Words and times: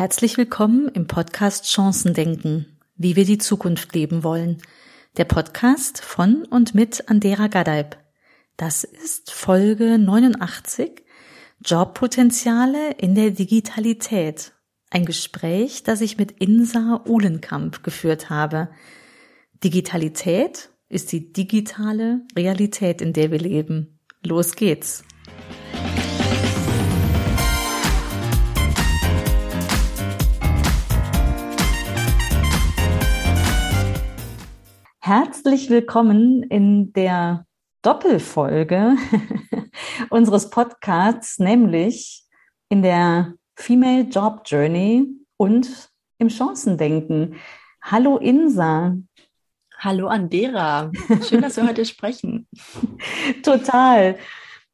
Herzlich 0.00 0.38
willkommen 0.38 0.88
im 0.88 1.06
Podcast 1.06 1.66
Chancen 1.66 2.14
denken, 2.14 2.78
wie 2.96 3.16
wir 3.16 3.26
die 3.26 3.36
Zukunft 3.36 3.94
leben 3.94 4.24
wollen. 4.24 4.56
Der 5.18 5.26
Podcast 5.26 6.02
von 6.02 6.46
und 6.46 6.74
mit 6.74 7.10
Andera 7.10 7.48
Gadeib. 7.48 7.98
Das 8.56 8.82
ist 8.82 9.30
Folge 9.30 9.98
89 9.98 11.02
Jobpotenziale 11.62 12.92
in 12.92 13.14
der 13.14 13.32
Digitalität. 13.32 14.52
Ein 14.88 15.04
Gespräch, 15.04 15.82
das 15.82 16.00
ich 16.00 16.16
mit 16.16 16.32
Insa 16.32 17.04
Uhlenkamp 17.06 17.82
geführt 17.82 18.30
habe. 18.30 18.70
Digitalität 19.62 20.70
ist 20.88 21.12
die 21.12 21.30
digitale 21.30 22.22
Realität, 22.34 23.02
in 23.02 23.12
der 23.12 23.30
wir 23.30 23.38
leben. 23.38 24.00
Los 24.22 24.56
geht's. 24.56 25.04
Herzlich 35.12 35.70
willkommen 35.70 36.44
in 36.44 36.92
der 36.92 37.44
Doppelfolge 37.82 38.94
unseres 40.10 40.50
Podcasts, 40.50 41.40
nämlich 41.40 42.22
in 42.68 42.82
der 42.82 43.34
Female 43.56 44.02
Job 44.02 44.42
Journey 44.46 45.08
und 45.36 45.90
im 46.18 46.30
Chancendenken. 46.30 47.34
Hallo 47.82 48.18
Insa. 48.18 48.98
Hallo 49.76 50.06
Andera. 50.06 50.92
Schön, 51.28 51.42
dass 51.42 51.56
wir 51.56 51.66
heute 51.66 51.86
sprechen. 51.86 52.46
Total. 53.42 54.16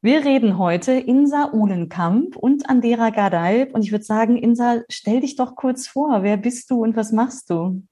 Wir 0.02 0.22
reden 0.22 0.58
heute 0.58 0.92
Insa 0.92 1.50
Uhlenkamp 1.54 2.36
und 2.36 2.68
Andera 2.68 3.08
Gadaib. 3.08 3.74
Und 3.74 3.80
ich 3.80 3.90
würde 3.90 4.04
sagen, 4.04 4.36
Insa, 4.36 4.82
stell 4.90 5.22
dich 5.22 5.36
doch 5.36 5.56
kurz 5.56 5.88
vor. 5.88 6.22
Wer 6.22 6.36
bist 6.36 6.70
du 6.70 6.82
und 6.82 6.94
was 6.94 7.10
machst 7.10 7.48
du? 7.48 7.82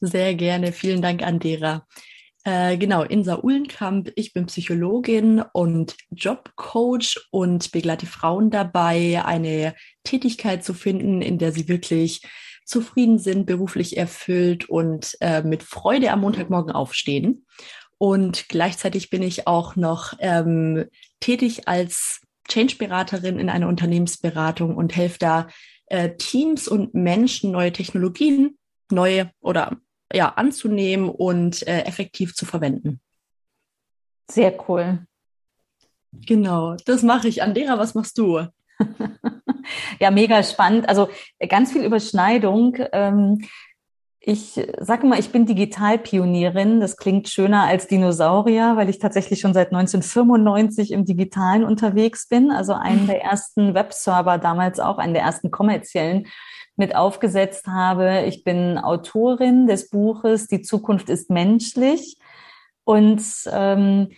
Sehr 0.00 0.34
gerne. 0.34 0.72
Vielen 0.72 1.02
Dank, 1.02 1.22
Andera. 1.22 1.86
Äh, 2.44 2.78
genau, 2.78 3.02
Insa 3.02 3.42
Uhlenkamp. 3.42 4.12
Ich 4.14 4.32
bin 4.32 4.46
Psychologin 4.46 5.42
und 5.52 5.96
Jobcoach 6.10 7.28
und 7.30 7.72
begleite 7.72 8.06
Frauen 8.06 8.50
dabei, 8.50 9.22
eine 9.24 9.74
Tätigkeit 10.04 10.64
zu 10.64 10.72
finden, 10.72 11.20
in 11.20 11.38
der 11.38 11.52
sie 11.52 11.68
wirklich 11.68 12.22
zufrieden 12.64 13.18
sind, 13.18 13.46
beruflich 13.46 13.96
erfüllt 13.96 14.68
und 14.68 15.16
äh, 15.20 15.42
mit 15.42 15.62
Freude 15.62 16.12
am 16.12 16.20
Montagmorgen 16.20 16.72
aufstehen. 16.72 17.44
Und 17.96 18.48
gleichzeitig 18.48 19.10
bin 19.10 19.22
ich 19.22 19.48
auch 19.48 19.74
noch 19.74 20.14
ähm, 20.20 20.84
tätig 21.18 21.66
als 21.66 22.20
Change-Beraterin 22.48 23.38
in 23.38 23.50
einer 23.50 23.68
Unternehmensberatung 23.68 24.76
und 24.76 24.94
helfe 24.94 25.18
da 25.18 25.48
äh, 25.86 26.14
Teams 26.16 26.68
und 26.68 26.94
Menschen, 26.94 27.50
neue 27.50 27.72
Technologien, 27.72 28.56
neue 28.90 29.30
oder 29.40 29.76
ja, 30.12 30.28
anzunehmen 30.30 31.08
und 31.08 31.66
äh, 31.66 31.82
effektiv 31.82 32.34
zu 32.34 32.46
verwenden. 32.46 33.00
Sehr 34.30 34.54
cool. 34.68 35.06
Genau, 36.12 36.76
das 36.86 37.02
mache 37.02 37.28
ich. 37.28 37.42
Andera, 37.42 37.78
was 37.78 37.94
machst 37.94 38.18
du? 38.18 38.46
ja, 40.00 40.10
mega 40.10 40.42
spannend. 40.42 40.88
Also 40.88 41.08
ganz 41.48 41.72
viel 41.72 41.82
Überschneidung. 41.82 42.76
Ähm, 42.92 43.46
ich 44.20 44.60
sage 44.78 45.06
mal, 45.06 45.18
ich 45.18 45.30
bin 45.30 45.46
Digitalpionierin. 45.46 46.80
Das 46.80 46.96
klingt 46.96 47.28
schöner 47.28 47.64
als 47.64 47.86
Dinosaurier, 47.86 48.76
weil 48.76 48.88
ich 48.90 48.98
tatsächlich 48.98 49.40
schon 49.40 49.54
seit 49.54 49.72
1995 49.72 50.92
im 50.92 51.04
Digitalen 51.04 51.64
unterwegs 51.64 52.28
bin. 52.28 52.50
Also 52.50 52.74
einen 52.74 53.06
der 53.06 53.22
ersten 53.22 53.74
Webserver 53.74 54.38
damals 54.38 54.80
auch, 54.80 54.98
einen 54.98 55.14
der 55.14 55.22
ersten 55.22 55.50
kommerziellen 55.50 56.26
mit 56.78 56.96
aufgesetzt 56.96 57.66
habe. 57.66 58.24
Ich 58.26 58.44
bin 58.44 58.78
Autorin 58.78 59.66
des 59.66 59.90
Buches 59.90 60.46
Die 60.46 60.62
Zukunft 60.62 61.10
ist 61.10 61.30
menschlich 61.30 62.16
und 62.84 63.22
ähm, 63.52 64.08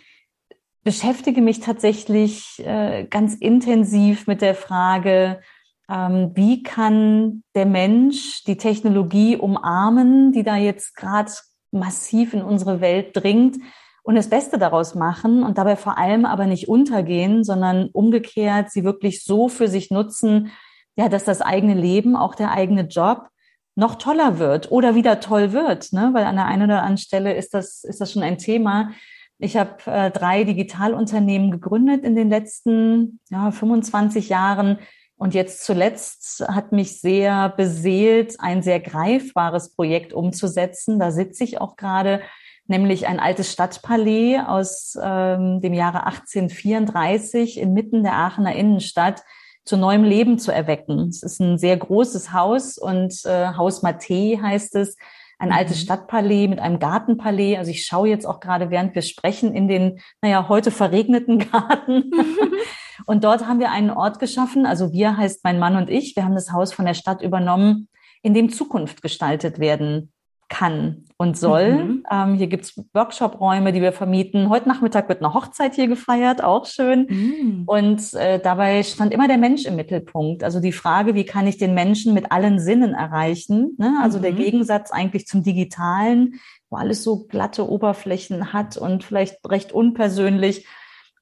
beschäftige 0.83 1.41
mich 1.41 1.59
tatsächlich 1.59 2.63
äh, 2.65 3.05
ganz 3.05 3.35
intensiv 3.35 4.27
mit 4.27 4.41
der 4.41 4.55
Frage, 4.55 5.41
ähm, 5.89 6.31
wie 6.35 6.63
kann 6.63 7.43
der 7.55 7.65
Mensch 7.65 8.43
die 8.45 8.57
Technologie 8.57 9.35
umarmen, 9.35 10.31
die 10.31 10.43
da 10.43 10.55
jetzt 10.55 10.95
gerade 10.95 11.31
massiv 11.71 12.33
in 12.33 12.41
unsere 12.41 12.81
Welt 12.81 13.15
dringt 13.15 13.57
und 14.03 14.15
das 14.15 14.29
Beste 14.29 14.57
daraus 14.57 14.95
machen 14.95 15.43
und 15.43 15.57
dabei 15.57 15.75
vor 15.75 15.97
allem 15.97 16.25
aber 16.25 16.45
nicht 16.45 16.67
untergehen, 16.67 17.43
sondern 17.43 17.89
umgekehrt 17.91 18.71
sie 18.71 18.83
wirklich 18.83 19.23
so 19.23 19.47
für 19.47 19.67
sich 19.67 19.91
nutzen, 19.91 20.51
ja, 20.95 21.09
dass 21.09 21.23
das 21.23 21.41
eigene 21.41 21.73
Leben, 21.73 22.15
auch 22.15 22.35
der 22.35 22.51
eigene 22.51 22.83
Job 22.83 23.29
noch 23.75 23.95
toller 23.95 24.37
wird 24.39 24.71
oder 24.71 24.95
wieder 24.95 25.19
toll 25.19 25.53
wird, 25.53 25.93
ne? 25.93 26.09
weil 26.13 26.25
an 26.25 26.35
der 26.35 26.45
einen 26.45 26.63
oder 26.63 26.79
anderen 26.79 26.97
Stelle 26.97 27.33
ist 27.33 27.53
das, 27.53 27.83
ist 27.83 28.01
das 28.01 28.11
schon 28.11 28.23
ein 28.23 28.37
Thema. 28.37 28.91
Ich 29.39 29.57
habe 29.57 29.77
äh, 29.85 30.11
drei 30.11 30.43
Digitalunternehmen 30.43 31.51
gegründet 31.51 32.03
in 32.03 32.15
den 32.15 32.29
letzten 32.29 33.19
ja, 33.29 33.51
25 33.51 34.29
Jahren. 34.29 34.77
Und 35.15 35.33
jetzt 35.33 35.65
zuletzt 35.65 36.45
hat 36.47 36.71
mich 36.71 36.99
sehr 36.99 37.49
beseelt, 37.49 38.35
ein 38.39 38.61
sehr 38.61 38.79
greifbares 38.79 39.73
Projekt 39.73 40.13
umzusetzen. 40.13 40.99
Da 40.99 41.11
sitze 41.11 41.43
ich 41.43 41.61
auch 41.61 41.75
gerade, 41.75 42.21
nämlich 42.67 43.07
ein 43.07 43.19
altes 43.19 43.51
Stadtpalais 43.51 44.43
aus 44.45 44.97
ähm, 45.01 45.61
dem 45.61 45.73
Jahre 45.73 46.05
1834 46.05 47.59
inmitten 47.59 48.03
der 48.03 48.13
Aachener 48.13 48.55
Innenstadt 48.55 49.23
zu 49.63 49.77
neuem 49.77 50.03
Leben 50.03 50.39
zu 50.39 50.51
erwecken. 50.51 51.07
Es 51.07 51.23
ist 51.23 51.39
ein 51.39 51.57
sehr 51.57 51.77
großes 51.77 52.33
Haus 52.33 52.77
und 52.77 53.25
äh, 53.25 53.53
Haus 53.55 53.83
Maté 53.83 54.41
heißt 54.41 54.75
es, 54.75 54.97
ein 55.37 55.49
mhm. 55.49 55.55
altes 55.55 55.81
Stadtpalais 55.81 56.47
mit 56.47 56.59
einem 56.59 56.79
Gartenpalais. 56.79 57.57
Also 57.57 57.71
ich 57.71 57.85
schaue 57.85 58.09
jetzt 58.09 58.25
auch 58.25 58.39
gerade, 58.39 58.69
während 58.69 58.95
wir 58.95 59.01
sprechen, 59.01 59.53
in 59.53 59.67
den, 59.67 59.99
naja, 60.21 60.47
heute 60.49 60.71
verregneten 60.71 61.39
Garten. 61.51 62.11
und 63.05 63.23
dort 63.23 63.47
haben 63.47 63.59
wir 63.59 63.71
einen 63.71 63.89
Ort 63.89 64.19
geschaffen. 64.19 64.65
Also 64.65 64.91
wir 64.93 65.17
heißt 65.17 65.43
mein 65.43 65.59
Mann 65.59 65.75
und 65.75 65.89
ich. 65.89 66.15
Wir 66.15 66.25
haben 66.25 66.35
das 66.35 66.51
Haus 66.51 66.73
von 66.73 66.85
der 66.85 66.93
Stadt 66.93 67.21
übernommen, 67.21 67.89
in 68.21 68.33
dem 68.33 68.49
Zukunft 68.49 69.01
gestaltet 69.01 69.59
werden 69.59 70.11
kann 70.51 71.05
und 71.17 71.37
soll. 71.37 71.71
Mhm. 71.71 72.03
Ähm, 72.11 72.33
hier 72.35 72.47
gibt's 72.47 72.79
Workshop-Räume, 72.93 73.71
die 73.71 73.81
wir 73.81 73.93
vermieten. 73.93 74.49
Heute 74.49 74.67
Nachmittag 74.67 75.07
wird 75.07 75.23
eine 75.23 75.33
Hochzeit 75.33 75.73
hier 75.73 75.87
gefeiert, 75.87 76.43
auch 76.43 76.65
schön. 76.65 77.07
Mhm. 77.09 77.63
Und 77.65 78.13
äh, 78.13 78.39
dabei 78.39 78.83
stand 78.83 79.13
immer 79.13 79.29
der 79.29 79.37
Mensch 79.37 79.65
im 79.65 79.77
Mittelpunkt. 79.77 80.43
Also 80.43 80.59
die 80.59 80.73
Frage, 80.73 81.15
wie 81.15 81.23
kann 81.23 81.47
ich 81.47 81.57
den 81.57 81.73
Menschen 81.73 82.13
mit 82.13 82.31
allen 82.31 82.59
Sinnen 82.59 82.93
erreichen? 82.93 83.75
Ne? 83.77 83.99
Also 84.03 84.17
mhm. 84.17 84.23
der 84.23 84.31
Gegensatz 84.33 84.91
eigentlich 84.91 85.25
zum 85.25 85.41
Digitalen, 85.41 86.39
wo 86.69 86.75
alles 86.75 87.01
so 87.01 87.25
glatte 87.27 87.69
Oberflächen 87.69 88.51
hat 88.51 88.75
und 88.75 89.03
vielleicht 89.05 89.37
recht 89.49 89.71
unpersönlich. 89.71 90.67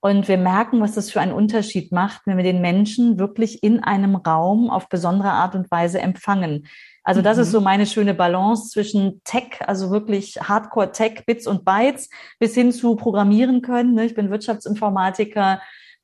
Und 0.01 0.27
wir 0.27 0.37
merken, 0.37 0.79
was 0.79 0.95
das 0.95 1.11
für 1.11 1.21
einen 1.21 1.33
Unterschied 1.33 1.91
macht, 1.91 2.21
wenn 2.25 2.37
wir 2.37 2.43
den 2.43 2.61
Menschen 2.61 3.19
wirklich 3.19 3.63
in 3.63 3.83
einem 3.83 4.15
Raum 4.15 4.69
auf 4.69 4.89
besondere 4.89 5.31
Art 5.31 5.55
und 5.55 5.69
Weise 5.69 5.99
empfangen. 5.99 6.67
Also 7.09 7.23
das 7.23 7.37
mhm. 7.37 7.43
ist 7.43 7.51
so 7.51 7.59
meine 7.59 7.87
schöne 7.87 8.13
Balance 8.13 8.69
zwischen 8.69 9.19
Tech, 9.23 9.61
also 9.65 9.89
wirklich 9.89 10.39
Hardcore 10.39 10.91
Tech, 10.91 11.23
Bits 11.25 11.47
und 11.47 11.65
Bytes, 11.65 12.07
bis 12.37 12.53
hin 12.53 12.71
zu 12.71 12.95
Programmieren 12.95 13.63
können. 13.63 13.95
Ne? 13.95 14.05
Ich 14.05 14.13
bin 14.13 14.29
Wirtschaftsinformatiker, 14.29 15.59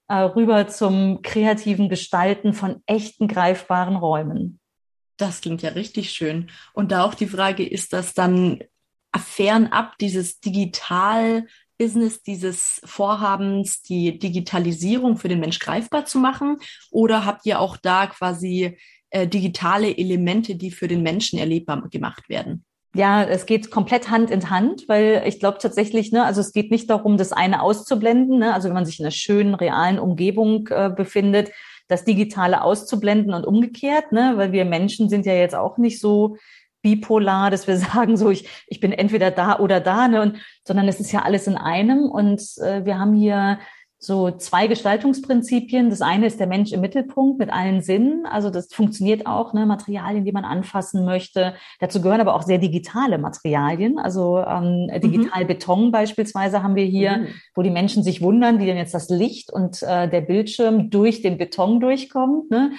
äh, 0.07 0.15
rüber 0.15 0.67
zum 0.67 1.21
kreativen 1.21 1.89
Gestalten 1.89 2.53
von 2.53 2.81
echten 2.87 3.27
greifbaren 3.27 3.97
Räumen. 3.97 4.59
Das 5.17 5.41
klingt 5.41 5.61
ja 5.61 5.69
richtig 5.69 6.09
schön. 6.09 6.49
Und 6.73 6.91
da 6.91 7.03
auch 7.03 7.13
die 7.13 7.27
Frage, 7.27 7.63
ist 7.63 7.93
das 7.93 8.15
dann 8.15 8.63
fernab 9.15 9.99
dieses 9.99 10.39
Digital 10.39 11.45
Business 11.77 12.23
dieses 12.23 12.81
Vorhabens, 12.85 13.81
die 13.81 14.17
Digitalisierung 14.17 15.17
für 15.17 15.27
den 15.27 15.39
Mensch 15.39 15.59
greifbar 15.59 16.05
zu 16.05 16.19
machen? 16.19 16.57
Oder 16.89 17.25
habt 17.25 17.45
ihr 17.45 17.59
auch 17.59 17.77
da 17.77 18.07
quasi 18.07 18.79
äh, 19.15 19.27
digitale 19.27 19.97
Elemente, 19.97 20.55
die 20.55 20.71
für 20.71 20.89
den 20.89 21.01
Menschen 21.01 21.39
erlebbar 21.39 21.87
gemacht 21.89 22.27
werden? 22.27 22.65
Ja, 22.93 23.23
es 23.23 23.45
geht 23.45 23.71
komplett 23.71 24.09
Hand 24.09 24.29
in 24.29 24.49
Hand, 24.49 24.89
weil 24.89 25.23
ich 25.25 25.39
glaube 25.39 25.57
tatsächlich, 25.57 26.11
ne, 26.11 26.25
also 26.25 26.41
es 26.41 26.51
geht 26.51 26.69
nicht 26.69 26.89
darum, 26.89 27.15
das 27.15 27.31
eine 27.31 27.61
auszublenden, 27.61 28.39
ne, 28.39 28.53
also 28.53 28.67
wenn 28.67 28.75
man 28.75 28.85
sich 28.85 28.99
in 28.99 29.05
einer 29.05 29.11
schönen, 29.11 29.55
realen 29.55 29.99
Umgebung 29.99 30.67
äh, 30.67 30.89
befindet, 30.89 31.51
das 31.87 32.03
Digitale 32.03 32.61
auszublenden 32.61 33.33
und 33.33 33.45
umgekehrt, 33.45 34.11
ne, 34.11 34.33
weil 34.35 34.51
wir 34.51 34.65
Menschen 34.65 35.07
sind 35.07 35.25
ja 35.25 35.33
jetzt 35.33 35.55
auch 35.55 35.77
nicht 35.77 36.01
so 36.01 36.35
bipolar, 36.81 37.51
dass 37.51 37.67
wir 37.67 37.77
sagen, 37.93 38.17
so 38.17 38.29
ich, 38.29 38.49
ich 38.67 38.81
bin 38.81 38.91
entweder 38.91 39.31
da 39.31 39.59
oder 39.59 39.79
da, 39.79 40.09
ne, 40.09 40.21
und, 40.21 40.39
sondern 40.65 40.89
es 40.89 40.99
ist 40.99 41.13
ja 41.13 41.21
alles 41.21 41.47
in 41.47 41.55
einem 41.55 42.09
und 42.11 42.41
äh, 42.57 42.83
wir 42.83 42.99
haben 42.99 43.13
hier 43.13 43.59
so 43.97 44.29
zwei 44.31 44.67
Gestaltungsprinzipien. 44.67 45.89
Das 45.89 46.01
eine 46.01 46.27
ist 46.27 46.39
der 46.39 46.47
Mensch 46.47 46.71
im 46.71 46.81
Mittelpunkt 46.81 47.39
mit 47.39 47.51
allen 47.51 47.81
Sinnen. 47.81 48.25
Also 48.25 48.49
das 48.49 48.67
funktioniert 48.71 49.25
auch, 49.25 49.53
ne, 49.53 49.65
Materialien, 49.65 50.25
die 50.25 50.31
man 50.31 50.45
anfassen 50.45 51.05
möchte. 51.05 51.55
Dazu 51.79 52.01
gehören 52.01 52.21
aber 52.21 52.35
auch 52.35 52.43
sehr 52.43 52.57
digitale 52.57 53.17
Materialien. 53.17 53.97
Also 53.97 54.39
ähm, 54.39 54.87
mhm. 54.93 55.01
Digitalbeton 55.01 55.91
beispielsweise 55.91 56.61
haben 56.61 56.75
wir 56.75 56.85
hier, 56.85 57.17
mhm. 57.17 57.27
wo 57.55 57.61
die 57.61 57.71
Menschen 57.71 58.03
sich 58.03 58.21
wundern, 58.21 58.59
wie 58.59 58.65
denn 58.65 58.77
jetzt 58.77 58.93
das 58.93 59.09
Licht 59.09 59.51
und 59.51 59.81
äh, 59.81 60.09
der 60.09 60.21
Bildschirm 60.21 60.89
durch 60.89 61.21
den 61.21 61.37
Beton 61.37 61.79
durchkommt. 61.79 62.51
Ne? 62.51 62.71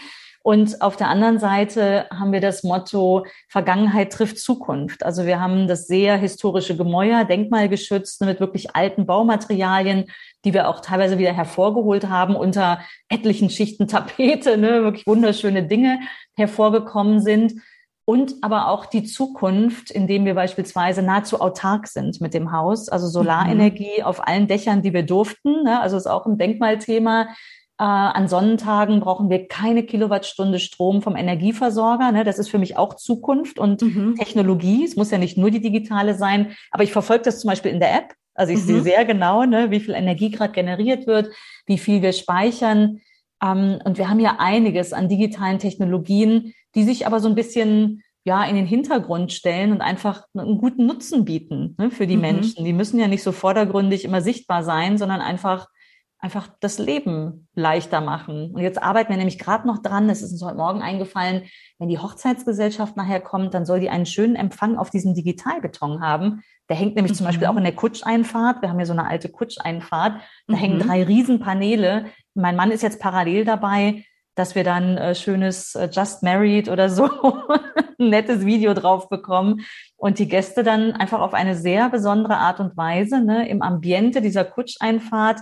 Und 0.47 0.81
auf 0.81 0.95
der 0.95 1.09
anderen 1.09 1.41
Seite 1.41 2.07
haben 2.09 2.31
wir 2.31 2.41
das 2.41 2.63
Motto 2.63 3.27
Vergangenheit 3.49 4.13
trifft 4.13 4.39
Zukunft. 4.39 5.05
Also 5.05 5.27
wir 5.27 5.41
haben 5.41 5.67
das 5.67 5.89
sehr 5.89 6.17
historische 6.17 6.77
Gemäuer, 6.77 7.25
denkmalgeschützt, 7.25 8.21
mit 8.21 8.39
wirklich 8.39 8.77
alten 8.77 9.07
Baumaterialien, 9.07 10.05
die 10.45 10.55
wir 10.55 10.69
auch 10.69 10.79
teilweise 10.79 11.19
wieder 11.19 11.33
hervorgeholt 11.33 12.09
haben, 12.09 12.37
unter 12.37 12.79
etlichen 13.09 13.51
Schichten 13.51 13.89
Tapete, 13.89 14.57
ne, 14.57 14.85
wirklich 14.85 15.09
wunderschöne 15.09 15.65
Dinge 15.65 15.99
hervorgekommen 16.37 17.19
sind. 17.19 17.55
Und 18.05 18.35
aber 18.43 18.69
auch 18.69 18.87
die 18.87 19.03
Zukunft, 19.03 19.91
indem 19.91 20.27
wir 20.27 20.35
beispielsweise 20.35 21.03
nahezu 21.03 21.41
autark 21.41 21.89
sind 21.89 22.21
mit 22.21 22.35
dem 22.35 22.53
Haus, 22.53 22.89
also 22.89 23.09
Solarenergie 23.09 23.99
mhm. 23.99 24.05
auf 24.05 24.25
allen 24.25 24.47
Dächern, 24.47 24.83
die 24.83 24.93
wir 24.93 25.03
durften. 25.03 25.65
Ne? 25.65 25.81
Also 25.81 25.97
ist 25.97 26.07
auch 26.07 26.25
ein 26.25 26.39
Denkmalthema. 26.39 27.31
Äh, 27.79 27.85
an 27.85 28.27
Sonnentagen 28.27 29.01
brauchen 29.01 29.29
wir 29.29 29.49
keine 29.49 29.83
Kilowattstunde 29.83 30.59
Strom 30.59 31.03
vom 31.03 31.15
Energieversorger. 31.15 32.11
Ne? 32.11 32.25
Das 32.25 32.39
ist 32.39 32.49
für 32.49 32.59
mich 32.59 32.79
auch 32.79 32.95
Zukunft 32.95 33.59
und 33.59 33.83
mhm. 33.83 34.15
Technologie. 34.17 34.85
Es 34.85 34.97
muss 34.97 35.11
ja 35.11 35.19
nicht 35.19 35.37
nur 35.37 35.51
die 35.51 35.61
digitale 35.61 36.15
sein, 36.15 36.57
aber 36.71 36.85
ich 36.85 36.93
verfolge 36.93 37.25
das 37.25 37.41
zum 37.41 37.49
Beispiel 37.49 37.73
in 37.73 37.81
der 37.81 37.95
App. 37.95 38.15
Also 38.35 38.53
ich 38.55 38.61
mhm. 38.61 38.67
sehe 38.67 38.83
sehr 38.83 39.05
genau, 39.05 39.45
ne, 39.45 39.71
wie 39.71 39.81
viel 39.81 39.95
Energie 39.95 40.31
gerade 40.31 40.53
generiert 40.53 41.07
wird, 41.07 41.29
wie 41.67 41.77
viel 41.77 42.01
wir 42.01 42.13
speichern. 42.13 43.01
Ähm, 43.43 43.79
und 43.85 43.99
wir 43.99 44.09
haben 44.09 44.21
ja 44.21 44.37
einiges 44.39 44.95
an 44.95 45.11
digitalen 45.11 45.59
Technologien, 45.59 46.55
die 46.75 46.85
sich 46.85 47.07
aber 47.07 47.21
so 47.21 47.29
ein 47.29 47.35
bisschen 47.35 48.03
ja 48.25 48.43
in 48.45 48.57
den 48.57 48.67
Hintergrund 48.67 49.33
stellen 49.33 49.71
und 49.71 49.83
einfach 49.83 50.25
einen 50.35 50.59
guten 50.59 50.87
Nutzen 50.87 51.27
bieten 51.27 51.75
ne, 51.79 51.91
für 51.91 52.07
die 52.07 52.17
mhm. 52.17 52.23
Menschen. 52.23 52.65
Die 52.65 52.73
müssen 52.73 52.99
ja 52.99 53.07
nicht 53.07 53.23
so 53.23 53.33
vordergründig 53.33 54.05
immer 54.07 54.23
sichtbar 54.23 54.63
sein, 54.65 54.97
sondern 54.97 55.21
einfach 55.21 55.69
einfach 56.27 56.49
das 56.59 56.79
Leben 56.81 57.47
leichter 57.55 58.01
machen. 58.01 58.51
Und 58.53 58.61
jetzt 58.61 58.83
arbeiten 58.83 59.11
wir 59.11 59.17
nämlich 59.17 59.39
gerade 59.39 59.65
noch 59.65 59.79
dran, 59.79 60.11
es 60.11 60.23
ist 60.23 60.33
uns 60.33 60.43
heute 60.43 60.57
Morgen 60.57 60.83
eingefallen, 60.83 61.45
wenn 61.79 61.89
die 61.89 62.01
Hochzeitsgesellschaft 62.01 62.97
nachher 62.97 63.21
kommt, 63.21 63.55
dann 63.55 63.65
soll 63.65 63.79
die 63.79 63.91
einen 63.91 64.07
schönen 64.07 64.35
Empfang 64.35 64.77
auf 64.77 64.91
diesem 64.91 65.15
Digitalbeton 65.15 66.01
haben. 66.01 66.43
Der 66.69 66.75
hängt 66.75 66.97
nämlich 66.97 67.13
mhm. 67.13 67.17
zum 67.17 67.27
Beispiel 67.27 67.47
auch 67.47 67.57
in 67.57 67.63
der 67.63 67.77
Kutscheinfahrt. 67.77 68.61
Wir 68.61 68.71
haben 68.71 68.81
ja 68.81 68.87
so 68.87 68.93
eine 68.93 69.07
alte 69.07 69.29
Kutscheinfahrt. 69.29 70.21
Da 70.49 70.53
mhm. 70.53 70.59
hängen 70.59 70.79
drei 70.81 71.05
Riesenpaneele. 71.05 72.07
Mein 72.35 72.57
Mann 72.57 72.73
ist 72.73 72.83
jetzt 72.83 72.99
parallel 72.99 73.45
dabei, 73.45 74.05
dass 74.35 74.57
wir 74.57 74.65
dann 74.65 74.99
äh, 74.99 75.15
schönes 75.15 75.77
äh, 75.77 75.89
Just 75.93 76.25
Married 76.25 76.69
oder 76.69 76.91
so 76.91 77.09
ein 78.01 78.09
nettes 78.11 78.45
Video 78.45 78.75
drauf 78.75 79.09
bekommen 79.09 79.61
und 79.97 80.19
die 80.19 80.27
Gäste 80.27 80.65
dann 80.65 80.91
einfach 80.91 81.21
auf 81.21 81.35
eine 81.35 81.55
sehr 81.55 81.89
besondere 81.89 82.37
Art 82.37 82.59
und 82.59 82.77
Weise 82.77 83.21
ne, 83.21 83.49
im 83.49 83.63
Ambiente 83.63 84.21
dieser 84.21 84.45
Kutscheinfahrt 84.45 85.41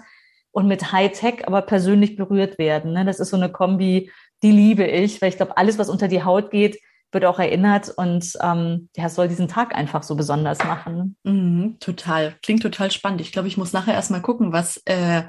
und 0.54 0.68
mit 0.68 0.92
Hightech 0.92 1.46
aber 1.46 1.62
persönlich 1.62 2.14
berührt 2.14 2.58
werden. 2.58 2.92
Ne? 2.92 3.04
Das 3.04 3.18
ist 3.18 3.30
so 3.30 3.36
eine 3.36 3.50
Kombi, 3.50 4.10
die 4.42 4.52
liebe 4.52 4.86
ich, 4.86 5.20
weil 5.20 5.28
ich 5.28 5.36
glaube, 5.36 5.56
alles, 5.56 5.78
was 5.78 5.88
unter 5.88 6.06
die 6.06 6.22
Haut 6.22 6.52
geht, 6.52 6.78
wird 7.10 7.24
auch 7.24 7.40
erinnert 7.40 7.92
und 7.96 8.32
ähm, 8.40 8.88
ja, 8.96 9.08
soll 9.08 9.26
diesen 9.28 9.48
Tag 9.48 9.74
einfach 9.74 10.04
so 10.04 10.14
besonders 10.14 10.58
machen. 10.58 11.16
Ne? 11.24 11.32
Mhm, 11.32 11.76
total. 11.80 12.36
Klingt 12.42 12.62
total 12.62 12.92
spannend. 12.92 13.20
Ich 13.20 13.32
glaube, 13.32 13.48
ich 13.48 13.56
muss 13.56 13.72
nachher 13.72 13.94
erstmal 13.94 14.22
gucken, 14.22 14.52
was 14.52 14.80
äh, 14.84 15.22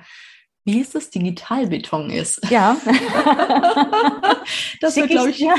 wie 0.65 0.81
es 0.81 0.89
das 0.89 1.11
Digitalbeton 1.11 2.09
ist. 2.09 2.41
Ja. 2.49 2.75
das 4.81 4.95
wird, 4.95 5.11
glaube 5.11 5.29
ich, 5.29 5.37
ja, 5.39 5.53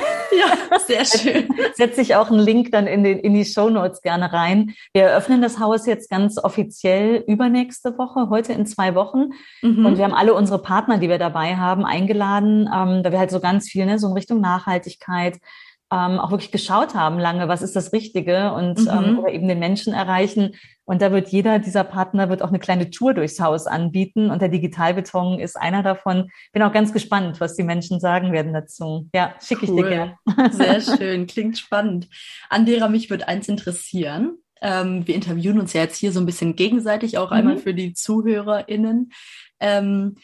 sehr 0.85 1.05
schön. 1.05 1.49
Setze 1.75 2.01
ich 2.01 2.17
auch 2.17 2.29
einen 2.29 2.41
Link 2.41 2.73
dann 2.73 2.89
in, 2.89 3.05
den, 3.05 3.21
in 3.21 3.33
die 3.33 3.45
Show 3.45 3.71
Notes 3.71 4.03
gerne 4.03 4.33
rein. 4.33 4.75
Wir 4.93 5.05
eröffnen 5.05 5.41
das 5.41 5.61
Haus 5.61 5.87
jetzt 5.87 6.11
ganz 6.11 6.43
offiziell 6.43 7.23
übernächste 7.29 7.97
Woche, 7.97 8.31
heute 8.31 8.53
in 8.53 8.67
zwei 8.67 8.97
Wochen. 8.97 9.29
Mhm. 9.63 9.87
Und 9.87 9.97
wir 9.97 10.05
haben 10.05 10.13
alle 10.13 10.35
unsere 10.35 10.61
Partner, 10.61 10.99
die 10.99 11.09
wir 11.09 11.19
dabei 11.19 11.57
haben, 11.57 11.87
eingeladen, 11.87 12.69
ähm, 12.75 13.05
da 13.05 13.13
wir 13.13 13.21
halt 13.21 13.31
so 13.31 13.39
ganz 13.39 13.69
viel, 13.69 13.87
ne, 13.87 14.01
so 14.01 14.09
in 14.09 14.15
Richtung 14.15 14.41
Nachhaltigkeit, 14.41 15.39
ähm, 15.93 16.19
auch 16.19 16.31
wirklich 16.33 16.51
geschaut 16.51 16.95
haben 16.95 17.19
lange, 17.19 17.47
was 17.47 17.63
ist 17.63 17.77
das 17.77 17.93
Richtige 17.93 18.53
und 18.53 18.81
mhm. 18.81 18.89
ähm, 18.91 19.19
oder 19.21 19.33
eben 19.33 19.47
den 19.47 19.61
Menschen 19.61 19.93
erreichen. 19.93 20.57
Und 20.85 21.03
da 21.03 21.13
wird 21.13 21.29
jeder 21.29 21.59
dieser 21.59 21.85
Partner 21.85 22.29
wird 22.29 22.43
auch 22.43 22.49
eine 22.49 22.59
kleine 22.59 22.91
Tour 22.91 23.15
durchs 23.15 23.41
Haus 23.41 23.67
anbieten 23.67 24.31
und 24.31 24.43
der 24.43 24.49
Digitalbeton 24.49 25.39
ist 25.39 25.57
einer 25.57 25.83
davon. 25.83 26.31
Bin 26.53 26.63
auch 26.63 26.73
ganz 26.73 26.93
gespannt, 26.93 27.41
was 27.41 27.55
die 27.55 27.63
Menschen 27.63 28.01
sagen 28.01 28.33
werden 28.33 28.53
dazu. 28.53 29.09
Ja, 29.15 29.35
schicke 29.41 29.67
cool. 29.71 29.79
ich 29.79 29.85
dir 29.85 29.89
gerne. 29.91 30.53
Sehr 30.53 30.81
schön, 30.97 31.27
klingt 31.27 31.59
spannend. 31.59 32.09
Andera, 32.51 32.89
mich 32.89 33.11
würde 33.11 33.29
eins 33.29 33.49
interessieren. 33.49 34.39
Ähm, 34.63 35.07
wir 35.07 35.15
interviewen 35.15 35.61
uns 35.61 35.73
ja 35.73 35.83
jetzt 35.83 35.99
hier 35.99 36.13
so 36.13 36.19
ein 36.19 36.27
bisschen 36.27 36.57
gegenseitig, 36.57 37.19
auch 37.19 37.31
mhm. 37.31 37.37
einmal 37.37 37.57
für 37.59 37.75
die 37.75 37.93
ZuhörerInnen. 37.93 39.13
Ähm, 39.61 40.17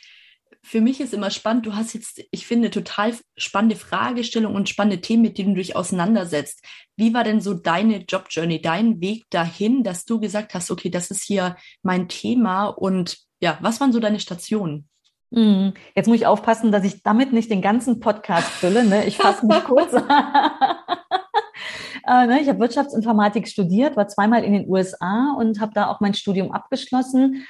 für 0.64 0.80
mich 0.80 1.00
ist 1.00 1.12
immer 1.12 1.30
spannend, 1.30 1.66
du 1.66 1.74
hast 1.74 1.92
jetzt, 1.92 2.22
ich 2.30 2.46
finde, 2.46 2.70
total 2.70 3.14
spannende 3.36 3.76
Fragestellungen 3.76 4.56
und 4.56 4.68
spannende 4.68 5.00
Themen, 5.00 5.22
mit 5.22 5.36
denen 5.36 5.54
du 5.54 5.60
dich 5.60 5.74
auseinandersetzt. 5.74 6.64
Wie 6.96 7.12
war 7.12 7.24
denn 7.24 7.40
so 7.40 7.54
deine 7.54 7.98
Job-Journey, 7.98 8.62
dein 8.62 9.00
Weg 9.00 9.24
dahin, 9.30 9.82
dass 9.82 10.04
du 10.04 10.20
gesagt 10.20 10.54
hast, 10.54 10.70
okay, 10.70 10.88
das 10.88 11.10
ist 11.10 11.24
hier 11.24 11.56
mein 11.82 12.08
Thema 12.08 12.66
und 12.66 13.18
ja, 13.40 13.58
was 13.60 13.80
waren 13.80 13.92
so 13.92 13.98
deine 13.98 14.20
Stationen? 14.20 14.88
Hm, 15.34 15.72
jetzt 15.96 16.06
muss 16.06 16.16
ich 16.16 16.26
aufpassen, 16.26 16.70
dass 16.70 16.84
ich 16.84 17.02
damit 17.02 17.32
nicht 17.32 17.50
den 17.50 17.62
ganzen 17.62 17.98
Podcast 17.98 18.48
fülle. 18.48 18.84
Ne? 18.84 19.04
Ich 19.06 19.16
fasse 19.16 19.46
mich 19.46 19.64
kurz. 19.64 19.92
äh, 22.06 22.26
ne? 22.26 22.40
Ich 22.40 22.48
habe 22.48 22.60
Wirtschaftsinformatik 22.60 23.48
studiert, 23.48 23.96
war 23.96 24.06
zweimal 24.06 24.44
in 24.44 24.52
den 24.52 24.68
USA 24.68 25.34
und 25.38 25.60
habe 25.60 25.72
da 25.74 25.88
auch 25.88 26.00
mein 26.00 26.14
Studium 26.14 26.52
abgeschlossen 26.52 27.46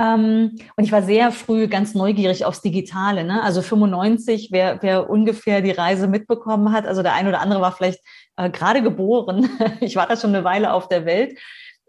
und 0.00 0.84
ich 0.84 0.92
war 0.92 1.02
sehr 1.02 1.32
früh 1.32 1.66
ganz 1.66 1.94
neugierig 1.94 2.44
aufs 2.44 2.62
Digitale. 2.62 3.24
Ne? 3.24 3.42
Also 3.42 3.62
95, 3.62 4.50
wer, 4.52 4.80
wer 4.80 5.10
ungefähr 5.10 5.60
die 5.60 5.72
Reise 5.72 6.06
mitbekommen 6.06 6.72
hat, 6.72 6.86
also 6.86 7.02
der 7.02 7.14
eine 7.14 7.30
oder 7.30 7.40
andere 7.40 7.60
war 7.60 7.72
vielleicht 7.72 8.00
äh, 8.36 8.48
gerade 8.48 8.82
geboren. 8.82 9.50
ich 9.80 9.96
war 9.96 10.06
da 10.06 10.16
schon 10.16 10.34
eine 10.34 10.44
Weile 10.44 10.72
auf 10.72 10.88
der 10.88 11.04
Welt. 11.04 11.36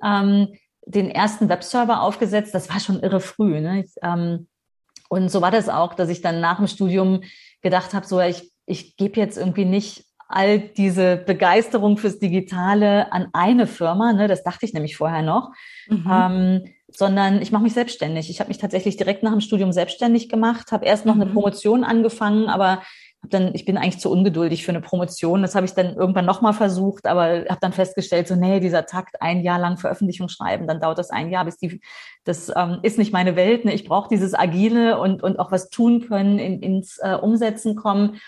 Ähm, 0.03 0.47
den 0.85 1.11
ersten 1.11 1.49
Webserver 1.49 2.01
aufgesetzt, 2.01 2.55
das 2.55 2.69
war 2.69 2.79
schon 2.79 2.99
irre 3.01 3.19
früh. 3.19 3.59
Ne? 3.61 3.81
Ich, 3.81 3.93
ähm, 4.01 4.47
und 5.09 5.29
so 5.29 5.41
war 5.41 5.51
das 5.51 5.69
auch, 5.69 5.93
dass 5.93 6.09
ich 6.09 6.21
dann 6.21 6.41
nach 6.41 6.57
dem 6.57 6.67
Studium 6.67 7.21
gedacht 7.61 7.93
habe, 7.93 8.07
so 8.07 8.19
ich, 8.21 8.51
ich 8.65 8.97
gebe 8.97 9.19
jetzt 9.19 9.37
irgendwie 9.37 9.65
nicht 9.65 10.05
all 10.27 10.59
diese 10.59 11.17
Begeisterung 11.17 11.97
fürs 11.97 12.19
Digitale 12.19 13.11
an 13.11 13.29
eine 13.33 13.67
Firma, 13.67 14.13
ne, 14.13 14.27
das 14.27 14.43
dachte 14.43 14.65
ich 14.65 14.73
nämlich 14.73 14.95
vorher 14.95 15.23
noch, 15.23 15.51
mhm. 15.87 16.05
ähm, 16.11 16.63
sondern 16.91 17.41
ich 17.41 17.51
mache 17.51 17.63
mich 17.63 17.73
selbstständig. 17.73 18.29
Ich 18.29 18.39
habe 18.39 18.47
mich 18.47 18.57
tatsächlich 18.57 18.97
direkt 18.97 19.23
nach 19.23 19.31
dem 19.31 19.41
Studium 19.41 19.71
selbstständig 19.71 20.29
gemacht, 20.29 20.71
habe 20.71 20.85
erst 20.85 21.05
noch 21.05 21.15
mhm. 21.15 21.21
eine 21.21 21.31
Promotion 21.31 21.83
angefangen, 21.83 22.49
aber 22.49 22.81
hab 23.21 23.31
dann, 23.31 23.53
ich 23.53 23.65
bin 23.65 23.77
eigentlich 23.77 23.99
zu 23.99 24.09
ungeduldig 24.09 24.63
für 24.63 24.71
eine 24.71 24.81
Promotion. 24.81 25.41
Das 25.41 25.53
habe 25.55 25.65
ich 25.65 25.73
dann 25.73 25.95
irgendwann 25.95 26.25
nochmal 26.25 26.53
versucht, 26.53 27.05
aber 27.05 27.45
habe 27.49 27.57
dann 27.59 27.73
festgestellt, 27.73 28.27
so 28.27 28.35
nee, 28.35 28.59
dieser 28.59 28.85
Takt, 28.85 29.21
ein 29.21 29.41
Jahr 29.41 29.59
lang 29.59 29.77
Veröffentlichung 29.77 30.29
schreiben, 30.29 30.67
dann 30.67 30.79
dauert 30.79 30.99
das 30.99 31.09
ein 31.09 31.29
Jahr, 31.29 31.43
bis 31.43 31.57
die, 31.57 31.81
das 32.23 32.51
ähm, 32.55 32.79
ist 32.81 32.97
nicht 32.97 33.11
meine 33.11 33.35
Welt. 33.35 33.65
Ne? 33.65 33.73
Ich 33.73 33.85
brauche 33.85 34.07
dieses 34.09 34.33
Agile 34.33 34.99
und, 34.99 35.21
und 35.21 35.37
auch 35.37 35.51
was 35.51 35.69
tun 35.69 36.01
können, 36.07 36.39
in, 36.39 36.61
ins 36.61 36.97
äh, 36.99 37.15
Umsetzen 37.15 37.75
kommen. 37.75 38.19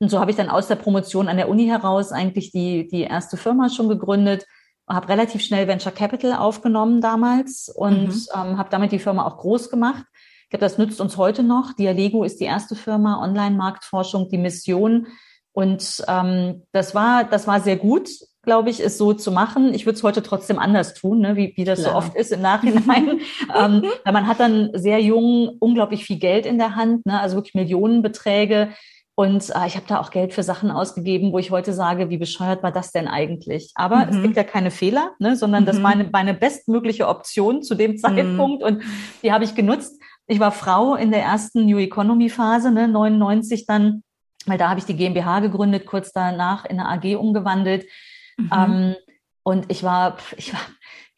Und 0.00 0.08
so 0.08 0.18
habe 0.18 0.32
ich 0.32 0.36
dann 0.36 0.48
aus 0.48 0.66
der 0.66 0.74
Promotion 0.74 1.28
an 1.28 1.36
der 1.36 1.48
Uni 1.48 1.66
heraus 1.66 2.10
eigentlich 2.10 2.50
die, 2.50 2.88
die 2.88 3.02
erste 3.02 3.36
Firma 3.36 3.68
schon 3.68 3.88
gegründet 3.88 4.46
habe 4.88 5.08
relativ 5.08 5.42
schnell 5.42 5.68
Venture 5.68 5.92
Capital 5.92 6.34
aufgenommen 6.34 7.00
damals 7.00 7.68
und 7.68 8.08
mhm. 8.08 8.26
ähm, 8.34 8.58
habe 8.58 8.68
damit 8.70 8.92
die 8.92 8.98
Firma 8.98 9.26
auch 9.26 9.38
groß 9.38 9.70
gemacht. 9.70 10.04
Ich 10.44 10.50
glaube, 10.50 10.64
das 10.64 10.78
nützt 10.78 11.00
uns 11.00 11.16
heute 11.16 11.42
noch. 11.42 11.72
Dialego 11.72 12.24
ist 12.24 12.40
die 12.40 12.44
erste 12.44 12.74
Firma, 12.74 13.22
Online-Marktforschung, 13.22 14.28
die 14.28 14.38
Mission. 14.38 15.06
Und 15.52 16.04
ähm, 16.08 16.62
das 16.72 16.94
war, 16.94 17.24
das 17.24 17.46
war 17.46 17.60
sehr 17.60 17.76
gut, 17.76 18.08
glaube 18.42 18.70
ich, 18.70 18.80
es 18.80 18.98
so 18.98 19.12
zu 19.12 19.30
machen. 19.30 19.72
Ich 19.72 19.86
würde 19.86 19.96
es 19.96 20.02
heute 20.02 20.22
trotzdem 20.22 20.58
anders 20.58 20.94
tun, 20.94 21.20
ne, 21.20 21.36
wie, 21.36 21.52
wie 21.56 21.64
das 21.64 21.80
Klar. 21.80 21.92
so 21.92 21.98
oft 21.98 22.16
ist 22.16 22.32
im 22.32 22.42
Nachhinein. 22.42 23.20
ähm, 23.58 23.84
weil 24.04 24.12
man 24.12 24.26
hat 24.26 24.40
dann 24.40 24.70
sehr 24.74 25.00
jung 25.00 25.56
unglaublich 25.60 26.04
viel 26.04 26.18
Geld 26.18 26.44
in 26.44 26.58
der 26.58 26.74
Hand, 26.74 27.06
ne, 27.06 27.20
also 27.20 27.36
wirklich 27.36 27.54
Millionenbeträge 27.54 28.70
und 29.14 29.50
äh, 29.50 29.66
ich 29.66 29.76
habe 29.76 29.86
da 29.86 30.00
auch 30.00 30.10
Geld 30.10 30.32
für 30.32 30.42
Sachen 30.42 30.70
ausgegeben, 30.70 31.32
wo 31.32 31.38
ich 31.38 31.50
heute 31.50 31.74
sage, 31.74 32.08
wie 32.08 32.16
bescheuert 32.16 32.62
war 32.62 32.72
das 32.72 32.92
denn 32.92 33.08
eigentlich? 33.08 33.72
Aber 33.74 34.06
mhm. 34.06 34.08
es 34.08 34.22
gibt 34.22 34.36
ja 34.36 34.44
keine 34.44 34.70
Fehler, 34.70 35.12
ne, 35.18 35.36
sondern 35.36 35.64
mhm. 35.64 35.66
das 35.66 35.76
war 35.76 35.82
meine, 35.82 36.08
meine 36.10 36.34
bestmögliche 36.34 37.06
Option 37.08 37.62
zu 37.62 37.74
dem 37.74 37.92
mhm. 37.92 37.98
Zeitpunkt 37.98 38.62
mhm. 38.62 38.66
und 38.66 38.82
die 39.22 39.32
habe 39.32 39.44
ich 39.44 39.54
genutzt. 39.54 40.00
Ich 40.26 40.40
war 40.40 40.50
Frau 40.50 40.94
in 40.94 41.10
der 41.10 41.22
ersten 41.22 41.66
New 41.66 41.78
Economy 41.78 42.30
Phase, 42.30 42.70
ne, 42.70 42.88
99 42.88 43.66
dann, 43.66 44.02
weil 44.46 44.56
da 44.56 44.70
habe 44.70 44.80
ich 44.80 44.86
die 44.86 44.96
GmbH 44.96 45.40
gegründet, 45.40 45.84
kurz 45.84 46.12
danach 46.12 46.64
in 46.64 46.80
eine 46.80 46.88
AG 46.88 47.16
umgewandelt. 47.16 47.84
Mhm. 48.38 48.50
Ähm, 48.56 48.94
und 49.42 49.70
ich 49.70 49.82
war, 49.82 50.16
ich 50.36 50.54
war 50.54 50.60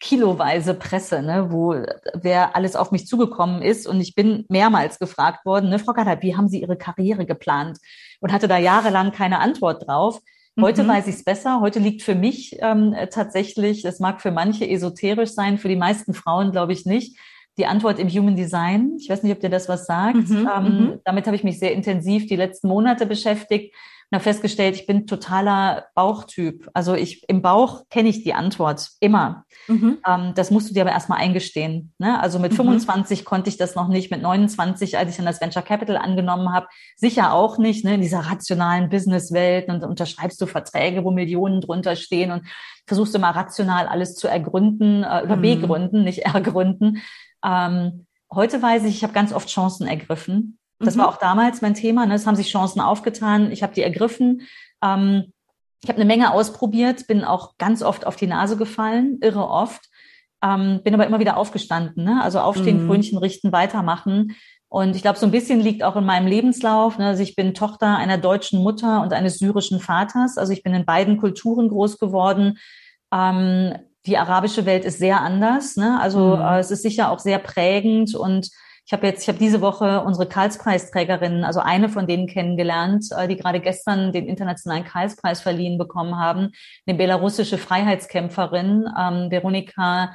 kiloweise 0.00 0.74
Presse, 0.74 1.22
ne, 1.22 1.50
wo 1.50 1.76
wer 2.14 2.56
alles 2.56 2.76
auf 2.76 2.90
mich 2.90 3.06
zugekommen 3.06 3.62
ist. 3.62 3.86
Und 3.86 4.00
ich 4.00 4.14
bin 4.14 4.44
mehrmals 4.48 4.98
gefragt 4.98 5.46
worden, 5.46 5.70
ne, 5.70 5.78
Frau 5.78 5.92
Gatter, 5.92 6.20
wie 6.22 6.36
haben 6.36 6.48
Sie 6.48 6.60
Ihre 6.60 6.76
Karriere 6.76 7.26
geplant? 7.26 7.78
Und 8.20 8.32
hatte 8.32 8.48
da 8.48 8.58
jahrelang 8.58 9.12
keine 9.12 9.38
Antwort 9.38 9.86
drauf. 9.86 10.20
Heute 10.60 10.84
mhm. 10.84 10.88
weiß 10.88 11.08
ich 11.08 11.16
es 11.16 11.24
besser. 11.24 11.60
Heute 11.60 11.78
liegt 11.78 12.02
für 12.02 12.14
mich 12.14 12.56
ähm, 12.60 12.94
tatsächlich, 13.10 13.84
es 13.84 13.98
mag 13.98 14.20
für 14.20 14.30
manche 14.30 14.68
esoterisch 14.68 15.30
sein, 15.30 15.58
für 15.58 15.68
die 15.68 15.76
meisten 15.76 16.14
Frauen 16.14 16.52
glaube 16.52 16.72
ich 16.72 16.86
nicht, 16.86 17.18
die 17.58 17.66
Antwort 17.66 17.98
im 17.98 18.08
Human 18.08 18.36
Design. 18.36 18.96
Ich 18.98 19.08
weiß 19.08 19.22
nicht, 19.22 19.32
ob 19.32 19.40
dir 19.40 19.50
das 19.50 19.68
was 19.68 19.86
sagt. 19.86 20.28
Mhm. 20.28 20.48
Ähm, 20.54 20.64
mhm. 20.64 21.00
damit 21.04 21.26
habe 21.26 21.36
ich 21.36 21.44
mich 21.44 21.58
sehr 21.58 21.72
intensiv 21.72 22.26
die 22.26 22.36
letzten 22.36 22.68
Monate 22.68 23.06
beschäftigt 23.06 23.74
und 24.10 24.16
habe 24.16 24.22
festgestellt, 24.22 24.76
ich 24.76 24.86
bin 24.86 25.06
totaler 25.06 25.86
Bauchtyp. 25.94 26.68
Also 26.74 26.94
ich 26.94 27.28
im 27.28 27.42
Bauch 27.42 27.82
kenne 27.90 28.08
ich 28.08 28.22
die 28.22 28.34
Antwort 28.34 28.90
immer. 29.00 29.44
Mhm. 29.66 29.98
Ähm, 30.06 30.32
das 30.34 30.50
musst 30.50 30.70
du 30.70 30.74
dir 30.74 30.82
aber 30.82 30.92
erstmal 30.92 31.20
eingestehen. 31.20 31.92
Ne? 31.98 32.20
Also 32.20 32.38
mit 32.38 32.52
mhm. 32.52 32.56
25 32.56 33.24
konnte 33.24 33.50
ich 33.50 33.56
das 33.56 33.74
noch 33.74 33.88
nicht, 33.88 34.10
mit 34.10 34.22
29, 34.22 34.98
als 34.98 35.10
ich 35.10 35.16
dann 35.16 35.26
das 35.26 35.40
Venture 35.40 35.62
Capital 35.62 35.96
angenommen 35.96 36.52
habe, 36.52 36.66
sicher 36.96 37.32
auch 37.32 37.58
nicht, 37.58 37.84
ne? 37.84 37.94
in 37.94 38.00
dieser 38.00 38.20
rationalen 38.20 38.88
Businesswelt 38.88 39.68
und 39.68 39.84
unterschreibst 39.84 40.40
du 40.40 40.46
Verträge, 40.46 41.04
wo 41.04 41.10
Millionen 41.10 41.60
drunter 41.60 41.96
stehen 41.96 42.30
und 42.30 42.46
versuchst 42.86 43.14
du 43.14 43.18
mal 43.18 43.30
rational 43.30 43.86
alles 43.86 44.14
zu 44.14 44.28
ergründen, 44.28 45.02
äh, 45.02 45.22
über 45.22 45.36
mhm. 45.36 45.42
begründen, 45.42 46.04
nicht 46.04 46.20
ergründen. 46.24 47.02
Ähm, 47.44 48.06
heute 48.32 48.60
weiß 48.60 48.84
ich, 48.84 48.96
ich 48.96 49.02
habe 49.02 49.12
ganz 49.12 49.32
oft 49.32 49.48
Chancen 49.48 49.86
ergriffen 49.86 50.58
das 50.84 50.96
mhm. 50.96 51.00
war 51.00 51.08
auch 51.08 51.16
damals 51.16 51.62
mein 51.62 51.74
Thema. 51.74 52.06
Ne? 52.06 52.14
Es 52.14 52.26
haben 52.26 52.36
sich 52.36 52.50
Chancen 52.50 52.80
aufgetan. 52.80 53.50
Ich 53.52 53.62
habe 53.62 53.74
die 53.74 53.82
ergriffen. 53.82 54.42
Ähm, 54.82 55.32
ich 55.82 55.88
habe 55.88 56.00
eine 56.00 56.06
Menge 56.06 56.32
ausprobiert, 56.32 57.06
bin 57.06 57.24
auch 57.24 57.58
ganz 57.58 57.82
oft 57.82 58.06
auf 58.06 58.16
die 58.16 58.26
Nase 58.26 58.56
gefallen, 58.56 59.18
irre 59.20 59.48
oft. 59.48 59.90
Ähm, 60.42 60.80
bin 60.82 60.94
aber 60.94 61.06
immer 61.06 61.20
wieder 61.20 61.36
aufgestanden. 61.36 62.04
Ne? 62.04 62.22
Also 62.22 62.40
aufstehen, 62.40 62.84
mhm. 62.84 62.88
Krönchen 62.88 63.18
richten, 63.18 63.52
weitermachen. 63.52 64.34
Und 64.68 64.96
ich 64.96 65.02
glaube, 65.02 65.18
so 65.18 65.26
ein 65.26 65.30
bisschen 65.30 65.60
liegt 65.60 65.84
auch 65.84 65.96
in 65.96 66.04
meinem 66.04 66.26
Lebenslauf. 66.26 66.98
Ne? 66.98 67.06
Also 67.06 67.22
ich 67.22 67.36
bin 67.36 67.54
Tochter 67.54 67.96
einer 67.96 68.18
deutschen 68.18 68.62
Mutter 68.62 69.02
und 69.02 69.12
eines 69.12 69.38
syrischen 69.38 69.78
Vaters. 69.78 70.36
Also 70.36 70.52
ich 70.52 70.62
bin 70.62 70.74
in 70.74 70.84
beiden 70.84 71.18
Kulturen 71.18 71.68
groß 71.68 71.98
geworden. 71.98 72.58
Ähm, 73.12 73.74
die 74.06 74.18
arabische 74.18 74.66
Welt 74.66 74.84
ist 74.84 74.98
sehr 74.98 75.20
anders. 75.20 75.76
Ne? 75.76 76.00
Also 76.00 76.36
mhm. 76.36 76.42
äh, 76.42 76.58
es 76.58 76.70
ist 76.70 76.82
sicher 76.82 77.10
auch 77.10 77.18
sehr 77.18 77.38
prägend 77.38 78.14
und 78.14 78.50
ich 78.86 78.92
habe 78.92 79.06
jetzt, 79.06 79.22
ich 79.22 79.28
habe 79.28 79.38
diese 79.38 79.60
Woche 79.60 80.02
unsere 80.02 80.28
Karlspreisträgerinnen, 80.28 81.44
also 81.44 81.60
eine 81.60 81.88
von 81.88 82.06
denen 82.06 82.26
kennengelernt, 82.26 83.06
äh, 83.16 83.28
die 83.28 83.36
gerade 83.36 83.60
gestern 83.60 84.12
den 84.12 84.26
internationalen 84.26 84.84
Karlspreis 84.84 85.40
verliehen 85.40 85.78
bekommen 85.78 86.18
haben, 86.18 86.50
eine 86.86 86.96
belarussische 86.96 87.58
Freiheitskämpferin, 87.58 88.86
ähm, 88.98 89.30
Veronika 89.30 90.14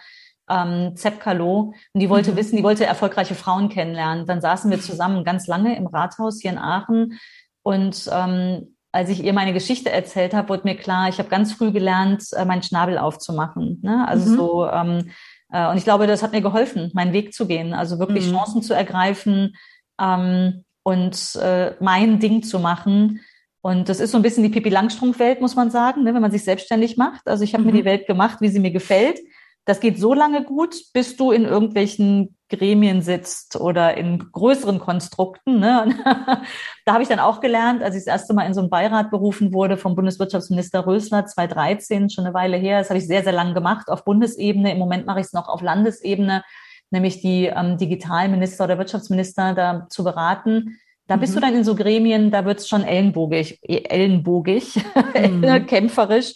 ähm, 0.50 0.96
Zepkalo. 0.96 1.74
Und 1.94 2.00
die 2.00 2.10
wollte 2.10 2.34
mhm. 2.34 2.36
wissen, 2.38 2.58
die 2.58 2.64
wollte 2.64 2.86
erfolgreiche 2.86 3.36
Frauen 3.36 3.70
kennenlernen. 3.70 4.26
Dann 4.26 4.42
saßen 4.42 4.70
wir 4.70 4.80
zusammen 4.80 5.24
ganz 5.24 5.48
lange 5.48 5.76
im 5.76 5.88
Rathaus 5.88 6.40
hier 6.42 6.52
in 6.52 6.58
Aachen 6.58 7.20
und 7.64 8.10
ähm, 8.12 8.76
als 8.92 9.10
ich 9.10 9.24
ihr 9.24 9.34
meine 9.34 9.54
Geschichte 9.54 9.92
erzählt 9.92 10.34
habe, 10.34 10.50
wurde 10.50 10.64
mir 10.64 10.76
klar, 10.76 11.10
ich 11.10 11.20
habe 11.20 11.30
ganz 11.30 11.54
früh 11.54 11.72
gelernt, 11.72 12.24
äh, 12.34 12.46
meinen 12.46 12.64
Schnabel 12.64 12.98
aufzumachen. 12.98 13.80
Ne? 13.84 14.08
Also 14.08 14.32
mhm. 14.32 14.36
so 14.36 14.68
ähm, 14.68 14.98
äh, 15.00 15.12
und 15.52 15.78
ich 15.78 15.84
glaube, 15.84 16.08
das 16.08 16.22
hat 16.22 16.32
mir 16.32 16.42
geholfen, 16.42 16.92
meinen 16.94 17.14
Weg 17.14 17.34
zu 17.34 17.48
gehen, 17.48 17.74
also 17.74 18.00
wirklich 18.00 18.28
mhm. 18.28 18.34
Chancen 18.34 18.62
zu 18.62 18.74
ergreifen 18.74 19.56
ähm, 20.00 20.64
und 20.84 21.36
äh, 21.36 21.74
mein 21.80 22.20
Ding 22.20 22.44
zu 22.44 22.60
machen. 22.60 23.22
Und 23.62 23.90
das 23.90 24.00
ist 24.00 24.12
so 24.12 24.18
ein 24.18 24.22
bisschen 24.22 24.44
die 24.44 24.50
Pippi 24.50 24.70
Langstrumpf-Welt, 24.70 25.42
muss 25.42 25.56
man 25.56 25.70
sagen, 25.72 26.04
ne, 26.04 26.14
wenn 26.14 26.22
man 26.22 26.32
sich 26.32 26.44
selbstständig 26.44 26.98
macht. 26.98 27.28
Also 27.28 27.44
ich 27.44 27.54
habe 27.54 27.64
mhm. 27.64 27.72
mir 27.72 27.78
die 27.78 27.86
Welt 27.86 28.08
gemacht, 28.08 28.40
wie 28.42 28.48
sie 28.48 28.60
mir 28.60 28.72
gefällt. 28.72 29.20
Das 29.66 29.80
geht 29.80 30.00
so 30.00 30.14
lange 30.14 30.44
gut, 30.44 30.76
bis 30.94 31.18
du 31.18 31.32
in 31.32 31.44
irgendwelchen 31.44 32.38
Gremien 32.50 33.02
sitzt 33.02 33.56
oder 33.56 33.96
in 33.96 34.32
größeren 34.32 34.80
Konstrukten. 34.80 35.60
Ne? 35.60 35.96
da 36.86 36.94
habe 36.94 37.04
ich 37.04 37.10
dann 37.10 37.20
auch 37.20 37.42
gelernt, 37.42 37.84
als 37.84 37.96
ich 37.96 38.02
das 38.02 38.12
erste 38.12 38.34
Mal 38.34 38.46
in 38.46 38.54
so 38.54 38.62
einen 38.62 38.70
Beirat 38.70 39.12
berufen 39.12 39.54
wurde 39.54 39.78
vom 39.78 39.96
Bundeswirtschaftsminister 39.96 40.86
Rösler 40.86 41.26
2013, 41.26 42.10
schon 42.10 42.26
eine 42.26 42.34
Weile 42.34 42.58
her. 42.58 42.80
Das 42.80 42.90
habe 42.90 42.98
ich 43.00 43.08
sehr, 43.08 43.24
sehr 43.24 43.34
lang 43.34 43.54
gemacht 43.54 43.90
auf 43.90 44.04
Bundesebene. 44.04 44.72
Im 44.72 44.80
Moment 44.80 45.06
mache 45.06 45.20
ich 45.20 45.28
es 45.28 45.34
noch 45.34 45.48
auf 45.48 45.62
Landesebene, 45.62 46.44
nämlich 46.90 47.22
die 47.22 47.46
ähm, 47.46 47.78
Digitalminister 47.78 48.64
oder 48.64 48.78
Wirtschaftsminister 48.80 49.54
da 49.54 49.88
zu 49.90 50.04
beraten. 50.04 50.80
Da 51.08 51.18
bist 51.18 51.34
mhm. 51.34 51.36
du 51.36 51.42
dann 51.42 51.56
in 51.56 51.64
so 51.64 51.76
Gremien, 51.76 52.32
da 52.32 52.46
wird 52.46 52.60
es 52.60 52.68
schon 52.68 52.84
ellenbogig, 52.84 53.60
ellenbogig, 53.64 54.76
mhm. 55.16 55.66
kämpferisch. 55.68 56.34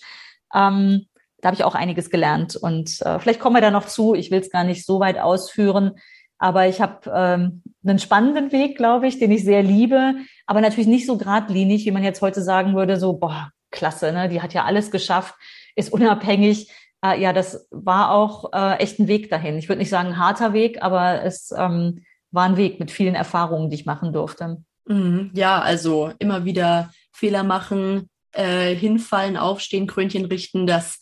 Ähm, 0.54 1.08
da 1.44 1.48
habe 1.48 1.56
ich 1.56 1.66
auch 1.66 1.76
einiges 1.76 2.10
gelernt. 2.10 2.56
Und 2.56 3.02
äh, 3.02 3.20
vielleicht 3.20 3.42
kommen 3.42 3.58
wir 3.58 3.62
da 3.62 3.70
noch 3.70 3.86
zu. 3.86 4.16
Ich 4.16 4.32
will 4.32 4.40
es 4.40 4.50
gar 4.50 4.64
nicht 4.64 4.86
so 4.86 5.02
weit 5.02 5.20
ausführen. 5.20 5.92
Aber 6.38 6.68
ich 6.68 6.80
habe 6.80 7.12
ähm, 7.14 7.62
einen 7.86 8.00
spannenden 8.00 8.54
Weg, 8.54 8.78
glaube 8.78 9.08
ich, 9.08 9.20
den 9.20 9.32
ich 9.32 9.44
sehr 9.44 9.62
liebe, 9.62 10.16
aber 10.46 10.62
natürlich 10.62 10.88
nicht 10.88 11.06
so 11.06 11.18
geradlinig, 11.18 11.86
wie 11.86 11.92
man 11.92 12.04
jetzt 12.04 12.22
heute 12.22 12.42
sagen 12.42 12.76
würde, 12.76 12.98
so, 12.98 13.14
boah, 13.14 13.52
klasse, 13.72 14.14
ne? 14.14 14.30
die 14.30 14.42
hat 14.42 14.54
ja 14.54 14.64
alles 14.64 14.90
geschafft, 14.90 15.36
ist 15.76 15.92
unabhängig. 15.92 16.72
Äh, 17.04 17.22
ja, 17.22 17.34
das 17.34 17.68
war 17.72 18.12
auch 18.12 18.54
äh, 18.54 18.78
echt 18.78 19.00
ein 19.00 19.10
Weg 19.10 19.30
dahin. 19.30 19.58
Ich 19.58 19.68
würde 19.68 19.80
nicht 19.80 19.90
sagen 19.90 20.10
ein 20.10 20.18
harter 20.18 20.54
Weg, 20.54 20.82
aber 20.82 21.24
es 21.24 21.54
ähm, 21.58 22.06
war 22.32 22.46
ein 22.46 22.58
Weg 22.58 22.80
mit 22.80 22.90
vielen 22.90 23.16
Erfahrungen, 23.16 23.70
die 23.70 23.76
ich 23.76 23.86
machen 23.86 24.14
durfte. 24.14 24.64
Mhm. 24.86 25.32
Ja, 25.34 25.60
also 25.60 26.14
immer 26.20 26.46
wieder 26.46 26.90
Fehler 27.12 27.44
machen, 27.44 28.10
äh, 28.32 28.74
hinfallen, 28.74 29.38
aufstehen, 29.38 29.88
Krönchen 29.88 30.26
richten, 30.26 30.68
das 30.68 31.00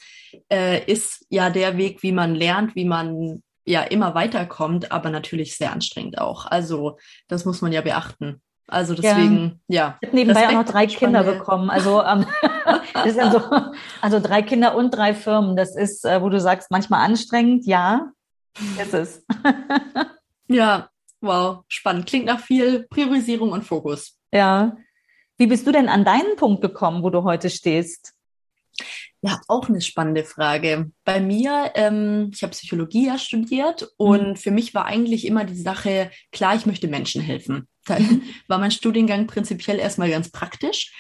äh, 0.52 0.84
ist 0.92 1.26
ja 1.30 1.50
der 1.50 1.78
Weg, 1.78 2.04
wie 2.04 2.12
man 2.12 2.36
lernt, 2.36 2.76
wie 2.76 2.86
man 2.86 3.44
ja 3.66 3.82
immer 3.82 4.16
weiterkommt, 4.16 4.92
aber 4.92 5.10
natürlich 5.10 5.56
sehr 5.56 5.72
anstrengend 5.72 6.20
auch. 6.20 6.46
Also 6.46 6.98
das 7.28 7.46
muss 7.46 7.62
man 7.62 7.72
ja 7.72 7.82
beachten. 7.82 8.42
Also 8.68 8.94
deswegen, 8.94 9.60
ja. 9.68 9.76
ja. 9.76 9.98
Ich 10.00 10.08
habe 10.08 10.18
nebenbei 10.18 10.40
Respekt, 10.42 10.58
auch 10.58 10.66
noch 10.66 10.72
drei 10.72 10.88
Kinder 10.88 11.24
bekommen. 11.24 11.70
Also, 11.70 12.02
ähm, 12.04 12.26
also, 12.94 13.42
also 14.02 14.20
drei 14.20 14.42
Kinder 14.42 14.76
und 14.76 14.92
drei 14.92 15.14
Firmen. 15.14 15.58
Das 15.58 15.76
ist, 15.76 16.06
äh, 16.06 16.22
wo 16.22 16.30
du 16.30 16.40
sagst, 16.40 16.72
manchmal 16.72 17.06
anstrengend, 17.06 17.66
ja, 17.66 18.12
ist 18.80 18.94
es. 18.94 19.26
ja, 20.48 20.90
wow, 21.20 21.64
spannend. 21.68 22.06
Klingt 22.06 22.26
nach 22.26 22.40
viel 22.40 22.84
Priorisierung 22.84 23.52
und 23.52 23.64
Fokus. 23.64 24.18
Ja. 24.32 24.78
Wie 25.38 25.48
bist 25.48 25.68
du 25.68 25.72
denn 25.72 25.90
an 25.90 26.06
deinen 26.06 26.36
Punkt 26.38 26.62
gekommen, 26.62 27.04
wo 27.04 27.10
du 27.10 27.24
heute 27.24 27.50
stehst? 27.50 28.14
Ja, 29.24 29.40
auch 29.48 29.70
eine 29.70 29.82
spannende 29.82 30.24
Frage. 30.24 30.92
Bei 31.06 31.20
mir, 31.20 31.72
ähm, 31.76 32.32
ich 32.34 32.42
habe 32.42 32.52
Psychologie 32.52 33.06
ja 33.06 33.20
studiert 33.20 33.88
und 33.98 34.30
mhm. 34.30 34.36
für 34.36 34.50
mich 34.50 34.74
war 34.74 34.86
eigentlich 34.86 35.28
immer 35.28 35.46
die 35.46 35.62
Sache, 35.62 36.10
klar, 36.32 36.56
ich 36.56 36.66
möchte 36.66 36.88
Menschen 36.88 37.22
helfen. 37.22 37.68
Da 37.88 37.98
war 38.48 38.60
mein 38.60 38.70
Studiengang 38.70 39.26
prinzipiell 39.26 39.80
erstmal 39.80 40.12
ganz 40.12 40.30
praktisch. 40.30 40.94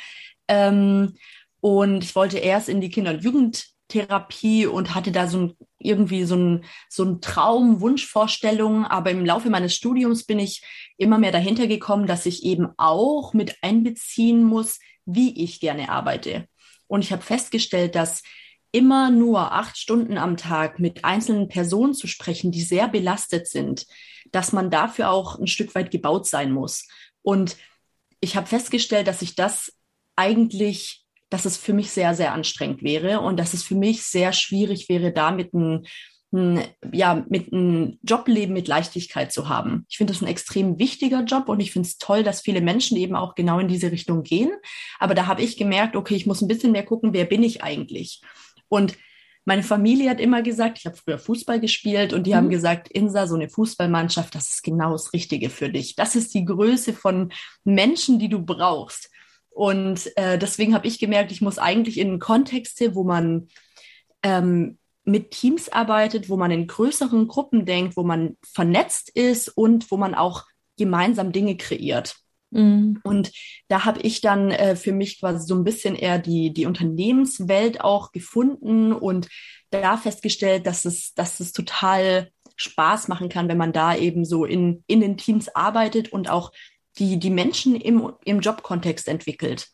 Ähm, 0.47 1.13
und 1.59 2.03
ich 2.03 2.15
wollte 2.15 2.39
erst 2.39 2.69
in 2.69 2.81
die 2.81 2.89
Kinder- 2.89 3.11
und 3.11 3.23
Jugendtherapie 3.23 4.65
und 4.65 4.95
hatte 4.95 5.11
da 5.11 5.27
so 5.27 5.39
ein, 5.41 5.53
irgendwie 5.77 6.23
so 6.23 6.35
ein, 6.35 6.65
so 6.89 7.05
ein 7.05 7.21
Traum, 7.21 7.81
Wunschvorstellung. 7.81 8.85
Aber 8.85 9.11
im 9.11 9.23
Laufe 9.23 9.51
meines 9.51 9.75
Studiums 9.75 10.25
bin 10.25 10.39
ich 10.39 10.63
immer 10.97 11.19
mehr 11.19 11.31
dahinter 11.31 11.67
gekommen, 11.67 12.07
dass 12.07 12.25
ich 12.25 12.43
eben 12.43 12.69
auch 12.77 13.35
mit 13.35 13.55
einbeziehen 13.61 14.43
muss, 14.43 14.79
wie 15.05 15.43
ich 15.43 15.59
gerne 15.59 15.89
arbeite. 15.89 16.47
Und 16.91 17.05
ich 17.05 17.13
habe 17.13 17.21
festgestellt, 17.21 17.95
dass 17.95 18.21
immer 18.73 19.11
nur 19.11 19.53
acht 19.53 19.77
Stunden 19.77 20.17
am 20.17 20.35
Tag 20.35 20.77
mit 20.77 21.05
einzelnen 21.05 21.47
Personen 21.47 21.93
zu 21.93 22.05
sprechen, 22.05 22.51
die 22.51 22.63
sehr 22.63 22.89
belastet 22.89 23.47
sind, 23.47 23.87
dass 24.33 24.51
man 24.51 24.69
dafür 24.69 25.09
auch 25.09 25.39
ein 25.39 25.47
Stück 25.47 25.73
weit 25.73 25.89
gebaut 25.89 26.27
sein 26.27 26.51
muss. 26.51 26.89
Und 27.21 27.55
ich 28.19 28.35
habe 28.35 28.45
festgestellt, 28.45 29.07
dass 29.07 29.21
ich 29.21 29.35
das 29.35 29.71
eigentlich, 30.17 31.05
dass 31.29 31.45
es 31.45 31.55
für 31.55 31.71
mich 31.71 31.91
sehr, 31.91 32.13
sehr 32.13 32.33
anstrengend 32.33 32.83
wäre 32.83 33.21
und 33.21 33.37
dass 33.37 33.53
es 33.53 33.63
für 33.63 33.75
mich 33.75 34.03
sehr 34.03 34.33
schwierig 34.33 34.89
wäre, 34.89 35.13
damit 35.13 35.53
ein 35.53 35.87
ein, 36.33 36.63
ja, 36.91 37.25
mit 37.29 37.51
einem 37.51 37.99
Jobleben 38.03 38.53
mit 38.53 38.67
Leichtigkeit 38.67 39.31
zu 39.31 39.49
haben. 39.49 39.85
Ich 39.89 39.97
finde 39.97 40.13
das 40.13 40.21
ein 40.21 40.27
extrem 40.27 40.79
wichtiger 40.79 41.23
Job 41.23 41.49
und 41.49 41.59
ich 41.59 41.71
finde 41.71 41.87
es 41.87 41.97
toll, 41.97 42.23
dass 42.23 42.41
viele 42.41 42.61
Menschen 42.61 42.97
eben 42.97 43.15
auch 43.15 43.35
genau 43.35 43.59
in 43.59 43.67
diese 43.67 43.91
Richtung 43.91 44.23
gehen. 44.23 44.51
Aber 44.99 45.15
da 45.15 45.27
habe 45.27 45.41
ich 45.41 45.57
gemerkt, 45.57 45.95
okay, 45.95 46.15
ich 46.15 46.25
muss 46.25 46.41
ein 46.41 46.47
bisschen 46.47 46.71
mehr 46.71 46.85
gucken, 46.85 47.13
wer 47.13 47.25
bin 47.25 47.43
ich 47.43 47.63
eigentlich? 47.63 48.21
Und 48.69 48.97
meine 49.43 49.63
Familie 49.63 50.09
hat 50.09 50.19
immer 50.19 50.43
gesagt, 50.43 50.77
ich 50.77 50.85
habe 50.85 50.95
früher 50.95 51.17
Fußball 51.17 51.59
gespielt 51.59 52.13
und 52.13 52.27
die 52.27 52.31
mhm. 52.31 52.35
haben 52.35 52.49
gesagt, 52.49 52.89
Insa, 52.89 53.27
so 53.27 53.35
eine 53.35 53.49
Fußballmannschaft, 53.49 54.35
das 54.35 54.49
ist 54.49 54.63
genau 54.63 54.91
das 54.91 55.13
Richtige 55.13 55.49
für 55.49 55.69
dich. 55.69 55.95
Das 55.95 56.15
ist 56.15 56.33
die 56.33 56.45
Größe 56.45 56.93
von 56.93 57.33
Menschen, 57.63 58.19
die 58.19 58.29
du 58.29 58.43
brauchst. 58.43 59.09
Und 59.49 60.15
äh, 60.15 60.37
deswegen 60.37 60.73
habe 60.73 60.87
ich 60.87 60.99
gemerkt, 60.99 61.31
ich 61.31 61.41
muss 61.41 61.57
eigentlich 61.57 61.97
in 61.97 62.19
Kontexte, 62.19 62.95
wo 62.95 63.03
man 63.03 63.49
ähm, 64.23 64.77
mit 65.03 65.31
Teams 65.31 65.69
arbeitet, 65.69 66.29
wo 66.29 66.37
man 66.37 66.51
in 66.51 66.67
größeren 66.67 67.27
Gruppen 67.27 67.65
denkt, 67.65 67.97
wo 67.97 68.03
man 68.03 68.37
vernetzt 68.43 69.09
ist 69.09 69.49
und 69.49 69.89
wo 69.91 69.97
man 69.97 70.13
auch 70.13 70.45
gemeinsam 70.77 71.31
Dinge 71.31 71.57
kreiert. 71.57 72.15
Mhm. 72.51 72.99
Und 73.03 73.31
da 73.67 73.85
habe 73.85 74.01
ich 74.01 74.21
dann 74.21 74.51
äh, 74.51 74.75
für 74.75 74.91
mich 74.91 75.19
quasi 75.19 75.45
so 75.45 75.55
ein 75.55 75.63
bisschen 75.63 75.95
eher 75.95 76.19
die, 76.19 76.53
die 76.53 76.65
Unternehmenswelt 76.65 77.81
auch 77.81 78.11
gefunden 78.11 78.93
und 78.93 79.27
da 79.69 79.97
festgestellt, 79.97 80.67
dass 80.67 80.85
es, 80.85 81.13
dass 81.13 81.39
es 81.39 81.53
total 81.53 82.29
Spaß 82.57 83.07
machen 83.07 83.29
kann, 83.29 83.47
wenn 83.47 83.57
man 83.57 83.73
da 83.73 83.95
eben 83.95 84.25
so 84.25 84.45
in, 84.45 84.83
in 84.85 84.99
den 84.99 85.17
Teams 85.17 85.49
arbeitet 85.49 86.11
und 86.11 86.29
auch 86.29 86.51
die, 86.99 87.17
die 87.17 87.29
Menschen 87.29 87.75
im, 87.75 88.11
im 88.25 88.41
Jobkontext 88.41 89.07
entwickelt. 89.07 89.69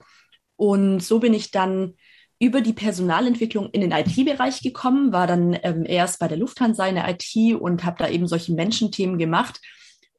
Und 0.56 1.02
so 1.02 1.20
bin 1.20 1.34
ich 1.34 1.52
dann 1.52 1.96
über 2.40 2.62
die 2.62 2.74
Personalentwicklung 2.74 3.70
in 3.72 3.82
den 3.82 3.92
IT-Bereich 3.92 4.62
gekommen, 4.62 5.12
war 5.12 5.28
dann 5.28 5.58
ähm, 5.64 5.86
erst 5.86 6.20
bei 6.20 6.28
der 6.28 6.38
Lufthansa 6.38 6.86
in 6.86 6.96
der 6.96 7.10
IT 7.10 7.56
und 7.60 7.84
habe 7.84 7.98
da 8.00 8.10
eben 8.10 8.28
solche 8.28 8.54
Menschenthemen 8.54 9.18
gemacht 9.18 9.60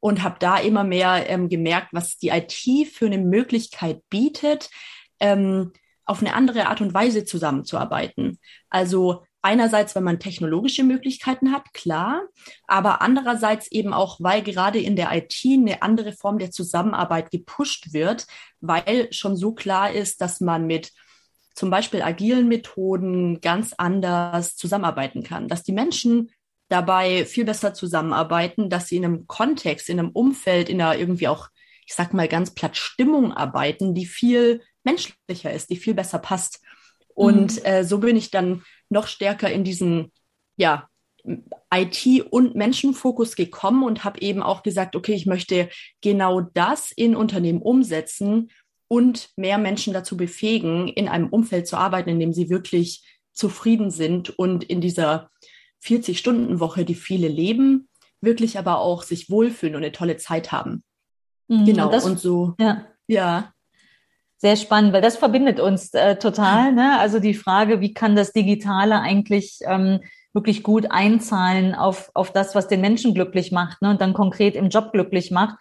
und 0.01 0.23
habe 0.23 0.35
da 0.39 0.57
immer 0.57 0.83
mehr 0.83 1.29
ähm, 1.29 1.49
gemerkt, 1.49 1.89
was 1.91 2.17
die 2.17 2.29
IT 2.29 2.87
für 2.91 3.05
eine 3.05 3.17
Möglichkeit 3.17 4.01
bietet, 4.09 4.69
ähm, 5.19 5.71
auf 6.05 6.21
eine 6.21 6.33
andere 6.33 6.67
Art 6.67 6.81
und 6.81 6.93
Weise 6.93 7.23
zusammenzuarbeiten. 7.23 8.39
Also 8.69 9.23
einerseits, 9.41 9.95
weil 9.95 10.03
man 10.03 10.19
technologische 10.19 10.83
Möglichkeiten 10.83 11.51
hat, 11.51 11.73
klar, 11.73 12.23
aber 12.67 13.01
andererseits 13.01 13.71
eben 13.71 13.93
auch, 13.93 14.19
weil 14.19 14.41
gerade 14.41 14.79
in 14.79 14.95
der 14.95 15.15
IT 15.15 15.39
eine 15.45 15.81
andere 15.81 16.13
Form 16.13 16.39
der 16.39 16.51
Zusammenarbeit 16.51 17.31
gepusht 17.31 17.93
wird, 17.93 18.27
weil 18.59 19.11
schon 19.13 19.37
so 19.37 19.53
klar 19.53 19.91
ist, 19.91 20.19
dass 20.19 20.41
man 20.41 20.67
mit 20.67 20.91
zum 21.55 21.69
Beispiel 21.69 22.01
agilen 22.01 22.47
Methoden 22.47 23.41
ganz 23.41 23.73
anders 23.77 24.55
zusammenarbeiten 24.55 25.23
kann, 25.23 25.47
dass 25.47 25.63
die 25.63 25.73
Menschen 25.73 26.31
dabei 26.69 27.25
viel 27.25 27.45
besser 27.45 27.73
zusammenarbeiten, 27.73 28.69
dass 28.69 28.87
sie 28.87 28.97
in 28.97 29.05
einem 29.05 29.27
Kontext, 29.27 29.89
in 29.89 29.99
einem 29.99 30.09
Umfeld, 30.09 30.69
in 30.69 30.81
einer 30.81 30.97
irgendwie 30.97 31.27
auch, 31.27 31.49
ich 31.85 31.95
sag 31.95 32.13
mal 32.13 32.27
ganz 32.27 32.53
platt 32.53 32.77
Stimmung 32.77 33.33
arbeiten, 33.33 33.95
die 33.95 34.05
viel 34.05 34.61
menschlicher 34.83 35.51
ist, 35.51 35.69
die 35.69 35.77
viel 35.77 35.95
besser 35.95 36.19
passt. 36.19 36.61
Und 37.15 37.59
mhm. 37.59 37.65
äh, 37.65 37.83
so 37.83 37.97
bin 37.97 38.15
ich 38.15 38.31
dann 38.31 38.63
noch 38.89 39.07
stärker 39.07 39.51
in 39.51 39.63
diesen, 39.63 40.11
ja, 40.55 40.87
IT- 41.71 42.27
und 42.31 42.55
Menschenfokus 42.55 43.35
gekommen 43.35 43.83
und 43.83 44.03
habe 44.03 44.21
eben 44.21 44.41
auch 44.41 44.63
gesagt, 44.63 44.95
okay, 44.95 45.13
ich 45.13 45.25
möchte 45.25 45.69
genau 46.01 46.41
das 46.41 46.91
in 46.91 47.15
Unternehmen 47.15 47.61
umsetzen 47.61 48.49
und 48.89 49.29
mehr 49.37 49.57
Menschen 49.57 49.93
dazu 49.93 50.17
befähigen, 50.17 50.89
in 50.89 51.07
einem 51.07 51.29
Umfeld 51.29 51.67
zu 51.67 51.77
arbeiten, 51.77 52.09
in 52.09 52.19
dem 52.19 52.33
sie 52.33 52.49
wirklich 52.49 53.05
zufrieden 53.31 53.91
sind 53.91 54.37
und 54.37 54.65
in 54.65 54.81
dieser 54.81 55.29
40-Stunden-Woche, 55.83 56.83
die 56.83 56.95
viele 56.95 57.29
leben, 57.29 57.87
wirklich 58.19 58.57
aber 58.57 58.79
auch 58.79 59.03
sich 59.03 59.29
wohlfühlen 59.29 59.75
und 59.75 59.83
eine 59.83 59.93
tolle 59.93 60.17
Zeit 60.17 60.51
haben. 60.51 60.83
Mhm, 61.47 61.65
genau, 61.65 61.85
und, 61.85 61.93
das, 61.93 62.03
und 62.03 62.19
so. 62.19 62.55
Ja. 62.59 62.85
ja. 63.07 63.53
Sehr 64.37 64.55
spannend, 64.55 64.93
weil 64.93 65.01
das 65.01 65.17
verbindet 65.17 65.59
uns 65.59 65.93
äh, 65.93 66.17
total. 66.17 66.73
Ne? 66.73 66.97
Also 66.99 67.19
die 67.19 67.33
Frage, 67.33 67.81
wie 67.81 67.93
kann 67.93 68.15
das 68.15 68.33
Digitale 68.33 68.99
eigentlich 68.99 69.59
ähm, 69.63 69.99
wirklich 70.33 70.63
gut 70.63 70.91
einzahlen 70.91 71.75
auf, 71.75 72.09
auf 72.13 72.31
das, 72.31 72.55
was 72.55 72.67
den 72.67 72.81
Menschen 72.81 73.13
glücklich 73.13 73.51
macht 73.51 73.81
ne? 73.81 73.89
und 73.89 74.01
dann 74.01 74.13
konkret 74.13 74.55
im 74.55 74.69
Job 74.69 74.93
glücklich 74.93 75.31
macht. 75.31 75.57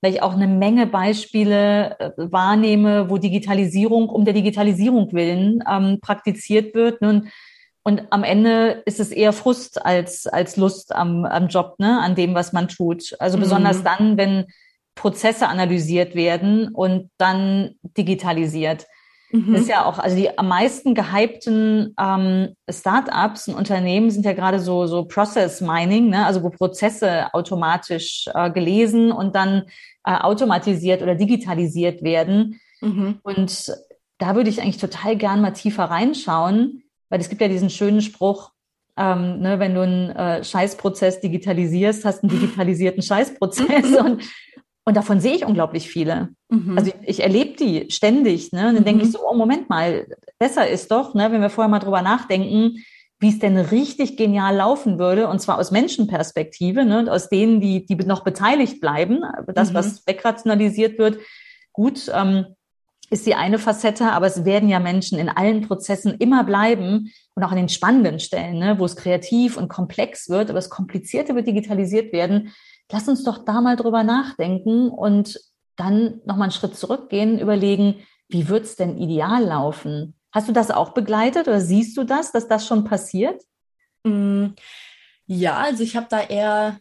Weil 0.00 0.14
ich 0.14 0.22
auch 0.22 0.34
eine 0.34 0.46
Menge 0.46 0.86
Beispiele 0.86 1.98
äh, 1.98 2.10
wahrnehme, 2.16 3.10
wo 3.10 3.18
Digitalisierung 3.18 4.08
um 4.08 4.24
der 4.24 4.34
Digitalisierung 4.34 5.12
willen 5.12 5.62
ähm, 5.68 5.98
praktiziert 6.00 6.74
wird. 6.74 7.00
Ne? 7.00 7.08
Und, 7.08 7.28
und 7.82 8.02
am 8.10 8.22
Ende 8.22 8.82
ist 8.86 9.00
es 9.00 9.10
eher 9.10 9.32
Frust 9.32 9.84
als, 9.84 10.26
als 10.26 10.56
Lust 10.56 10.94
am, 10.94 11.24
am 11.24 11.48
Job, 11.48 11.76
ne? 11.78 12.00
an 12.00 12.14
dem, 12.14 12.34
was 12.34 12.52
man 12.52 12.68
tut. 12.68 13.16
Also 13.18 13.38
besonders 13.38 13.78
mhm. 13.78 13.84
dann, 13.84 14.16
wenn 14.16 14.46
Prozesse 14.94 15.48
analysiert 15.48 16.14
werden 16.14 16.68
und 16.74 17.10
dann 17.18 17.76
digitalisiert. 17.82 18.86
Mhm. 19.30 19.52
Das 19.52 19.62
ist 19.62 19.68
ja 19.68 19.84
auch, 19.84 19.98
also 19.98 20.16
die 20.16 20.36
am 20.38 20.48
meisten 20.48 20.94
gehypten 20.94 21.94
ähm, 22.00 22.54
Startups 22.68 23.48
und 23.48 23.54
Unternehmen 23.54 24.10
sind 24.10 24.24
ja 24.24 24.32
gerade 24.32 24.58
so, 24.58 24.86
so 24.86 25.04
Process 25.04 25.60
Mining, 25.60 26.08
ne? 26.08 26.24
also 26.24 26.42
wo 26.42 26.50
Prozesse 26.50 27.32
automatisch 27.34 28.28
äh, 28.32 28.50
gelesen 28.50 29.12
und 29.12 29.34
dann 29.34 29.64
äh, 30.04 30.14
automatisiert 30.14 31.02
oder 31.02 31.14
digitalisiert 31.14 32.02
werden. 32.02 32.60
Mhm. 32.80 33.18
Und 33.22 33.72
da 34.18 34.34
würde 34.34 34.50
ich 34.50 34.62
eigentlich 34.62 34.78
total 34.78 35.16
gern 35.16 35.40
mal 35.40 35.52
tiefer 35.52 35.84
reinschauen, 35.84 36.82
weil 37.08 37.20
es 37.20 37.28
gibt 37.28 37.40
ja 37.40 37.48
diesen 37.48 37.70
schönen 37.70 38.00
Spruch, 38.00 38.52
ähm, 38.96 39.40
ne, 39.40 39.58
wenn 39.58 39.74
du 39.74 39.82
einen 39.82 40.10
äh, 40.10 40.42
Scheißprozess 40.42 41.20
digitalisierst, 41.20 42.04
hast 42.04 42.24
einen 42.24 42.30
digitalisierten 42.30 43.02
Scheißprozess. 43.02 43.94
und 44.04 44.22
und 44.88 44.96
davon 44.96 45.20
sehe 45.20 45.34
ich 45.34 45.44
unglaublich 45.44 45.90
viele. 45.90 46.30
Mhm. 46.48 46.78
Also 46.78 46.90
ich, 47.02 47.08
ich 47.08 47.22
erlebe 47.22 47.56
die 47.56 47.90
ständig. 47.90 48.52
Ne? 48.52 48.68
Und 48.68 48.74
dann 48.74 48.82
mhm. 48.82 48.86
denke 48.86 49.04
ich 49.04 49.12
so, 49.12 49.18
oh, 49.22 49.34
Moment 49.34 49.68
mal, 49.68 50.06
besser 50.38 50.66
ist 50.66 50.90
doch, 50.90 51.14
ne, 51.14 51.30
wenn 51.30 51.42
wir 51.42 51.50
vorher 51.50 51.68
mal 51.68 51.78
drüber 51.78 52.00
nachdenken, 52.00 52.82
wie 53.20 53.28
es 53.28 53.38
denn 53.38 53.58
richtig 53.58 54.16
genial 54.16 54.56
laufen 54.56 54.98
würde, 54.98 55.28
und 55.28 55.40
zwar 55.40 55.58
aus 55.58 55.72
Menschenperspektive, 55.72 56.86
ne, 56.86 57.06
aus 57.12 57.28
denen, 57.28 57.60
die, 57.60 57.84
die 57.84 57.96
noch 57.96 58.24
beteiligt 58.24 58.80
bleiben. 58.80 59.24
Das, 59.48 59.70
mhm. 59.70 59.74
was 59.74 60.06
wegrationalisiert 60.06 60.98
wird, 60.98 61.18
gut, 61.74 62.10
ähm, 62.14 62.46
ist 63.10 63.26
die 63.26 63.34
eine 63.34 63.58
Facette, 63.58 64.12
aber 64.12 64.26
es 64.26 64.46
werden 64.46 64.70
ja 64.70 64.80
Menschen 64.80 65.18
in 65.18 65.28
allen 65.28 65.68
Prozessen 65.68 66.14
immer 66.18 66.44
bleiben 66.44 67.12
und 67.34 67.42
auch 67.42 67.50
an 67.50 67.58
den 67.58 67.68
spannenden 67.68 68.20
Stellen, 68.20 68.58
ne, 68.58 68.78
wo 68.78 68.86
es 68.86 68.96
kreativ 68.96 69.58
und 69.58 69.68
komplex 69.68 70.30
wird, 70.30 70.48
aber 70.48 70.58
das 70.58 70.70
Komplizierte 70.70 71.34
wird 71.34 71.46
digitalisiert 71.46 72.10
werden 72.14 72.54
lass 72.90 73.08
uns 73.08 73.24
doch 73.24 73.44
da 73.44 73.60
mal 73.60 73.76
drüber 73.76 74.02
nachdenken 74.02 74.88
und 74.88 75.40
dann 75.76 76.20
nochmal 76.24 76.44
einen 76.44 76.52
Schritt 76.52 76.76
zurückgehen, 76.76 77.38
überlegen, 77.38 78.06
wie 78.28 78.48
wird's 78.48 78.76
denn 78.76 78.98
ideal 78.98 79.44
laufen? 79.44 80.14
Hast 80.32 80.48
du 80.48 80.52
das 80.52 80.70
auch 80.70 80.92
begleitet 80.92 81.48
oder 81.48 81.60
siehst 81.60 81.96
du 81.96 82.04
das, 82.04 82.32
dass 82.32 82.48
das 82.48 82.66
schon 82.66 82.84
passiert? 82.84 83.42
Mm, 84.04 84.48
ja, 85.26 85.56
also 85.56 85.82
ich 85.82 85.96
habe 85.96 86.06
da 86.08 86.22
eher 86.22 86.80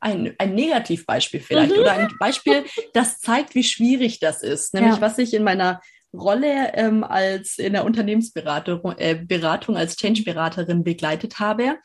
ein, 0.00 0.34
ein 0.38 0.54
Negativbeispiel 0.54 1.40
vielleicht 1.40 1.74
mhm. 1.74 1.80
oder 1.80 1.92
ein 1.92 2.08
Beispiel, 2.18 2.64
das 2.94 3.18
zeigt, 3.18 3.54
wie 3.54 3.64
schwierig 3.64 4.20
das 4.20 4.42
ist. 4.42 4.72
Nämlich, 4.74 4.96
ja. 4.96 5.00
was 5.00 5.18
ich 5.18 5.34
in 5.34 5.44
meiner 5.44 5.80
Rolle 6.14 6.74
ähm, 6.74 7.04
als 7.04 7.58
in 7.58 7.72
der 7.72 7.84
Unternehmensberatung 7.84 8.92
äh, 8.98 9.14
Beratung 9.14 9.76
als 9.76 9.96
Change-Beraterin 9.96 10.84
begleitet 10.84 11.38
habe, 11.38 11.76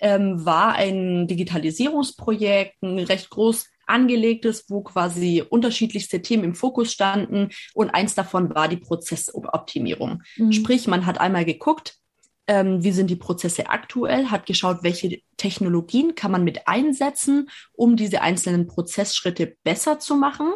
ähm, 0.00 0.44
war 0.44 0.74
ein 0.74 1.26
Digitalisierungsprojekt, 1.26 2.82
ein 2.82 2.98
recht 2.98 3.30
groß 3.30 3.66
angelegtes, 3.86 4.64
wo 4.68 4.82
quasi 4.82 5.44
unterschiedlichste 5.48 6.20
Themen 6.22 6.44
im 6.44 6.54
Fokus 6.54 6.92
standen 6.92 7.50
und 7.74 7.90
eins 7.90 8.14
davon 8.14 8.54
war 8.54 8.68
die 8.68 8.78
Prozessoptimierung. 8.78 10.22
Mhm. 10.36 10.52
Sprich, 10.52 10.86
man 10.88 11.06
hat 11.06 11.20
einmal 11.20 11.44
geguckt, 11.44 11.96
ähm, 12.48 12.82
wie 12.82 12.92
sind 12.92 13.10
die 13.10 13.16
Prozesse 13.16 13.68
aktuell, 13.68 14.26
hat 14.26 14.46
geschaut, 14.46 14.78
welche 14.82 15.20
Technologien 15.36 16.14
kann 16.14 16.30
man 16.30 16.44
mit 16.44 16.66
einsetzen, 16.68 17.48
um 17.72 17.96
diese 17.96 18.22
einzelnen 18.22 18.66
Prozessschritte 18.66 19.56
besser 19.64 19.98
zu 19.98 20.16
machen 20.16 20.52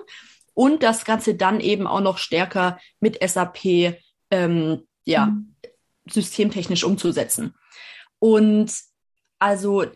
und 0.61 0.83
das 0.83 1.07
Ganze 1.07 1.37
dann 1.37 1.59
eben 1.59 1.87
auch 1.87 2.03
noch 2.03 2.19
stärker 2.19 2.79
mit 3.01 3.19
SAP 3.27 3.97
ähm, 4.31 4.87
ja, 5.07 5.29
mhm. 5.29 5.55
systemtechnisch 6.07 6.85
umzusetzen. 6.85 7.55
Und 8.19 8.71
also 9.39 9.87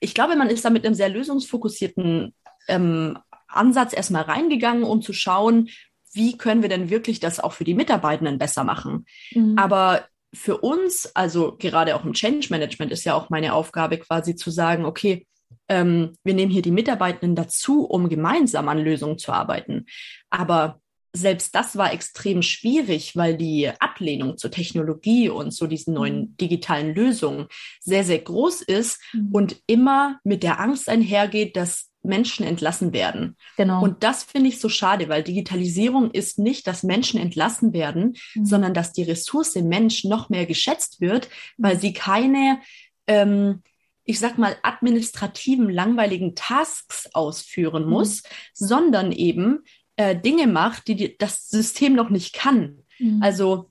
ich 0.00 0.12
glaube, 0.12 0.34
man 0.34 0.50
ist 0.50 0.64
da 0.64 0.70
mit 0.70 0.84
einem 0.84 0.96
sehr 0.96 1.08
lösungsfokussierten 1.08 2.34
ähm, 2.66 3.16
Ansatz 3.46 3.92
erstmal 3.92 4.22
reingegangen, 4.22 4.82
um 4.82 5.02
zu 5.02 5.12
schauen, 5.12 5.68
wie 6.12 6.36
können 6.36 6.62
wir 6.62 6.68
denn 6.68 6.90
wirklich 6.90 7.20
das 7.20 7.38
auch 7.38 7.52
für 7.52 7.62
die 7.62 7.74
Mitarbeitenden 7.74 8.38
besser 8.38 8.64
machen. 8.64 9.06
Mhm. 9.30 9.56
Aber 9.56 10.04
für 10.34 10.58
uns, 10.58 11.14
also 11.14 11.56
gerade 11.56 11.94
auch 11.94 12.04
im 12.04 12.12
Change 12.12 12.48
Management, 12.50 12.90
ist 12.90 13.04
ja 13.04 13.14
auch 13.14 13.30
meine 13.30 13.54
Aufgabe 13.54 13.98
quasi 13.98 14.34
zu 14.34 14.50
sagen, 14.50 14.84
okay, 14.84 15.28
ähm, 15.68 16.12
wir 16.24 16.34
nehmen 16.34 16.52
hier 16.52 16.62
die 16.62 16.70
Mitarbeitenden 16.70 17.34
dazu, 17.36 17.84
um 17.84 18.08
gemeinsam 18.08 18.68
an 18.68 18.78
Lösungen 18.78 19.18
zu 19.18 19.32
arbeiten. 19.32 19.86
Aber 20.30 20.80
selbst 21.14 21.54
das 21.54 21.76
war 21.76 21.92
extrem 21.92 22.42
schwierig, 22.42 23.16
weil 23.16 23.36
die 23.36 23.70
Ablehnung 23.80 24.38
zur 24.38 24.50
Technologie 24.50 25.28
und 25.28 25.52
zu 25.52 25.66
diesen 25.66 25.94
neuen 25.94 26.20
mhm. 26.20 26.36
digitalen 26.38 26.94
Lösungen 26.94 27.48
sehr, 27.80 28.04
sehr 28.04 28.18
groß 28.18 28.62
ist 28.62 29.00
mhm. 29.12 29.28
und 29.32 29.56
immer 29.66 30.18
mit 30.24 30.42
der 30.42 30.58
Angst 30.58 30.88
einhergeht, 30.88 31.56
dass 31.56 31.90
Menschen 32.02 32.44
entlassen 32.44 32.92
werden. 32.92 33.36
Genau. 33.56 33.82
Und 33.82 34.02
das 34.02 34.24
finde 34.24 34.48
ich 34.48 34.58
so 34.58 34.68
schade, 34.68 35.08
weil 35.08 35.22
Digitalisierung 35.22 36.10
ist 36.10 36.38
nicht, 36.38 36.66
dass 36.66 36.82
Menschen 36.82 37.20
entlassen 37.20 37.72
werden, 37.72 38.16
mhm. 38.34 38.44
sondern 38.44 38.74
dass 38.74 38.92
die 38.92 39.04
Ressource 39.04 39.54
Mensch 39.56 40.04
noch 40.04 40.28
mehr 40.28 40.46
geschätzt 40.46 41.00
wird, 41.00 41.28
weil 41.58 41.76
mhm. 41.76 41.80
sie 41.80 41.92
keine 41.92 42.58
ähm, 43.06 43.62
ich 44.04 44.18
sag 44.18 44.38
mal, 44.38 44.56
administrativen, 44.62 45.70
langweiligen 45.70 46.34
Tasks 46.34 47.08
ausführen 47.12 47.84
mhm. 47.84 47.90
muss, 47.90 48.22
mhm. 48.22 48.28
sondern 48.54 49.12
eben 49.12 49.64
äh, 49.96 50.16
Dinge 50.16 50.46
macht, 50.46 50.88
die, 50.88 50.96
die 50.96 51.16
das 51.16 51.48
System 51.48 51.94
noch 51.94 52.10
nicht 52.10 52.34
kann. 52.34 52.82
Mhm. 52.98 53.22
Also 53.22 53.70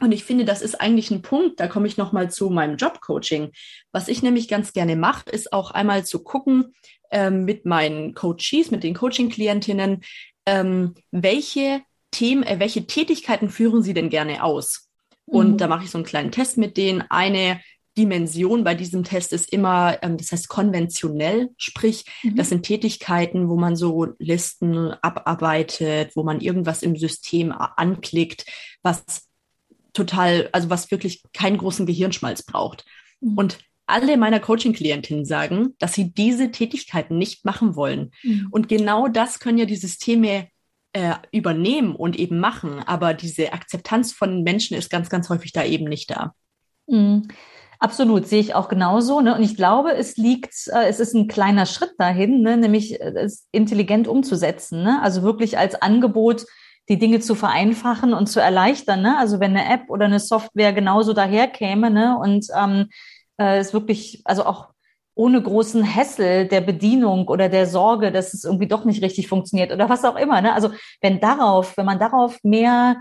und 0.00 0.12
ich 0.12 0.24
finde, 0.24 0.44
das 0.44 0.62
ist 0.62 0.80
eigentlich 0.80 1.10
ein 1.10 1.22
Punkt, 1.22 1.58
da 1.60 1.66
komme 1.66 1.88
ich 1.88 1.96
nochmal 1.96 2.30
zu 2.30 2.50
meinem 2.50 2.76
Jobcoaching. 2.76 3.50
Was 3.92 4.08
ich 4.08 4.22
nämlich 4.22 4.48
ganz 4.48 4.72
gerne 4.72 4.96
mache, 4.96 5.28
ist 5.30 5.52
auch 5.52 5.70
einmal 5.72 6.06
zu 6.06 6.22
gucken 6.22 6.74
ähm, 7.10 7.44
mit 7.44 7.66
meinen 7.66 8.14
Coaches, 8.14 8.70
mit 8.70 8.84
den 8.84 8.94
Coaching-Klientinnen, 8.94 10.02
ähm, 10.46 10.94
welche 11.10 11.82
Themen, 12.10 12.42
äh, 12.42 12.60
welche 12.60 12.86
Tätigkeiten 12.86 13.50
führen 13.50 13.82
sie 13.82 13.94
denn 13.94 14.08
gerne 14.08 14.42
aus? 14.44 14.88
Und 15.26 15.52
mhm. 15.52 15.56
da 15.58 15.68
mache 15.68 15.84
ich 15.84 15.90
so 15.90 15.98
einen 15.98 16.06
kleinen 16.06 16.32
Test 16.32 16.58
mit 16.58 16.76
denen. 16.76 17.02
Eine 17.10 17.60
Dimension 17.98 18.62
bei 18.62 18.74
diesem 18.74 19.02
Test 19.02 19.32
ist 19.32 19.52
immer, 19.52 19.98
ähm, 20.02 20.16
das 20.16 20.32
heißt 20.32 20.48
konventionell, 20.48 21.50
sprich, 21.56 22.04
mhm. 22.22 22.36
das 22.36 22.48
sind 22.48 22.62
Tätigkeiten, 22.62 23.48
wo 23.48 23.56
man 23.56 23.74
so 23.76 24.14
Listen 24.18 24.92
abarbeitet, 25.02 26.14
wo 26.14 26.22
man 26.22 26.40
irgendwas 26.40 26.82
im 26.82 26.96
System 26.96 27.52
anklickt, 27.52 28.46
was 28.82 29.28
total, 29.92 30.48
also 30.52 30.70
was 30.70 30.90
wirklich 30.90 31.22
keinen 31.32 31.58
großen 31.58 31.84
Gehirnschmalz 31.84 32.44
braucht. 32.44 32.84
Mhm. 33.20 33.36
Und 33.36 33.58
alle 33.86 34.16
meiner 34.16 34.38
Coaching-Klientinnen 34.38 35.24
sagen, 35.24 35.74
dass 35.78 35.94
sie 35.94 36.12
diese 36.12 36.52
Tätigkeiten 36.52 37.18
nicht 37.18 37.44
machen 37.44 37.74
wollen. 37.74 38.12
Mhm. 38.22 38.48
Und 38.50 38.68
genau 38.68 39.08
das 39.08 39.40
können 39.40 39.58
ja 39.58 39.64
die 39.64 39.76
Systeme 39.76 40.48
äh, 40.92 41.14
übernehmen 41.32 41.96
und 41.96 42.16
eben 42.16 42.38
machen. 42.38 42.80
Aber 42.80 43.14
diese 43.14 43.52
Akzeptanz 43.52 44.12
von 44.12 44.42
Menschen 44.44 44.76
ist 44.76 44.90
ganz, 44.90 45.08
ganz 45.10 45.28
häufig 45.30 45.52
da 45.52 45.64
eben 45.64 45.86
nicht 45.86 46.10
da. 46.10 46.34
Mhm. 46.86 47.28
Absolut, 47.80 48.26
sehe 48.26 48.40
ich 48.40 48.54
auch 48.54 48.68
genauso. 48.68 49.20
Ne? 49.20 49.34
Und 49.34 49.42
ich 49.42 49.56
glaube, 49.56 49.92
es 49.92 50.16
liegt, 50.16 50.54
äh, 50.68 50.88
es 50.88 50.98
ist 50.98 51.14
ein 51.14 51.28
kleiner 51.28 51.64
Schritt 51.64 51.92
dahin, 51.98 52.42
ne? 52.42 52.56
nämlich 52.56 53.00
äh, 53.00 53.12
es 53.16 53.46
intelligent 53.52 54.08
umzusetzen. 54.08 54.82
Ne? 54.82 55.00
Also 55.02 55.22
wirklich 55.22 55.58
als 55.58 55.80
Angebot 55.80 56.44
die 56.88 56.98
Dinge 56.98 57.20
zu 57.20 57.34
vereinfachen 57.34 58.14
und 58.14 58.26
zu 58.26 58.40
erleichtern. 58.40 59.02
Ne? 59.02 59.16
Also 59.18 59.38
wenn 59.38 59.56
eine 59.56 59.72
App 59.72 59.90
oder 59.90 60.06
eine 60.06 60.18
Software 60.18 60.72
genauso 60.72 61.12
daherkäme 61.12 61.90
ne? 61.90 62.18
und 62.18 62.46
ähm, 62.56 62.88
äh, 63.38 63.58
es 63.58 63.72
wirklich, 63.72 64.22
also 64.24 64.44
auch 64.44 64.70
ohne 65.14 65.42
großen 65.42 65.82
Hessel 65.82 66.48
der 66.48 66.60
Bedienung 66.60 67.28
oder 67.28 67.48
der 67.48 67.66
Sorge, 67.66 68.10
dass 68.10 68.34
es 68.34 68.44
irgendwie 68.44 68.68
doch 68.68 68.84
nicht 68.84 69.02
richtig 69.02 69.28
funktioniert 69.28 69.72
oder 69.72 69.88
was 69.88 70.04
auch 70.04 70.16
immer. 70.16 70.40
Ne? 70.40 70.52
Also 70.52 70.70
wenn 71.00 71.20
darauf, 71.20 71.76
wenn 71.76 71.86
man 71.86 71.98
darauf 71.98 72.38
mehr 72.42 72.96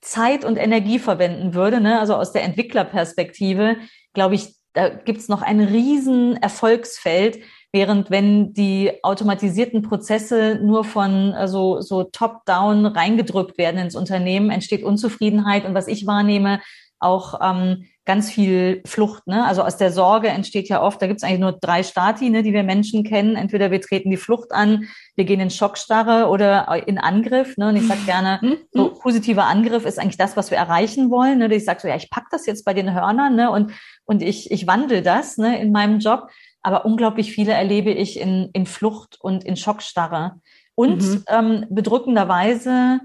Zeit 0.00 0.44
und 0.44 0.56
Energie 0.56 0.98
verwenden 0.98 1.54
würde, 1.54 1.80
ne? 1.80 2.00
also 2.00 2.14
aus 2.14 2.32
der 2.32 2.44
Entwicklerperspektive, 2.44 3.76
glaube 4.16 4.34
ich, 4.34 4.56
da 4.72 4.88
gibt's 4.88 5.28
noch 5.28 5.42
ein 5.42 5.60
riesen 5.60 6.36
Erfolgsfeld, 6.36 7.38
während 7.72 8.10
wenn 8.10 8.52
die 8.52 8.92
automatisierten 9.02 9.82
Prozesse 9.82 10.58
nur 10.62 10.84
von 10.84 11.32
also, 11.34 11.80
so 11.80 12.04
top-down 12.04 12.86
reingedrückt 12.86 13.58
werden 13.58 13.78
ins 13.78 13.94
Unternehmen, 13.94 14.50
entsteht 14.50 14.82
Unzufriedenheit 14.82 15.64
und 15.64 15.74
was 15.74 15.86
ich 15.86 16.06
wahrnehme, 16.06 16.60
auch 16.98 17.40
ähm, 17.42 17.84
ganz 18.06 18.30
viel 18.30 18.82
Flucht. 18.86 19.26
Ne? 19.26 19.44
Also 19.44 19.62
aus 19.62 19.76
der 19.76 19.92
Sorge 19.92 20.28
entsteht 20.28 20.68
ja 20.68 20.80
oft, 20.80 21.02
da 21.02 21.06
gibt 21.06 21.18
es 21.18 21.24
eigentlich 21.24 21.40
nur 21.40 21.52
drei 21.52 21.82
Stati, 21.82 22.30
ne, 22.30 22.42
die 22.42 22.52
wir 22.52 22.62
Menschen 22.62 23.04
kennen. 23.04 23.36
Entweder 23.36 23.70
wir 23.70 23.80
treten 23.80 24.10
die 24.10 24.16
Flucht 24.16 24.52
an, 24.52 24.86
wir 25.16 25.24
gehen 25.24 25.40
in 25.40 25.50
Schockstarre 25.50 26.28
oder 26.28 26.86
in 26.86 26.98
Angriff. 26.98 27.56
Ne? 27.58 27.68
Und 27.68 27.76
ich 27.76 27.86
sage 27.86 28.00
gerne, 28.06 28.38
mhm. 28.40 28.58
so 28.70 28.94
positiver 28.94 29.44
Angriff 29.44 29.84
ist 29.84 29.98
eigentlich 29.98 30.16
das, 30.16 30.36
was 30.36 30.50
wir 30.50 30.58
erreichen 30.58 31.10
wollen. 31.10 31.38
Ne? 31.38 31.54
Ich 31.54 31.64
sage 31.64 31.80
so, 31.80 31.88
ja, 31.88 31.96
ich 31.96 32.08
pack 32.08 32.26
das 32.30 32.46
jetzt 32.46 32.64
bei 32.64 32.72
den 32.72 32.94
Hörnern 32.94 33.34
ne? 33.34 33.50
und, 33.50 33.72
und 34.06 34.22
ich, 34.22 34.50
ich 34.50 34.66
wandle 34.66 35.02
das 35.02 35.36
ne, 35.36 35.60
in 35.60 35.72
meinem 35.72 35.98
Job. 35.98 36.28
Aber 36.62 36.84
unglaublich 36.84 37.32
viele 37.32 37.52
erlebe 37.52 37.90
ich 37.90 38.18
in, 38.18 38.50
in 38.52 38.66
Flucht 38.66 39.18
und 39.20 39.44
in 39.44 39.56
Schockstarre. 39.56 40.40
Und 40.74 41.02
mhm. 41.02 41.24
ähm, 41.28 41.66
bedrückenderweise 41.70 43.00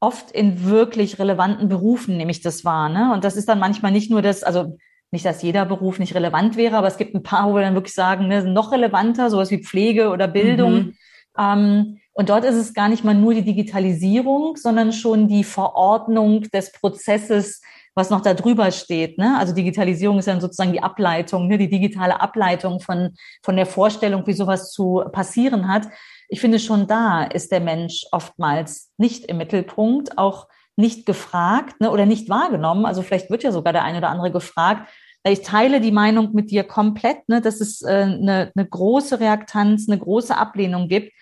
oft 0.00 0.30
in 0.30 0.64
wirklich 0.64 1.18
relevanten 1.18 1.68
Berufen 1.68 2.16
nehme 2.16 2.30
ich 2.30 2.40
das 2.40 2.64
wahr. 2.64 2.88
Ne? 2.88 3.12
Und 3.12 3.24
das 3.24 3.36
ist 3.36 3.48
dann 3.48 3.58
manchmal 3.58 3.92
nicht 3.92 4.10
nur 4.10 4.22
das, 4.22 4.42
also 4.42 4.76
nicht, 5.10 5.24
dass 5.24 5.42
jeder 5.42 5.64
Beruf 5.64 5.98
nicht 5.98 6.14
relevant 6.14 6.56
wäre, 6.56 6.76
aber 6.76 6.88
es 6.88 6.98
gibt 6.98 7.14
ein 7.14 7.22
paar, 7.22 7.48
wo 7.48 7.54
wir 7.54 7.62
dann 7.62 7.74
wirklich 7.74 7.94
sagen, 7.94 8.28
ne, 8.28 8.44
noch 8.44 8.72
relevanter, 8.72 9.30
sowas 9.30 9.50
wie 9.50 9.62
Pflege 9.62 10.10
oder 10.10 10.28
Bildung. 10.28 10.74
Mhm. 10.74 10.94
Ähm, 11.38 12.00
und 12.12 12.28
dort 12.28 12.44
ist 12.44 12.56
es 12.56 12.74
gar 12.74 12.88
nicht 12.88 13.04
mal 13.04 13.14
nur 13.14 13.34
die 13.34 13.44
Digitalisierung, 13.44 14.56
sondern 14.56 14.92
schon 14.92 15.28
die 15.28 15.44
Verordnung 15.44 16.42
des 16.50 16.72
Prozesses, 16.72 17.62
was 17.96 18.10
noch 18.10 18.20
da 18.20 18.34
drüber 18.34 18.70
steht. 18.70 19.18
Ne? 19.18 19.36
Also 19.38 19.54
Digitalisierung 19.54 20.18
ist 20.18 20.28
dann 20.28 20.40
sozusagen 20.40 20.72
die 20.72 20.82
Ableitung, 20.82 21.48
ne? 21.48 21.58
die 21.58 21.68
digitale 21.68 22.20
Ableitung 22.20 22.78
von, 22.78 23.14
von 23.42 23.56
der 23.56 23.66
Vorstellung, 23.66 24.26
wie 24.26 24.34
sowas 24.34 24.70
zu 24.70 25.02
passieren 25.12 25.66
hat 25.66 25.88
ich 26.28 26.40
finde 26.40 26.58
schon 26.58 26.86
da 26.86 27.24
ist 27.24 27.52
der 27.52 27.60
Mensch 27.60 28.06
oftmals 28.12 28.92
nicht 28.96 29.26
im 29.26 29.38
Mittelpunkt, 29.38 30.18
auch 30.18 30.48
nicht 30.76 31.06
gefragt 31.06 31.80
ne, 31.80 31.90
oder 31.90 32.06
nicht 32.06 32.28
wahrgenommen. 32.28 32.84
Also 32.84 33.02
vielleicht 33.02 33.30
wird 33.30 33.42
ja 33.42 33.52
sogar 33.52 33.72
der 33.72 33.84
eine 33.84 33.98
oder 33.98 34.10
andere 34.10 34.30
gefragt. 34.30 34.90
Ich 35.24 35.42
teile 35.42 35.80
die 35.80 35.92
Meinung 35.92 36.34
mit 36.34 36.50
dir 36.50 36.64
komplett, 36.64 37.28
ne, 37.28 37.40
dass 37.40 37.60
es 37.60 37.82
äh, 37.82 38.02
eine, 38.02 38.52
eine 38.54 38.66
große 38.66 39.20
Reaktanz, 39.20 39.88
eine 39.88 39.98
große 39.98 40.36
Ablehnung 40.36 40.88
gibt, 40.88 41.12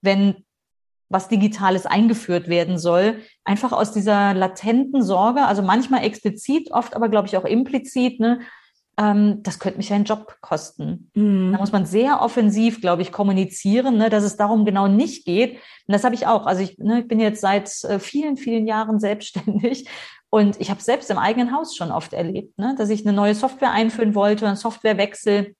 wenn 0.00 0.43
was 1.14 1.28
Digitales 1.28 1.86
eingeführt 1.86 2.48
werden 2.48 2.76
soll, 2.76 3.20
einfach 3.44 3.72
aus 3.72 3.92
dieser 3.92 4.34
latenten 4.34 5.02
Sorge, 5.02 5.46
also 5.46 5.62
manchmal 5.62 6.04
explizit, 6.04 6.72
oft 6.72 6.94
aber 6.94 7.08
glaube 7.08 7.28
ich 7.28 7.36
auch 7.36 7.44
implizit, 7.44 8.20
ne, 8.20 8.40
ähm, 8.96 9.42
das 9.42 9.58
könnte 9.58 9.78
mich 9.78 9.92
einen 9.92 10.04
Job 10.04 10.36
kosten. 10.40 11.10
Mhm. 11.14 11.52
Da 11.52 11.58
muss 11.58 11.72
man 11.72 11.86
sehr 11.86 12.20
offensiv, 12.20 12.80
glaube 12.80 13.02
ich, 13.02 13.12
kommunizieren, 13.12 13.96
ne, 13.96 14.10
dass 14.10 14.24
es 14.24 14.36
darum 14.36 14.64
genau 14.64 14.88
nicht 14.88 15.24
geht. 15.24 15.54
Und 15.54 15.92
das 15.92 16.04
habe 16.04 16.14
ich 16.14 16.26
auch. 16.26 16.46
Also 16.46 16.62
ich, 16.62 16.78
ne, 16.78 17.00
ich 17.00 17.08
bin 17.08 17.20
jetzt 17.20 17.40
seit 17.40 17.70
äh, 17.84 17.98
vielen, 17.98 18.36
vielen 18.36 18.66
Jahren 18.66 19.00
selbstständig 19.08 19.88
und 20.30 20.60
ich 20.60 20.70
habe 20.70 20.82
selbst 20.82 21.10
im 21.10 21.18
eigenen 21.18 21.54
Haus 21.54 21.76
schon 21.76 21.92
oft 21.92 22.12
erlebt, 22.12 22.58
ne, 22.58 22.74
dass 22.76 22.90
ich 22.90 23.06
eine 23.06 23.14
neue 23.14 23.34
Software 23.34 23.70
einführen 23.70 24.14
wollte, 24.14 24.46
einen 24.46 24.56
Softwarewechsel 24.56 25.54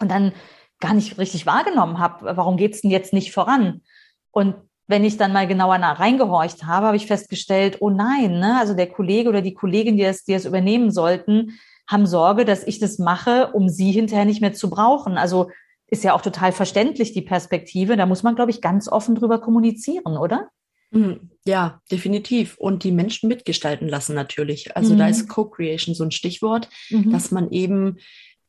und 0.00 0.10
dann 0.10 0.32
gar 0.80 0.94
nicht 0.94 1.18
richtig 1.18 1.46
wahrgenommen 1.46 1.98
habe, 1.98 2.36
warum 2.36 2.56
geht's 2.56 2.80
denn 2.82 2.90
jetzt 2.90 3.12
nicht 3.12 3.32
voran? 3.32 3.82
Und 4.30 4.56
wenn 4.86 5.04
ich 5.04 5.16
dann 5.16 5.32
mal 5.32 5.46
genauer 5.46 5.78
nach 5.78 5.98
reingehorcht 5.98 6.64
habe, 6.64 6.86
habe 6.86 6.96
ich 6.96 7.06
festgestellt, 7.06 7.78
oh 7.80 7.90
nein, 7.90 8.38
ne, 8.38 8.58
also 8.58 8.74
der 8.74 8.88
Kollege 8.88 9.28
oder 9.28 9.40
die 9.40 9.54
Kollegin, 9.54 9.96
die 9.96 10.04
es, 10.04 10.24
die 10.24 10.34
es 10.34 10.44
übernehmen 10.44 10.90
sollten, 10.90 11.58
haben 11.86 12.06
Sorge, 12.06 12.44
dass 12.44 12.64
ich 12.64 12.78
das 12.78 12.98
mache, 12.98 13.50
um 13.52 13.68
sie 13.68 13.92
hinterher 13.92 14.24
nicht 14.24 14.40
mehr 14.40 14.52
zu 14.52 14.70
brauchen. 14.70 15.18
Also 15.18 15.50
ist 15.86 16.04
ja 16.04 16.14
auch 16.14 16.22
total 16.22 16.52
verständlich, 16.52 17.12
die 17.12 17.22
Perspektive. 17.22 17.96
Da 17.96 18.06
muss 18.06 18.22
man, 18.22 18.34
glaube 18.34 18.50
ich, 18.50 18.60
ganz 18.60 18.88
offen 18.88 19.14
drüber 19.14 19.40
kommunizieren, 19.40 20.16
oder? 20.16 20.48
Mhm. 20.90 21.30
Ja, 21.46 21.80
definitiv. 21.90 22.56
Und 22.58 22.84
die 22.84 22.92
Menschen 22.92 23.28
mitgestalten 23.28 23.88
lassen 23.88 24.14
natürlich. 24.14 24.76
Also 24.76 24.94
mhm. 24.94 24.98
da 24.98 25.08
ist 25.08 25.28
Co-Creation 25.28 25.94
so 25.94 26.04
ein 26.04 26.10
Stichwort, 26.10 26.68
mhm. 26.90 27.10
dass 27.10 27.30
man 27.30 27.50
eben 27.50 27.98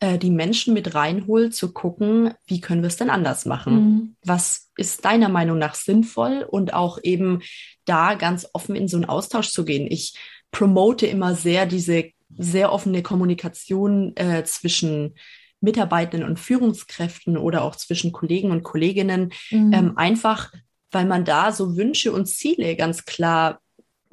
äh, 0.05 0.19
die 0.19 0.29
Menschen 0.29 0.73
mit 0.73 0.93
reinholt, 0.93 1.55
zu 1.55 1.73
gucken, 1.73 2.33
wie 2.45 2.61
können 2.61 2.83
wir 2.83 2.87
es 2.87 2.97
denn 2.97 3.09
anders 3.09 3.45
machen? 3.45 3.73
Mhm. 3.73 4.15
Was 4.23 4.69
ist 4.77 5.03
deiner 5.03 5.29
Meinung 5.29 5.57
nach 5.57 5.73
sinnvoll 5.73 6.45
und 6.47 6.73
auch 6.73 6.99
eben 7.01 7.41
da 7.85 8.13
ganz 8.13 8.47
offen 8.53 8.75
in 8.75 8.87
so 8.87 8.97
einen 8.97 9.05
Austausch 9.05 9.49
zu 9.49 9.65
gehen. 9.65 9.87
Ich 9.89 10.15
promote 10.51 11.07
immer 11.07 11.33
sehr 11.33 11.65
diese 11.65 12.11
sehr 12.37 12.71
offene 12.71 13.01
Kommunikation 13.01 14.15
äh, 14.17 14.43
zwischen 14.43 15.15
Mitarbeitenden 15.61 16.27
und 16.27 16.39
Führungskräften 16.39 17.37
oder 17.37 17.63
auch 17.63 17.75
zwischen 17.75 18.11
Kollegen 18.11 18.51
und 18.51 18.63
Kolleginnen, 18.63 19.31
mhm. 19.51 19.73
ähm, 19.73 19.97
einfach 19.97 20.51
weil 20.91 21.05
man 21.05 21.25
da 21.25 21.51
so 21.51 21.75
Wünsche 21.77 22.11
und 22.11 22.27
Ziele 22.27 22.75
ganz 22.75 23.05
klar 23.05 23.59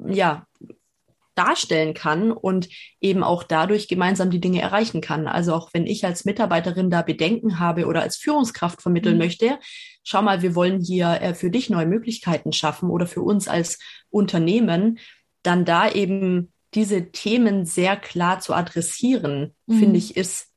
ja, 0.05 0.45
darstellen 1.35 1.93
kann 1.93 2.31
und 2.31 2.69
eben 3.01 3.23
auch 3.23 3.43
dadurch 3.43 3.87
gemeinsam 3.87 4.29
die 4.29 4.39
Dinge 4.39 4.61
erreichen 4.61 5.01
kann. 5.01 5.27
Also 5.27 5.53
auch 5.53 5.69
wenn 5.73 5.87
ich 5.87 6.05
als 6.05 6.25
Mitarbeiterin 6.25 6.89
da 6.89 7.01
Bedenken 7.01 7.59
habe 7.59 7.85
oder 7.87 8.01
als 8.01 8.17
Führungskraft 8.17 8.81
vermitteln 8.81 9.15
mhm. 9.15 9.23
möchte, 9.23 9.59
schau 10.03 10.21
mal, 10.21 10.41
wir 10.41 10.55
wollen 10.55 10.79
hier 10.79 11.21
äh, 11.21 11.33
für 11.33 11.49
dich 11.49 11.69
neue 11.69 11.85
Möglichkeiten 11.85 12.53
schaffen 12.53 12.89
oder 12.89 13.07
für 13.07 13.21
uns 13.21 13.47
als 13.47 13.79
Unternehmen, 14.09 14.99
dann 15.41 15.65
da 15.65 15.89
eben 15.89 16.53
diese 16.73 17.11
Themen 17.11 17.65
sehr 17.65 17.95
klar 17.95 18.39
zu 18.39 18.53
adressieren, 18.53 19.53
mhm. 19.65 19.79
finde 19.79 19.97
ich, 19.97 20.17
ist 20.17 20.47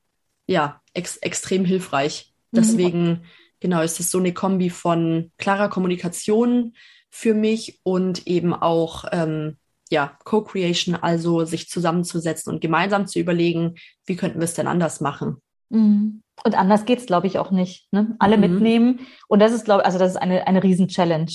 ja 0.46 0.80
ex 0.94 1.16
extrem 1.18 1.64
hilfreich. 1.64 2.34
Mhm. 2.50 2.56
Deswegen, 2.56 3.24
genau, 3.60 3.82
ist 3.82 4.00
es 4.00 4.10
so 4.10 4.18
eine 4.18 4.32
Kombi 4.32 4.70
von 4.70 5.32
klarer 5.38 5.68
Kommunikation 5.68 6.74
für 7.10 7.34
mich 7.34 7.80
und 7.82 8.26
eben 8.26 8.52
auch 8.54 9.04
ähm, 9.12 9.56
ja, 9.90 10.18
Co-Creation, 10.24 10.96
also 10.96 11.44
sich 11.44 11.68
zusammenzusetzen 11.68 12.52
und 12.52 12.60
gemeinsam 12.60 13.06
zu 13.06 13.18
überlegen, 13.18 13.74
wie 14.04 14.16
könnten 14.16 14.40
wir 14.40 14.44
es 14.44 14.54
denn 14.54 14.66
anders 14.66 15.00
machen. 15.00 15.40
Mhm. 15.68 16.22
Und 16.44 16.54
anders 16.58 16.84
geht's, 16.84 17.06
glaube 17.06 17.26
ich, 17.26 17.38
auch 17.38 17.50
nicht. 17.50 17.92
Ne? 17.92 18.14
Alle 18.18 18.36
mhm. 18.36 18.40
mitnehmen. 18.42 19.00
Und 19.28 19.40
das 19.40 19.52
ist, 19.52 19.64
glaube 19.64 19.82
ich, 19.82 19.86
also 19.86 19.98
das 19.98 20.12
ist 20.12 20.16
eine, 20.16 20.46
eine 20.46 20.62
Riesen-Challenge 20.62 21.30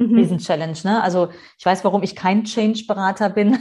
mhm. 0.00 0.16
Riesen-Challenge. 0.16 0.78
Ne? 0.84 1.02
Also 1.02 1.28
ich 1.58 1.64
weiß, 1.64 1.84
warum 1.84 2.02
ich 2.02 2.16
kein 2.16 2.44
Change-Berater 2.44 3.30
bin. 3.30 3.58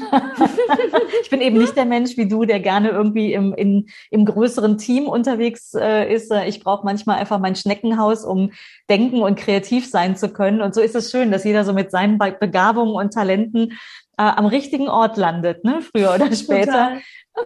ich 1.22 1.30
bin 1.30 1.42
eben 1.42 1.58
nicht 1.58 1.76
der 1.76 1.86
Mensch 1.86 2.18
wie 2.18 2.28
du, 2.28 2.46
der 2.46 2.60
gerne 2.60 2.90
irgendwie 2.90 3.34
im, 3.34 3.54
in, 3.54 3.90
im 4.10 4.26
größeren 4.26 4.78
Team 4.78 5.08
unterwegs 5.08 5.74
äh, 5.74 6.12
ist. 6.12 6.32
Ich 6.48 6.62
brauche 6.62 6.86
manchmal 6.86 7.20
einfach 7.20 7.40
mein 7.40 7.56
Schneckenhaus, 7.56 8.26
um 8.26 8.52
denken 8.90 9.22
und 9.22 9.38
kreativ 9.38 9.90
sein 9.90 10.16
zu 10.16 10.30
können. 10.30 10.62
Und 10.62 10.74
so 10.74 10.82
ist 10.82 10.96
es 10.96 11.12
schön, 11.12 11.32
dass 11.32 11.44
jeder 11.44 11.66
so 11.66 11.74
mit 11.74 11.92
seinen 11.92 12.18
Begabungen 12.18 12.96
und 12.96 13.14
Talenten 13.14 13.74
äh, 14.18 14.24
am 14.24 14.46
richtigen 14.46 14.90
Ort 14.90 15.18
landet, 15.18 15.64
ne? 15.64 15.82
früher 15.82 16.16
oder 16.16 16.32
später. 16.36 16.98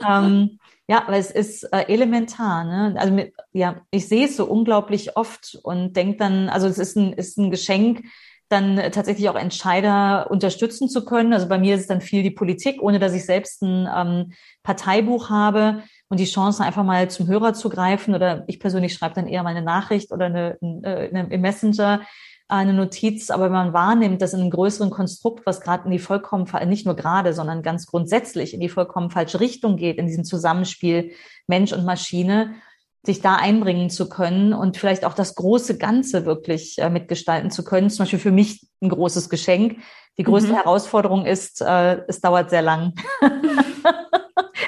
Ähm, 0.08 0.60
ja, 0.88 1.04
aber 1.08 1.18
es 1.18 1.32
ist 1.32 1.64
äh, 1.72 1.86
elementar. 1.88 2.66
Ne? 2.66 2.96
Also 3.00 3.14
mit, 3.14 3.34
ja, 3.54 3.82
ich 3.92 4.08
sehe 4.08 4.26
es 4.26 4.36
so 4.36 4.46
unglaublich 4.46 5.16
oft 5.16 5.58
und 5.64 5.96
denke 5.96 6.18
dann, 6.18 6.50
also 6.50 6.68
es 6.68 6.78
ist 6.78 6.98
ein, 6.98 7.14
ist 7.14 7.38
ein 7.38 7.52
Geschenk, 7.52 8.04
dann 8.50 8.78
tatsächlich 8.92 9.30
auch 9.30 9.36
Entscheider 9.36 10.30
unterstützen 10.30 10.90
zu 10.90 11.06
können. 11.06 11.34
Also 11.34 11.48
bei 11.48 11.58
mir 11.58 11.76
ist 11.76 11.82
es 11.82 11.88
dann 11.88 12.02
viel 12.02 12.24
die 12.24 12.32
Politik, 12.32 12.82
ohne 12.82 13.00
dass 13.00 13.14
ich 13.14 13.26
selbst 13.26 13.62
ein 13.64 13.88
ähm, 13.96 14.34
Parteibuch 14.64 15.30
habe 15.30 15.84
und 16.10 16.20
die 16.20 16.26
Chance 16.26 16.64
einfach 16.64 16.84
mal 16.84 17.10
zum 17.10 17.28
Hörer 17.28 17.54
zu 17.54 17.70
greifen. 17.70 18.14
Oder 18.14 18.44
ich 18.48 18.60
persönlich 18.60 18.94
schreibe 18.94 19.16
dann 19.16 19.28
eher 19.28 19.44
mal 19.44 19.50
eine 19.50 19.64
Nachricht 19.66 20.12
oder 20.12 20.26
eine, 20.26 20.58
eine, 20.62 21.10
eine 21.12 21.28
im 21.34 21.42
Messenger 21.42 22.02
eine 22.54 22.74
Notiz, 22.74 23.32
aber 23.32 23.46
wenn 23.46 23.54
man 23.54 23.74
wahrnimmt, 23.74 24.22
dass 24.22 24.34
in 24.34 24.42
einem 24.42 24.52
größeren 24.52 24.92
Konstrukt, 24.92 25.46
was 25.46 25.62
gerade 25.62 25.86
in 25.86 25.92
die 25.92 25.98
vollkommen, 25.98 26.46
nicht 26.68 26.86
nur 26.86 26.96
gerade, 26.96 27.34
sondern 27.34 27.64
ganz 27.64 27.88
grundsätzlich 27.88 28.54
in 28.54 28.60
die 28.60 28.70
vollkommen 28.70 29.10
falsche 29.10 29.40
Richtung 29.40 29.76
geht, 29.76 29.98
in 29.98 30.06
diesem 30.06 30.24
Zusammenspiel 30.24 31.14
Mensch 31.48 31.72
und 31.74 31.86
Maschine, 31.86 32.54
sich 33.06 33.22
da 33.22 33.36
einbringen 33.36 33.90
zu 33.90 34.08
können 34.08 34.54
und 34.54 34.78
vielleicht 34.78 35.04
auch 35.04 35.14
das 35.14 35.36
große 35.36 35.78
Ganze 35.78 36.26
wirklich 36.26 36.78
äh, 36.80 36.90
mitgestalten 36.90 37.52
zu 37.52 37.64
können. 37.64 37.90
Zum 37.90 38.04
Beispiel 38.04 38.20
für 38.20 38.32
mich 38.32 38.66
ein 38.82 38.90
großes 38.90 39.30
Geschenk. 39.30 39.78
Die 40.18 40.24
größte 40.24 40.52
mhm. 40.52 40.58
Herausforderung 40.58 41.26
ist, 41.26 41.62
äh, 41.62 42.02
es 42.08 42.22
dauert 42.22 42.50
sehr 42.50 42.62
lang. 42.62 42.94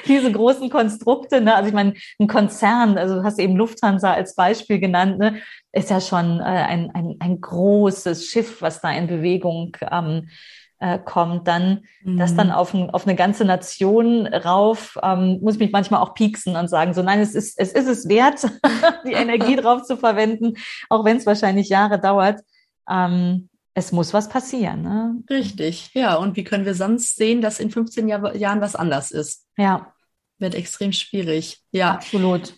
Diese 0.06 0.30
großen 0.30 0.70
Konstrukte, 0.70 1.40
ne? 1.40 1.54
also 1.54 1.68
ich 1.68 1.74
meine, 1.74 1.94
ein 2.18 2.28
Konzern, 2.28 2.98
also 2.98 3.16
du 3.16 3.24
hast 3.24 3.38
eben 3.38 3.56
Lufthansa 3.56 4.12
als 4.12 4.34
Beispiel 4.34 4.78
genannt, 4.78 5.18
ne? 5.18 5.40
ist 5.72 5.90
ja 5.90 6.00
schon 6.00 6.40
äh, 6.40 6.44
ein, 6.44 6.90
ein, 6.94 7.16
ein 7.18 7.40
großes 7.40 8.26
Schiff, 8.26 8.62
was 8.62 8.80
da 8.80 8.92
in 8.92 9.06
Bewegung 9.06 9.76
ähm, 9.90 10.28
äh, 10.78 10.98
kommt, 10.98 11.48
dann 11.48 11.84
mhm. 12.02 12.18
das 12.18 12.34
dann 12.34 12.50
auf, 12.50 12.74
ein, 12.74 12.90
auf 12.90 13.06
eine 13.06 13.16
ganze 13.16 13.44
Nation 13.44 14.26
rauf, 14.26 14.98
ähm, 15.02 15.38
muss 15.40 15.54
ich 15.54 15.60
mich 15.60 15.72
manchmal 15.72 16.00
auch 16.00 16.14
pieksen 16.14 16.56
und 16.56 16.68
sagen, 16.68 16.94
so 16.94 17.02
nein, 17.02 17.20
es 17.20 17.34
ist 17.34 17.58
es 17.58 17.72
ist 17.72 17.88
es 17.88 18.08
wert, 18.08 18.46
die 19.06 19.12
Energie 19.12 19.56
drauf 19.56 19.82
zu 19.84 19.96
verwenden, 19.96 20.54
auch 20.90 21.04
wenn 21.04 21.16
es 21.16 21.26
wahrscheinlich 21.26 21.68
Jahre 21.68 21.98
dauert. 21.98 22.40
Ähm, 22.88 23.48
es 23.76 23.92
muss 23.92 24.14
was 24.14 24.30
passieren. 24.30 24.82
Ne? 24.82 25.22
Richtig, 25.28 25.90
ja. 25.92 26.14
Und 26.14 26.34
wie 26.36 26.44
können 26.44 26.64
wir 26.64 26.74
sonst 26.74 27.16
sehen, 27.16 27.42
dass 27.42 27.60
in 27.60 27.70
15 27.70 28.08
Jahr, 28.08 28.34
Jahren 28.34 28.62
was 28.62 28.74
anders 28.74 29.10
ist? 29.10 29.46
Ja. 29.58 29.92
Wird 30.38 30.54
extrem 30.54 30.92
schwierig. 30.92 31.60
Ja. 31.72 31.92
Absolut. 31.92 32.54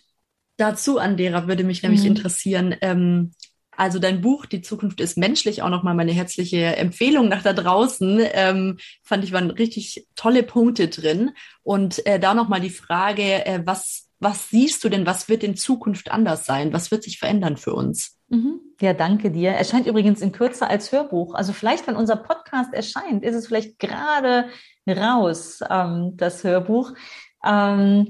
Dazu, 0.55 0.97
Andera, 0.97 1.47
würde 1.47 1.65
mich 1.65 1.83
nämlich 1.83 2.01
mhm. 2.01 2.07
interessieren, 2.07 2.75
ähm, 2.79 3.33
also 3.79 3.97
dein 3.97 4.19
Buch 4.19 4.45
Die 4.45 4.61
Zukunft 4.61 4.99
ist 4.99 5.17
menschlich, 5.17 5.61
auch 5.61 5.69
nochmal 5.69 5.95
meine 5.95 6.11
herzliche 6.11 6.75
Empfehlung 6.75 7.29
nach 7.29 7.43
da 7.43 7.53
draußen. 7.53 8.19
Ähm, 8.33 8.77
fand 9.03 9.23
ich 9.23 9.31
waren 9.31 9.49
richtig 9.51 10.05
tolle 10.15 10.43
Punkte 10.43 10.89
drin. 10.89 11.31
Und 11.63 12.05
äh, 12.05 12.19
da 12.19 12.33
nochmal 12.33 12.59
die 12.59 12.69
Frage, 12.69 13.45
äh, 13.45 13.61
was, 13.63 14.09
was 14.19 14.49
siehst 14.49 14.83
du 14.83 14.89
denn, 14.89 15.05
was 15.05 15.29
wird 15.29 15.43
in 15.43 15.55
Zukunft 15.55 16.11
anders 16.11 16.45
sein? 16.45 16.73
Was 16.73 16.91
wird 16.91 17.03
sich 17.03 17.19
verändern 17.19 17.55
für 17.55 17.73
uns? 17.73 18.17
Mhm. 18.27 18.59
Ja, 18.81 18.93
danke 18.93 19.31
dir. 19.31 19.51
Erscheint 19.51 19.87
übrigens 19.87 20.19
in 20.19 20.33
Kürze 20.33 20.67
als 20.67 20.91
Hörbuch. 20.91 21.33
Also 21.33 21.53
vielleicht, 21.53 21.87
wenn 21.87 21.95
unser 21.95 22.17
Podcast 22.17 22.73
erscheint, 22.73 23.23
ist 23.23 23.35
es 23.35 23.47
vielleicht 23.47 23.79
gerade 23.79 24.49
raus, 24.89 25.61
ähm, 25.69 26.17
das 26.17 26.43
Hörbuch. 26.43 26.93
Ähm, 27.45 28.09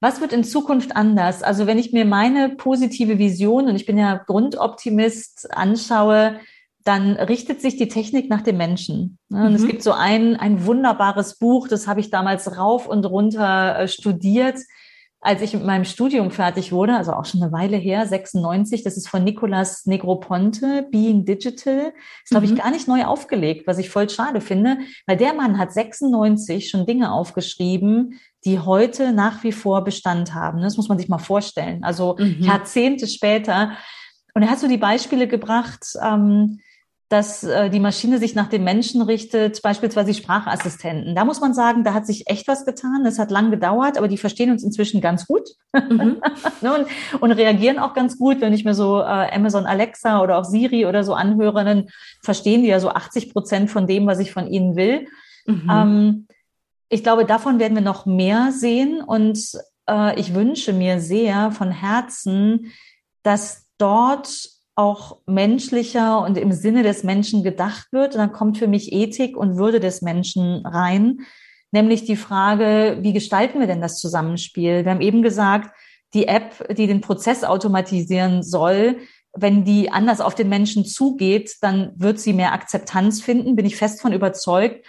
was 0.00 0.20
wird 0.20 0.32
in 0.32 0.44
Zukunft 0.44 0.96
anders? 0.96 1.42
Also 1.42 1.66
wenn 1.66 1.78
ich 1.78 1.92
mir 1.92 2.04
meine 2.04 2.50
positive 2.50 3.18
Vision, 3.18 3.68
und 3.68 3.76
ich 3.76 3.86
bin 3.86 3.98
ja 3.98 4.16
Grundoptimist, 4.16 5.54
anschaue, 5.56 6.38
dann 6.84 7.12
richtet 7.16 7.60
sich 7.60 7.76
die 7.76 7.88
Technik 7.88 8.30
nach 8.30 8.40
dem 8.40 8.56
Menschen. 8.56 9.18
Und 9.30 9.50
mhm. 9.50 9.54
es 9.54 9.66
gibt 9.66 9.82
so 9.82 9.92
ein, 9.92 10.36
ein 10.36 10.64
wunderbares 10.64 11.36
Buch, 11.38 11.68
das 11.68 11.86
habe 11.86 12.00
ich 12.00 12.10
damals 12.10 12.56
rauf 12.56 12.86
und 12.86 13.04
runter 13.04 13.80
äh, 13.80 13.88
studiert, 13.88 14.58
als 15.20 15.42
ich 15.42 15.52
mit 15.52 15.64
meinem 15.64 15.84
Studium 15.84 16.30
fertig 16.30 16.70
wurde, 16.70 16.94
also 16.94 17.12
auch 17.12 17.24
schon 17.24 17.42
eine 17.42 17.50
Weile 17.50 17.76
her, 17.76 18.06
96, 18.06 18.84
das 18.84 18.96
ist 18.96 19.08
von 19.08 19.24
Nicolas 19.24 19.84
Negroponte, 19.84 20.86
Being 20.92 21.24
Digital. 21.24 21.92
Ist, 22.22 22.30
glaube 22.30 22.46
mhm. 22.46 22.52
ich, 22.52 22.58
gar 22.60 22.70
nicht 22.70 22.86
neu 22.86 23.04
aufgelegt, 23.04 23.66
was 23.66 23.78
ich 23.78 23.90
voll 23.90 24.08
schade 24.08 24.40
finde, 24.40 24.78
weil 25.06 25.16
der 25.16 25.34
Mann 25.34 25.58
hat 25.58 25.72
96 25.72 26.70
schon 26.70 26.86
Dinge 26.86 27.12
aufgeschrieben, 27.12 28.20
die 28.44 28.58
heute 28.58 29.12
nach 29.12 29.42
wie 29.42 29.52
vor 29.52 29.84
Bestand 29.84 30.34
haben. 30.34 30.62
Das 30.62 30.76
muss 30.76 30.88
man 30.88 30.98
sich 30.98 31.08
mal 31.08 31.18
vorstellen. 31.18 31.82
Also 31.84 32.16
mhm. 32.18 32.36
Jahrzehnte 32.40 33.06
später. 33.06 33.72
Und 34.34 34.42
er 34.42 34.50
hat 34.50 34.60
so 34.60 34.68
die 34.68 34.76
Beispiele 34.76 35.26
gebracht, 35.26 35.84
ähm, 36.02 36.60
dass 37.08 37.42
äh, 37.42 37.70
die 37.70 37.80
Maschine 37.80 38.18
sich 38.18 38.34
nach 38.34 38.48
dem 38.48 38.64
Menschen 38.64 39.00
richtet, 39.00 39.62
beispielsweise 39.62 40.12
Sprachassistenten. 40.12 41.14
Da 41.14 41.24
muss 41.24 41.40
man 41.40 41.54
sagen, 41.54 41.82
da 41.82 41.94
hat 41.94 42.06
sich 42.06 42.28
echt 42.28 42.46
was 42.48 42.66
getan. 42.66 43.06
Es 43.06 43.18
hat 43.18 43.30
lang 43.30 43.50
gedauert, 43.50 43.96
aber 43.96 44.08
die 44.08 44.18
verstehen 44.18 44.50
uns 44.50 44.62
inzwischen 44.62 45.00
ganz 45.00 45.26
gut 45.26 45.48
mhm. 45.72 46.20
Ne, 46.60 46.74
und, 46.74 46.86
und, 47.20 47.32
reagieren 47.32 47.78
auch 47.78 47.94
ganz 47.94 48.18
gut. 48.18 48.42
Wenn 48.42 48.52
ich 48.52 48.64
mir 48.64 48.74
so 48.74 49.00
äh, 49.00 49.34
Amazon 49.34 49.64
Alexa 49.64 50.22
oder 50.22 50.38
auch 50.38 50.44
Siri 50.44 50.84
oder 50.84 51.02
so 51.02 51.14
anhöre, 51.14 51.64
dann 51.64 51.88
verstehen 52.22 52.62
die 52.62 52.68
ja 52.68 52.78
so 52.78 52.90
80 52.90 53.32
Prozent 53.32 53.70
von 53.70 53.86
dem, 53.86 54.06
was 54.06 54.18
ich 54.18 54.30
von 54.30 54.46
ihnen 54.46 54.76
will. 54.76 55.06
Mhm. 55.46 55.70
Ähm, 55.70 56.26
ich 56.88 57.02
glaube, 57.02 57.24
davon 57.24 57.58
werden 57.58 57.74
wir 57.74 57.82
noch 57.82 58.06
mehr 58.06 58.50
sehen 58.52 59.02
und 59.02 59.38
äh, 59.88 60.18
ich 60.18 60.34
wünsche 60.34 60.72
mir 60.72 61.00
sehr 61.00 61.50
von 61.52 61.70
Herzen, 61.70 62.72
dass 63.22 63.66
dort 63.78 64.50
auch 64.74 65.18
menschlicher 65.26 66.22
und 66.22 66.38
im 66.38 66.52
Sinne 66.52 66.82
des 66.82 67.02
Menschen 67.02 67.42
gedacht 67.42 67.88
wird. 67.90 68.14
Und 68.14 68.20
dann 68.20 68.32
kommt 68.32 68.58
für 68.58 68.68
mich 68.68 68.92
Ethik 68.92 69.36
und 69.36 69.58
Würde 69.58 69.80
des 69.80 70.02
Menschen 70.02 70.64
rein, 70.64 71.20
nämlich 71.72 72.04
die 72.04 72.16
Frage, 72.16 72.98
wie 73.00 73.12
gestalten 73.12 73.60
wir 73.60 73.66
denn 73.66 73.80
das 73.80 73.98
Zusammenspiel? 73.98 74.84
Wir 74.84 74.92
haben 74.92 75.00
eben 75.00 75.22
gesagt, 75.22 75.76
die 76.14 76.28
App, 76.28 76.74
die 76.74 76.86
den 76.86 77.00
Prozess 77.00 77.44
automatisieren 77.44 78.42
soll, 78.42 78.98
wenn 79.36 79.64
die 79.64 79.90
anders 79.90 80.20
auf 80.20 80.34
den 80.34 80.48
Menschen 80.48 80.86
zugeht, 80.86 81.56
dann 81.60 81.92
wird 81.96 82.18
sie 82.18 82.32
mehr 82.32 82.52
Akzeptanz 82.52 83.20
finden, 83.20 83.56
bin 83.56 83.66
ich 83.66 83.76
fest 83.76 84.00
von 84.00 84.12
überzeugt 84.12 84.86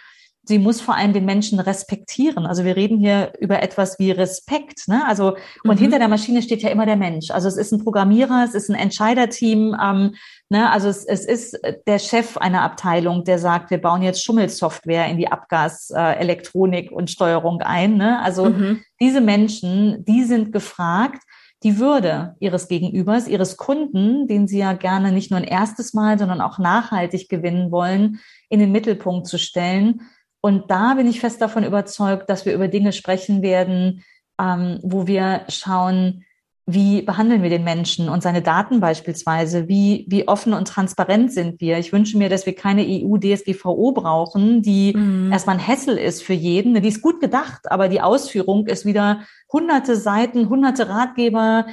sie 0.49 0.57
muss 0.57 0.81
vor 0.81 0.95
allem 0.95 1.13
den 1.13 1.25
Menschen 1.25 1.59
respektieren. 1.59 2.47
Also 2.47 2.65
wir 2.65 2.75
reden 2.75 2.97
hier 2.97 3.33
über 3.39 3.62
etwas 3.62 3.99
wie 3.99 4.09
Respekt. 4.09 4.88
Ne? 4.88 5.05
Also 5.07 5.35
und 5.63 5.75
mhm. 5.75 5.77
hinter 5.77 5.99
der 5.99 6.07
Maschine 6.07 6.41
steht 6.41 6.63
ja 6.63 6.71
immer 6.71 6.88
der 6.88 6.95
Mensch. 6.95 7.29
Also 7.29 7.47
es 7.47 7.55
ist 7.55 7.71
ein 7.71 7.83
Programmierer, 7.83 8.43
es 8.43 8.55
ist 8.55 8.67
ein 8.67 8.75
Entscheiderteam. 8.75 9.77
Ähm, 9.79 10.15
ne? 10.49 10.71
Also 10.71 10.89
es, 10.89 11.05
es 11.05 11.25
ist 11.25 11.59
der 11.85 11.99
Chef 11.99 12.35
einer 12.35 12.63
Abteilung, 12.63 13.23
der 13.25 13.38
sagt, 13.38 13.69
wir 13.69 13.77
bauen 13.77 14.01
jetzt 14.01 14.23
Schummelsoftware 14.23 15.07
in 15.07 15.17
die 15.17 15.31
Abgaselektronik 15.31 16.91
äh, 16.91 16.95
und 16.95 17.12
Steuerung 17.12 17.62
ein. 17.62 17.97
Ne? 17.97 18.19
Also 18.19 18.45
mhm. 18.45 18.81
diese 18.99 19.21
Menschen, 19.21 20.03
die 20.03 20.23
sind 20.23 20.51
gefragt 20.51 21.21
die 21.62 21.77
Würde 21.77 22.38
ihres 22.39 22.69
Gegenübers, 22.69 23.27
ihres 23.27 23.57
Kunden, 23.57 24.27
den 24.27 24.47
sie 24.47 24.59
ja 24.59 24.71
gerne 24.71 25.12
nicht 25.12 25.29
nur 25.29 25.41
ein 25.41 25.43
erstes 25.43 25.93
Mal, 25.93 26.17
sondern 26.17 26.39
auch 26.39 26.57
nachhaltig 26.57 27.27
gewinnen 27.27 27.69
wollen, 27.69 28.21
in 28.47 28.62
den 28.62 28.71
Mittelpunkt 28.71 29.27
zu 29.27 29.38
stellen 29.38 30.01
und 30.41 30.71
da 30.71 30.93
bin 30.93 31.08
ich 31.08 31.19
fest 31.19 31.41
davon 31.41 31.63
überzeugt, 31.63 32.30
dass 32.30 32.45
wir 32.45 32.54
über 32.54 32.67
Dinge 32.67 32.93
sprechen 32.93 33.41
werden, 33.41 34.04
ähm, 34.39 34.80
wo 34.84 35.08
wir 35.08 35.41
schauen, 35.49 36.23
wie 36.71 37.02
behandeln 37.02 37.41
wir 37.41 37.49
den 37.49 37.63
Menschen 37.63 38.10
und 38.10 38.21
seine 38.21 38.43
Daten 38.43 38.80
beispielsweise? 38.80 39.67
Wie, 39.67 40.06
wie 40.08 40.28
offen 40.28 40.54
und 40.54 40.67
transparent 40.67 41.34
sind 41.34 41.60
wir? 41.62 41.80
Ich 41.80 41.91
wünsche 41.91 42.17
mir, 42.17 42.30
dass 42.30 42.45
wir 42.45 42.54
keine 42.54 42.84
EU-DSGVO 42.84 43.91
brauchen, 43.91 44.62
die 44.62 44.93
mhm. 44.95 45.32
erstmal 45.32 45.56
ein 45.56 45.65
Hessel 45.65 45.97
ist 45.97 46.21
für 46.21 46.34
jeden. 46.34 46.80
Die 46.80 46.88
ist 46.88 47.02
gut 47.02 47.21
gedacht, 47.21 47.71
aber 47.71 47.89
die 47.89 48.02
Ausführung 48.02 48.67
ist 48.67 48.86
wieder 48.86 49.21
hunderte 49.52 49.95
Seiten, 49.95 50.47
hunderte 50.47 50.88
Ratgeber, 50.89 51.65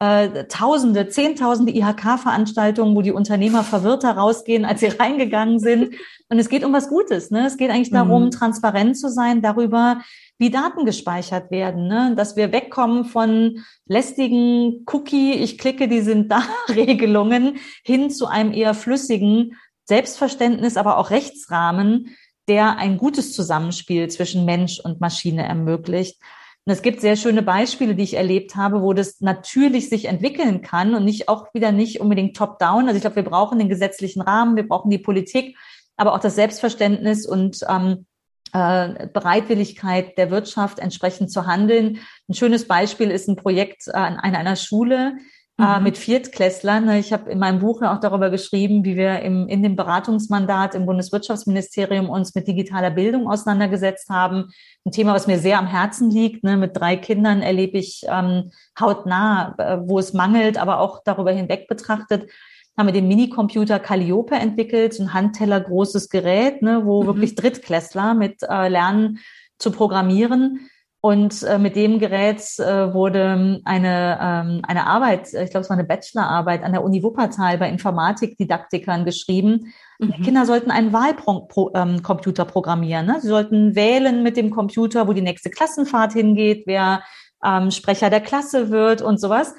äh, 0.00 0.44
Tausende, 0.44 1.08
Zehntausende 1.08 1.72
IHK-Veranstaltungen, 1.72 2.96
wo 2.96 3.02
die 3.02 3.12
Unternehmer 3.12 3.62
verwirrter 3.62 4.12
rausgehen, 4.12 4.64
als 4.64 4.80
sie 4.80 4.86
reingegangen 5.00 5.58
sind. 5.58 5.94
Und 6.28 6.38
es 6.38 6.48
geht 6.48 6.64
um 6.64 6.72
was 6.72 6.88
Gutes. 6.88 7.30
Ne? 7.30 7.46
Es 7.46 7.56
geht 7.56 7.70
eigentlich 7.70 7.90
darum, 7.90 8.24
mhm. 8.24 8.30
transparent 8.30 8.98
zu 8.98 9.08
sein 9.08 9.42
darüber, 9.42 10.00
wie 10.38 10.50
Daten 10.50 10.84
gespeichert 10.84 11.50
werden, 11.50 11.86
ne? 11.86 12.14
dass 12.16 12.36
wir 12.36 12.50
wegkommen 12.50 13.04
von 13.04 13.64
lästigen 13.86 14.84
Cookie, 14.92 15.32
ich 15.32 15.58
klicke, 15.58 15.86
die 15.86 16.00
sind 16.00 16.30
da 16.32 16.42
Regelungen 16.68 17.58
hin 17.84 18.10
zu 18.10 18.26
einem 18.26 18.52
eher 18.52 18.74
flüssigen 18.74 19.56
Selbstverständnis, 19.84 20.76
aber 20.76 20.98
auch 20.98 21.10
Rechtsrahmen, 21.10 22.16
der 22.48 22.78
ein 22.78 22.98
gutes 22.98 23.32
Zusammenspiel 23.32 24.08
zwischen 24.08 24.44
Mensch 24.44 24.80
und 24.80 25.00
Maschine 25.00 25.46
ermöglicht. 25.46 26.20
Und 26.66 26.72
es 26.72 26.80
gibt 26.80 27.02
sehr 27.02 27.16
schöne 27.16 27.42
Beispiele, 27.42 27.94
die 27.94 28.04
ich 28.04 28.14
erlebt 28.14 28.56
habe, 28.56 28.80
wo 28.80 28.94
das 28.94 29.20
natürlich 29.20 29.90
sich 29.90 30.06
entwickeln 30.06 30.62
kann 30.62 30.94
und 30.94 31.04
nicht 31.04 31.28
auch 31.28 31.52
wieder 31.52 31.72
nicht 31.72 32.00
unbedingt 32.00 32.36
top-down. 32.36 32.86
Also 32.86 32.96
ich 32.96 33.02
glaube, 33.02 33.16
wir 33.16 33.24
brauchen 33.24 33.58
den 33.58 33.68
gesetzlichen 33.68 34.22
Rahmen, 34.22 34.56
wir 34.56 34.66
brauchen 34.66 34.90
die 34.90 34.98
Politik, 34.98 35.58
aber 35.96 36.14
auch 36.14 36.20
das 36.20 36.36
Selbstverständnis 36.36 37.26
und 37.26 37.60
ähm, 37.68 38.06
äh, 38.54 39.08
Bereitwilligkeit 39.12 40.16
der 40.16 40.30
Wirtschaft 40.30 40.78
entsprechend 40.78 41.30
zu 41.30 41.46
handeln. 41.46 41.98
Ein 42.28 42.34
schönes 42.34 42.66
Beispiel 42.66 43.10
ist 43.10 43.28
ein 43.28 43.36
Projekt 43.36 43.88
äh, 43.88 43.92
an 43.92 44.18
einer 44.18 44.56
Schule, 44.56 45.18
äh, 45.58 45.78
mhm. 45.78 45.84
mit 45.84 45.98
Viertklässlern. 45.98 46.88
Ich 46.90 47.12
habe 47.12 47.30
in 47.30 47.38
meinem 47.38 47.60
Buch 47.60 47.82
auch 47.82 48.00
darüber 48.00 48.30
geschrieben, 48.30 48.84
wie 48.84 48.96
wir 48.96 49.20
im, 49.20 49.48
in 49.48 49.62
dem 49.62 49.76
Beratungsmandat 49.76 50.74
im 50.74 50.86
Bundeswirtschaftsministerium 50.86 52.10
uns 52.10 52.34
mit 52.34 52.48
digitaler 52.48 52.90
Bildung 52.90 53.28
auseinandergesetzt 53.28 54.08
haben. 54.08 54.50
Ein 54.84 54.92
Thema, 54.92 55.14
was 55.14 55.26
mir 55.26 55.38
sehr 55.38 55.58
am 55.58 55.66
Herzen 55.66 56.10
liegt. 56.10 56.42
Ne? 56.42 56.56
Mit 56.56 56.76
drei 56.76 56.96
Kindern 56.96 57.42
erlebe 57.42 57.78
ich 57.78 58.04
ähm, 58.08 58.50
hautnah, 58.78 59.54
äh, 59.58 59.78
wo 59.84 59.98
es 59.98 60.12
mangelt, 60.12 60.58
aber 60.58 60.80
auch 60.80 61.02
darüber 61.04 61.32
hinweg 61.32 61.68
betrachtet 61.68 62.28
haben 62.76 62.86
wir 62.86 62.92
den 62.92 63.08
Minicomputer 63.08 63.78
Calliope 63.78 64.34
entwickelt, 64.34 64.98
ein 64.98 65.14
Handteller 65.14 65.60
großes 65.60 66.08
Gerät, 66.08 66.60
ne, 66.60 66.84
wo 66.84 67.02
mhm. 67.02 67.06
wirklich 67.06 67.34
Drittklässler 67.36 68.14
mit 68.14 68.42
äh, 68.42 68.68
lernen 68.68 69.20
zu 69.58 69.70
programmieren. 69.70 70.68
Und 71.04 71.42
äh, 71.42 71.58
mit 71.58 71.76
dem 71.76 71.98
Gerät 71.98 72.40
äh, 72.58 72.94
wurde 72.94 73.60
eine, 73.66 74.18
ähm, 74.22 74.62
eine 74.62 74.86
Arbeit, 74.86 75.26
ich 75.34 75.50
glaube, 75.50 75.60
es 75.60 75.68
war 75.68 75.76
eine 75.76 75.84
Bachelorarbeit 75.86 76.62
an 76.62 76.72
der 76.72 76.82
Uni 76.82 77.02
Wuppertal 77.02 77.58
bei 77.58 77.68
Informatikdidaktikern 77.68 79.04
geschrieben. 79.04 79.74
Mhm. 79.98 80.22
Kinder 80.22 80.46
sollten 80.46 80.70
einen 80.70 80.94
Wahlcomputer 80.94 82.42
ähm, 82.42 82.48
programmieren. 82.48 83.04
Ne? 83.04 83.18
Sie 83.20 83.28
sollten 83.28 83.74
wählen 83.74 84.22
mit 84.22 84.38
dem 84.38 84.50
Computer, 84.50 85.06
wo 85.06 85.12
die 85.12 85.20
nächste 85.20 85.50
Klassenfahrt 85.50 86.14
hingeht, 86.14 86.62
wer 86.64 87.02
ähm, 87.44 87.70
Sprecher 87.70 88.08
der 88.08 88.22
Klasse 88.22 88.70
wird 88.70 89.02
und 89.02 89.20
sowas. 89.20 89.54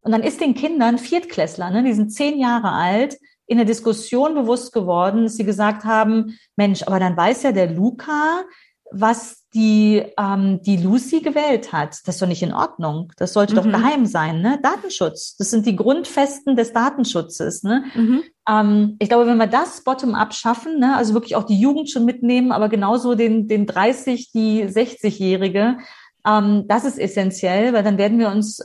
Und 0.00 0.12
dann 0.12 0.22
ist 0.22 0.40
den 0.40 0.54
Kindern, 0.54 0.96
Viertklässler, 0.96 1.68
ne, 1.68 1.84
die 1.84 1.92
sind 1.92 2.14
zehn 2.14 2.38
Jahre 2.38 2.72
alt, 2.72 3.18
in 3.46 3.58
der 3.58 3.66
Diskussion 3.66 4.34
bewusst 4.34 4.72
geworden, 4.72 5.24
dass 5.24 5.36
sie 5.36 5.44
gesagt 5.44 5.84
haben, 5.84 6.38
Mensch, 6.56 6.82
aber 6.84 6.98
dann 6.98 7.14
weiß 7.14 7.42
ja 7.42 7.52
der 7.52 7.70
Luca, 7.70 8.42
was 8.90 9.44
die, 9.54 10.04
ähm, 10.18 10.60
die 10.62 10.76
Lucy 10.76 11.20
gewählt 11.20 11.72
hat. 11.72 11.98
Das 12.04 12.16
ist 12.16 12.22
doch 12.22 12.28
nicht 12.28 12.42
in 12.42 12.52
Ordnung. 12.52 13.12
Das 13.16 13.32
sollte 13.32 13.52
mhm. 13.52 13.56
doch 13.56 13.64
geheim 13.64 14.06
sein. 14.06 14.40
Ne? 14.40 14.58
Datenschutz, 14.62 15.36
das 15.36 15.50
sind 15.50 15.66
die 15.66 15.76
Grundfesten 15.76 16.56
des 16.56 16.72
Datenschutzes. 16.72 17.62
Ne? 17.62 17.84
Mhm. 17.94 18.22
Ähm, 18.48 18.96
ich 18.98 19.08
glaube, 19.08 19.26
wenn 19.26 19.38
wir 19.38 19.46
das 19.46 19.82
bottom-up 19.84 20.34
schaffen, 20.34 20.78
ne, 20.78 20.96
also 20.96 21.14
wirklich 21.14 21.36
auch 21.36 21.44
die 21.44 21.60
Jugend 21.60 21.90
schon 21.90 22.04
mitnehmen, 22.04 22.52
aber 22.52 22.68
genauso 22.68 23.14
den, 23.14 23.48
den 23.48 23.66
30, 23.66 24.32
die 24.32 24.64
60-Jährige, 24.64 25.78
ähm, 26.26 26.64
das 26.68 26.84
ist 26.84 26.98
essentiell, 26.98 27.72
weil 27.72 27.84
dann 27.84 27.98
werden 27.98 28.18
wir 28.18 28.28
uns 28.28 28.64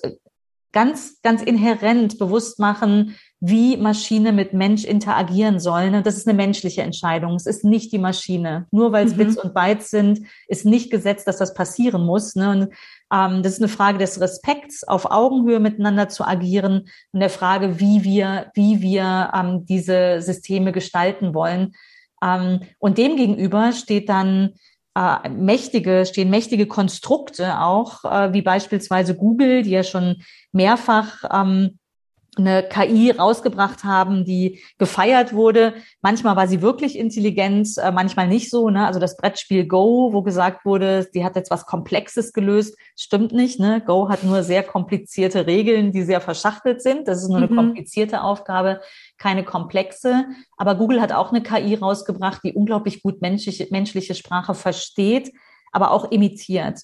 ganz, 0.73 1.21
ganz 1.21 1.41
inhärent 1.41 2.17
bewusst 2.17 2.59
machen, 2.59 3.15
wie 3.45 3.75
Maschine 3.75 4.31
mit 4.31 4.53
Mensch 4.53 4.85
interagieren 4.85 5.59
sollen. 5.59 5.95
Und 5.95 6.05
das 6.05 6.15
ist 6.15 6.29
eine 6.29 6.37
menschliche 6.37 6.81
Entscheidung. 6.81 7.35
Es 7.35 7.45
ist 7.45 7.65
nicht 7.65 7.91
die 7.91 7.99
Maschine. 7.99 8.67
Nur 8.71 8.93
weil 8.93 9.05
es 9.05 9.15
mhm. 9.15 9.17
Bits 9.17 9.37
und 9.37 9.53
Bytes 9.53 9.89
sind, 9.89 10.21
ist 10.47 10.65
nicht 10.65 10.89
gesetzt, 10.89 11.27
dass 11.27 11.39
das 11.39 11.53
passieren 11.53 12.05
muss. 12.05 12.37
Ne? 12.37 12.49
Und 12.49 12.61
ähm, 13.13 13.43
das 13.43 13.53
ist 13.53 13.59
eine 13.59 13.67
Frage 13.67 13.97
des 13.97 14.21
Respekts, 14.21 14.87
auf 14.87 15.11
Augenhöhe 15.11 15.59
miteinander 15.59 16.07
zu 16.07 16.25
agieren 16.25 16.87
und 17.11 17.19
der 17.19 17.29
Frage, 17.29 17.81
wie 17.81 18.05
wir, 18.05 18.49
wie 18.53 18.81
wir 18.81 19.31
ähm, 19.35 19.65
diese 19.65 20.21
Systeme 20.21 20.71
gestalten 20.71 21.33
wollen. 21.33 21.73
Ähm, 22.23 22.61
und 22.79 22.97
dem 22.97 23.17
gegenüber 23.17 23.73
steht 23.73 24.07
dann 24.07 24.53
äh, 24.95 25.27
mächtige, 25.27 26.05
stehen 26.05 26.29
mächtige 26.29 26.65
Konstrukte 26.65 27.59
auch, 27.59 28.05
äh, 28.05 28.31
wie 28.31 28.41
beispielsweise 28.41 29.17
Google, 29.17 29.63
die 29.63 29.71
ja 29.71 29.83
schon 29.83 30.23
mehrfach 30.53 31.25
ähm, 31.29 31.77
eine 32.37 32.63
KI 32.63 33.11
rausgebracht 33.11 33.83
haben, 33.83 34.25
die 34.25 34.59
gefeiert 34.77 35.33
wurde. 35.33 35.75
Manchmal 36.01 36.35
war 36.35 36.47
sie 36.47 36.61
wirklich 36.61 36.97
intelligent, 36.97 37.77
äh, 37.77 37.91
manchmal 37.91 38.27
nicht 38.27 38.49
so. 38.49 38.69
Ne? 38.69 38.85
Also 38.85 38.99
das 38.99 39.17
Brettspiel 39.17 39.67
Go, 39.67 40.09
wo 40.13 40.23
gesagt 40.23 40.65
wurde, 40.65 41.07
die 41.13 41.23
hat 41.23 41.35
jetzt 41.35 41.51
was 41.51 41.65
Komplexes 41.65 42.33
gelöst, 42.33 42.75
stimmt 42.95 43.33
nicht. 43.33 43.59
Ne? 43.59 43.81
Go 43.85 44.09
hat 44.09 44.23
nur 44.23 44.43
sehr 44.43 44.63
komplizierte 44.63 45.45
Regeln, 45.45 45.91
die 45.91 46.03
sehr 46.03 46.21
verschachtelt 46.21 46.81
sind. 46.81 47.07
Das 47.07 47.21
ist 47.21 47.29
nur 47.29 47.37
eine 47.37 47.47
mhm. 47.47 47.55
komplizierte 47.55 48.23
Aufgabe, 48.23 48.81
keine 49.17 49.43
komplexe. 49.43 50.25
Aber 50.57 50.75
Google 50.75 51.01
hat 51.01 51.11
auch 51.11 51.31
eine 51.31 51.43
KI 51.43 51.75
rausgebracht, 51.75 52.41
die 52.43 52.53
unglaublich 52.53 53.03
gut 53.03 53.21
menschliche, 53.21 53.67
menschliche 53.69 54.15
Sprache 54.15 54.55
versteht, 54.55 55.31
aber 55.71 55.91
auch 55.91 56.11
imitiert. 56.11 56.79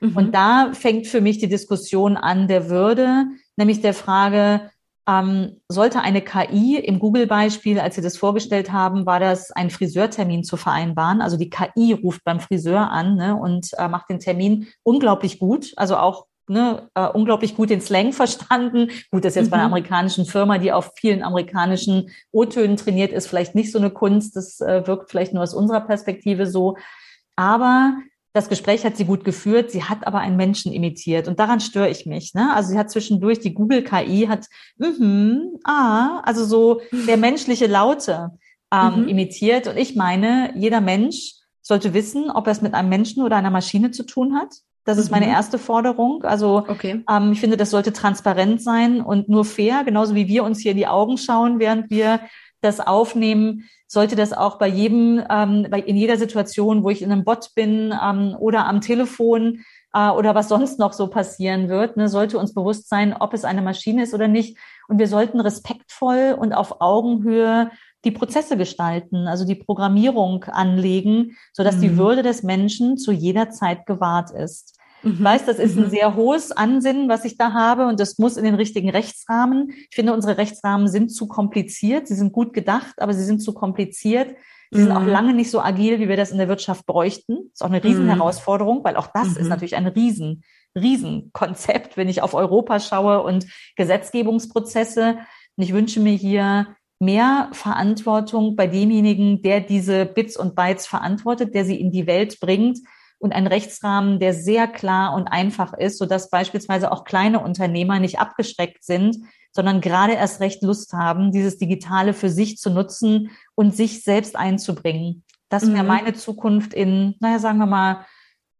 Mhm. 0.00 0.16
Und 0.16 0.34
da 0.34 0.72
fängt 0.74 1.06
für 1.06 1.20
mich 1.20 1.38
die 1.38 1.48
Diskussion 1.48 2.16
an 2.16 2.48
der 2.48 2.68
Würde, 2.68 3.26
nämlich 3.56 3.80
der 3.80 3.94
Frage, 3.94 4.70
ähm, 5.10 5.60
sollte 5.68 6.00
eine 6.00 6.22
KI 6.22 6.76
im 6.76 7.00
Google-Beispiel, 7.00 7.80
als 7.80 7.96
Sie 7.96 8.02
das 8.02 8.16
vorgestellt 8.16 8.70
haben, 8.70 9.06
war 9.06 9.18
das 9.18 9.50
ein 9.50 9.70
Friseurtermin 9.70 10.44
zu 10.44 10.56
vereinbaren. 10.56 11.20
Also 11.20 11.36
die 11.36 11.50
KI 11.50 11.92
ruft 11.94 12.22
beim 12.22 12.38
Friseur 12.38 12.90
an 12.90 13.16
ne, 13.16 13.34
und 13.34 13.70
äh, 13.76 13.88
macht 13.88 14.08
den 14.08 14.20
Termin 14.20 14.68
unglaublich 14.84 15.40
gut, 15.40 15.72
also 15.76 15.96
auch 15.96 16.26
ne, 16.46 16.88
äh, 16.94 17.08
unglaublich 17.08 17.56
gut 17.56 17.70
den 17.70 17.80
Slang 17.80 18.12
verstanden. 18.12 18.90
Gut, 19.10 19.24
das 19.24 19.32
ist 19.32 19.36
jetzt 19.36 19.46
mhm. 19.46 19.50
bei 19.50 19.56
einer 19.56 19.68
mhm. 19.68 19.74
amerikanischen 19.74 20.26
Firma, 20.26 20.58
die 20.58 20.72
auf 20.72 20.92
vielen 20.96 21.24
amerikanischen 21.24 22.10
O-Tönen 22.30 22.76
trainiert 22.76 23.12
ist, 23.12 23.26
vielleicht 23.26 23.56
nicht 23.56 23.72
so 23.72 23.78
eine 23.78 23.90
Kunst. 23.90 24.36
Das 24.36 24.60
äh, 24.60 24.86
wirkt 24.86 25.10
vielleicht 25.10 25.34
nur 25.34 25.42
aus 25.42 25.54
unserer 25.54 25.80
Perspektive 25.80 26.46
so. 26.46 26.76
Aber 27.34 27.94
das 28.32 28.48
Gespräch 28.48 28.84
hat 28.84 28.96
sie 28.96 29.04
gut 29.04 29.24
geführt, 29.24 29.70
sie 29.70 29.82
hat 29.82 30.06
aber 30.06 30.18
einen 30.18 30.36
Menschen 30.36 30.72
imitiert 30.72 31.26
und 31.26 31.40
daran 31.40 31.60
störe 31.60 31.90
ich 31.90 32.06
mich. 32.06 32.34
Ne? 32.34 32.54
Also 32.54 32.70
sie 32.70 32.78
hat 32.78 32.90
zwischendurch 32.90 33.40
die 33.40 33.54
Google 33.54 33.82
KI 33.82 34.26
hat, 34.28 34.46
mhm, 34.78 35.58
ah, 35.64 36.20
also 36.22 36.44
so 36.44 36.80
der 36.92 37.16
menschliche 37.16 37.66
Laute 37.66 38.30
ähm, 38.72 39.02
mhm. 39.02 39.08
imitiert 39.08 39.66
und 39.66 39.76
ich 39.76 39.96
meine, 39.96 40.52
jeder 40.56 40.80
Mensch 40.80 41.34
sollte 41.60 41.92
wissen, 41.92 42.30
ob 42.30 42.46
er 42.46 42.52
es 42.52 42.62
mit 42.62 42.74
einem 42.74 42.88
Menschen 42.88 43.22
oder 43.22 43.36
einer 43.36 43.50
Maschine 43.50 43.90
zu 43.90 44.04
tun 44.04 44.36
hat. 44.36 44.54
Das 44.84 44.96
ist 44.96 45.10
meine 45.10 45.26
mhm. 45.26 45.32
erste 45.32 45.58
Forderung. 45.58 46.24
Also 46.24 46.64
okay. 46.66 47.04
ähm, 47.08 47.32
ich 47.32 47.40
finde, 47.40 47.56
das 47.56 47.70
sollte 47.70 47.92
transparent 47.92 48.62
sein 48.62 49.00
und 49.00 49.28
nur 49.28 49.44
fair, 49.44 49.84
genauso 49.84 50.14
wie 50.14 50.26
wir 50.26 50.42
uns 50.44 50.60
hier 50.60 50.70
in 50.70 50.78
die 50.78 50.86
Augen 50.86 51.18
schauen, 51.18 51.58
während 51.58 51.90
wir 51.90 52.20
das 52.60 52.80
aufnehmen 52.80 53.68
sollte 53.86 54.14
das 54.14 54.32
auch 54.32 54.58
bei 54.58 54.68
jedem, 54.68 55.22
ähm, 55.28 55.66
bei, 55.68 55.80
in 55.80 55.96
jeder 55.96 56.16
Situation, 56.16 56.84
wo 56.84 56.90
ich 56.90 57.02
in 57.02 57.10
einem 57.10 57.24
Bot 57.24 57.54
bin 57.56 57.92
ähm, 58.00 58.36
oder 58.38 58.66
am 58.66 58.80
Telefon 58.80 59.64
äh, 59.92 60.10
oder 60.10 60.34
was 60.34 60.48
sonst 60.48 60.78
noch 60.78 60.92
so 60.92 61.08
passieren 61.08 61.68
wird, 61.68 61.96
ne, 61.96 62.08
sollte 62.08 62.38
uns 62.38 62.54
bewusst 62.54 62.88
sein, 62.88 63.14
ob 63.18 63.34
es 63.34 63.44
eine 63.44 63.62
Maschine 63.62 64.04
ist 64.04 64.14
oder 64.14 64.28
nicht. 64.28 64.56
Und 64.86 64.98
wir 64.98 65.08
sollten 65.08 65.40
respektvoll 65.40 66.36
und 66.38 66.52
auf 66.52 66.80
Augenhöhe 66.80 67.70
die 68.04 68.12
Prozesse 68.12 68.56
gestalten, 68.56 69.26
also 69.26 69.44
die 69.44 69.56
Programmierung 69.56 70.44
anlegen, 70.44 71.36
so 71.52 71.64
dass 71.64 71.76
mhm. 71.76 71.80
die 71.80 71.96
Würde 71.96 72.22
des 72.22 72.42
Menschen 72.42 72.96
zu 72.96 73.12
jeder 73.12 73.50
Zeit 73.50 73.86
gewahrt 73.86 74.30
ist. 74.30 74.78
Mhm. 75.02 75.12
Ich 75.12 75.24
weiß, 75.24 75.46
das 75.46 75.58
ist 75.58 75.76
ein 75.76 75.84
mhm. 75.84 75.90
sehr 75.90 76.16
hohes 76.16 76.52
Ansinnen, 76.52 77.08
was 77.08 77.24
ich 77.24 77.36
da 77.36 77.52
habe 77.52 77.86
und 77.86 78.00
das 78.00 78.18
muss 78.18 78.36
in 78.36 78.44
den 78.44 78.54
richtigen 78.54 78.90
Rechtsrahmen. 78.90 79.70
Ich 79.70 79.94
finde, 79.94 80.12
unsere 80.12 80.38
Rechtsrahmen 80.38 80.88
sind 80.88 81.10
zu 81.10 81.28
kompliziert. 81.28 82.08
Sie 82.08 82.14
sind 82.14 82.32
gut 82.32 82.52
gedacht, 82.52 83.00
aber 83.00 83.12
sie 83.12 83.24
sind 83.24 83.40
zu 83.40 83.52
kompliziert. 83.52 84.34
Sie 84.72 84.82
sind 84.82 84.92
auch 84.92 85.00
mhm. 85.00 85.08
lange 85.08 85.34
nicht 85.34 85.50
so 85.50 85.60
agil, 85.60 85.98
wie 85.98 86.08
wir 86.08 86.16
das 86.16 86.30
in 86.30 86.38
der 86.38 86.48
Wirtschaft 86.48 86.86
bräuchten. 86.86 87.34
Das 87.34 87.54
ist 87.54 87.62
auch 87.62 87.70
eine 87.70 87.82
Riesenherausforderung, 87.82 88.84
weil 88.84 88.96
auch 88.96 89.08
das 89.08 89.36
ist 89.36 89.48
natürlich 89.48 89.74
ein 89.74 89.88
Riesen, 89.88 90.44
Riesenkonzept, 90.78 91.96
wenn 91.96 92.08
ich 92.08 92.22
auf 92.22 92.34
Europa 92.34 92.78
schaue 92.78 93.22
und 93.22 93.46
Gesetzgebungsprozesse. 93.74 95.18
Und 95.56 95.64
ich 95.64 95.72
wünsche 95.72 95.98
mir 95.98 96.12
hier 96.12 96.68
mehr 97.00 97.48
Verantwortung 97.52 98.54
bei 98.54 98.68
demjenigen, 98.68 99.42
der 99.42 99.60
diese 99.60 100.06
Bits 100.06 100.36
und 100.36 100.54
Bytes 100.54 100.86
verantwortet, 100.86 101.54
der 101.54 101.64
sie 101.64 101.80
in 101.80 101.90
die 101.90 102.06
Welt 102.06 102.38
bringt, 102.38 102.78
und 103.20 103.32
ein 103.32 103.46
Rechtsrahmen, 103.46 104.18
der 104.18 104.34
sehr 104.34 104.66
klar 104.66 105.14
und 105.14 105.28
einfach 105.28 105.74
ist, 105.74 105.98
sodass 105.98 106.30
beispielsweise 106.30 106.90
auch 106.90 107.04
kleine 107.04 107.40
Unternehmer 107.40 108.00
nicht 108.00 108.18
abgeschreckt 108.18 108.82
sind, 108.82 109.18
sondern 109.52 109.80
gerade 109.80 110.14
erst 110.14 110.40
recht 110.40 110.62
Lust 110.62 110.94
haben, 110.94 111.30
dieses 111.30 111.58
Digitale 111.58 112.14
für 112.14 112.30
sich 112.30 112.56
zu 112.56 112.70
nutzen 112.70 113.30
und 113.54 113.76
sich 113.76 114.02
selbst 114.02 114.36
einzubringen. 114.36 115.24
Das 115.50 115.70
wäre 115.70 115.82
mhm. 115.82 115.88
meine 115.88 116.14
Zukunft 116.14 116.72
in, 116.72 117.16
naja, 117.20 117.38
sagen 117.38 117.58
wir 117.58 117.66
mal, 117.66 118.06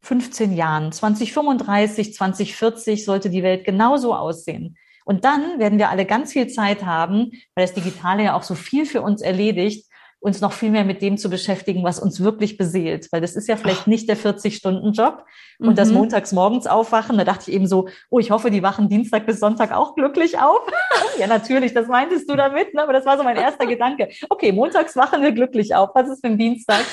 15 0.02 0.54
Jahren. 0.54 0.92
2035, 0.92 2.14
2040 2.14 3.04
sollte 3.04 3.30
die 3.30 3.42
Welt 3.42 3.64
genauso 3.64 4.14
aussehen. 4.14 4.76
Und 5.04 5.24
dann 5.24 5.58
werden 5.58 5.78
wir 5.78 5.88
alle 5.88 6.04
ganz 6.04 6.32
viel 6.32 6.48
Zeit 6.48 6.84
haben, 6.84 7.30
weil 7.54 7.66
das 7.66 7.74
Digitale 7.74 8.24
ja 8.24 8.34
auch 8.34 8.42
so 8.42 8.54
viel 8.54 8.86
für 8.86 9.02
uns 9.02 9.22
erledigt, 9.22 9.89
uns 10.20 10.42
noch 10.42 10.52
viel 10.52 10.70
mehr 10.70 10.84
mit 10.84 11.00
dem 11.00 11.16
zu 11.16 11.30
beschäftigen, 11.30 11.82
was 11.82 11.98
uns 11.98 12.20
wirklich 12.20 12.58
beseelt. 12.58 13.08
Weil 13.10 13.22
das 13.22 13.36
ist 13.36 13.48
ja 13.48 13.56
vielleicht 13.56 13.82
Ach. 13.82 13.86
nicht 13.86 14.08
der 14.08 14.18
40-Stunden-Job 14.18 15.24
und 15.58 15.70
mhm. 15.70 15.74
das 15.74 15.90
montags 15.90 16.32
morgens 16.32 16.66
aufwachen. 16.66 17.16
Da 17.16 17.24
dachte 17.24 17.50
ich 17.50 17.56
eben 17.56 17.66
so, 17.66 17.88
oh, 18.10 18.18
ich 18.18 18.30
hoffe, 18.30 18.50
die 18.50 18.62
wachen 18.62 18.90
Dienstag 18.90 19.26
bis 19.26 19.40
Sonntag 19.40 19.72
auch 19.72 19.94
glücklich 19.94 20.38
auf. 20.38 20.60
ja, 21.18 21.26
natürlich, 21.26 21.72
das 21.72 21.88
meintest 21.88 22.28
du 22.30 22.36
damit, 22.36 22.74
ne? 22.74 22.82
aber 22.82 22.92
das 22.92 23.06
war 23.06 23.16
so 23.16 23.24
mein 23.24 23.36
erster 23.36 23.66
Gedanke. 23.66 24.10
Okay, 24.28 24.52
montags 24.52 24.94
wachen 24.94 25.22
wir 25.22 25.32
glücklich 25.32 25.74
auf. 25.74 25.90
Was 25.94 26.10
ist 26.10 26.20
für 26.20 26.28
ein 26.28 26.38
Dienstag? 26.38 26.84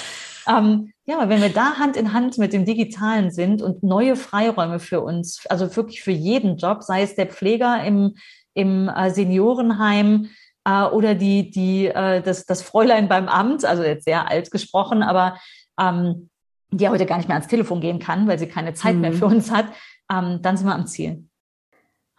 Ähm, 0.47 0.93
ja, 1.05 1.19
aber 1.19 1.29
wenn 1.29 1.41
wir 1.41 1.49
da 1.49 1.77
Hand 1.77 1.97
in 1.97 2.13
Hand 2.13 2.37
mit 2.37 2.53
dem 2.53 2.63
Digitalen 2.63 3.31
sind 3.31 3.61
und 3.61 3.83
neue 3.83 4.15
Freiräume 4.15 4.79
für 4.79 5.01
uns, 5.01 5.45
also 5.49 5.75
wirklich 5.75 6.01
für 6.01 6.11
jeden 6.11 6.55
Job, 6.57 6.83
sei 6.83 7.01
es 7.01 7.15
der 7.15 7.27
Pfleger 7.27 7.83
im, 7.83 8.15
im 8.53 8.87
äh, 8.87 9.09
Seniorenheim, 9.09 10.29
äh, 10.67 10.83
oder 10.83 11.15
die, 11.15 11.49
die, 11.49 11.87
äh, 11.87 12.21
das, 12.21 12.45
das 12.45 12.61
Fräulein 12.61 13.07
beim 13.07 13.29
Amt, 13.29 13.63
also 13.63 13.83
jetzt 13.83 14.05
sehr 14.05 14.29
alt 14.29 14.51
gesprochen, 14.51 15.01
aber 15.01 15.39
ähm, 15.79 16.29
die 16.71 16.83
ja 16.83 16.89
heute 16.89 17.05
gar 17.05 17.17
nicht 17.17 17.29
mehr 17.29 17.37
ans 17.37 17.47
Telefon 17.47 17.79
gehen 17.79 17.99
kann, 17.99 18.27
weil 18.27 18.37
sie 18.37 18.47
keine 18.47 18.73
Zeit 18.73 18.95
mhm. 18.95 19.01
mehr 19.01 19.13
für 19.13 19.25
uns 19.27 19.49
hat, 19.49 19.67
ähm, 20.11 20.41
dann 20.41 20.57
sind 20.57 20.67
wir 20.67 20.75
am 20.75 20.87
Ziel. 20.87 21.27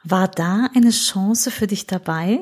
War 0.03 0.29
da 0.29 0.69
eine 0.75 0.91
Chance 0.91 1.51
für 1.51 1.67
dich 1.67 1.87
dabei? 1.87 2.41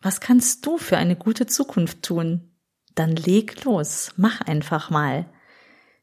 Was 0.00 0.20
kannst 0.20 0.66
du 0.66 0.78
für 0.78 0.96
eine 0.96 1.14
gute 1.14 1.46
Zukunft 1.46 2.02
tun? 2.02 2.56
Dann 2.94 3.14
leg 3.14 3.64
los, 3.64 4.12
mach 4.16 4.40
einfach 4.40 4.90
mal. 4.90 5.26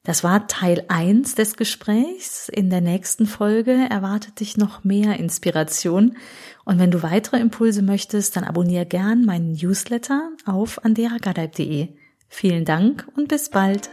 Das 0.08 0.24
war 0.24 0.47
Teil 0.47 0.86
1 0.88 1.36
des 1.36 1.58
Gesprächs. 1.58 2.47
In 2.47 2.70
der 2.70 2.80
nächsten 2.80 3.26
Folge 3.26 3.74
erwartet 3.89 4.39
dich 4.39 4.55
noch 4.55 4.86
mehr 4.86 5.20
Inspiration. 5.20 6.16
Und 6.64 6.80
wenn 6.80 6.91
du 6.91 7.03
weitere 7.03 7.41
Impulse 7.41 7.82
möchtest, 7.82 8.38
dann 8.38 8.45
abonniere 8.45 8.86
gern 8.86 9.26
meinen 9.26 9.51
Newsletter 9.51 10.30
auf 10.45 10.82
anderagadeib.de. 10.86 11.89
Vielen 12.30 12.64
Dank 12.64 13.05
und 13.18 13.28
bis 13.28 13.49
bald. 13.49 13.89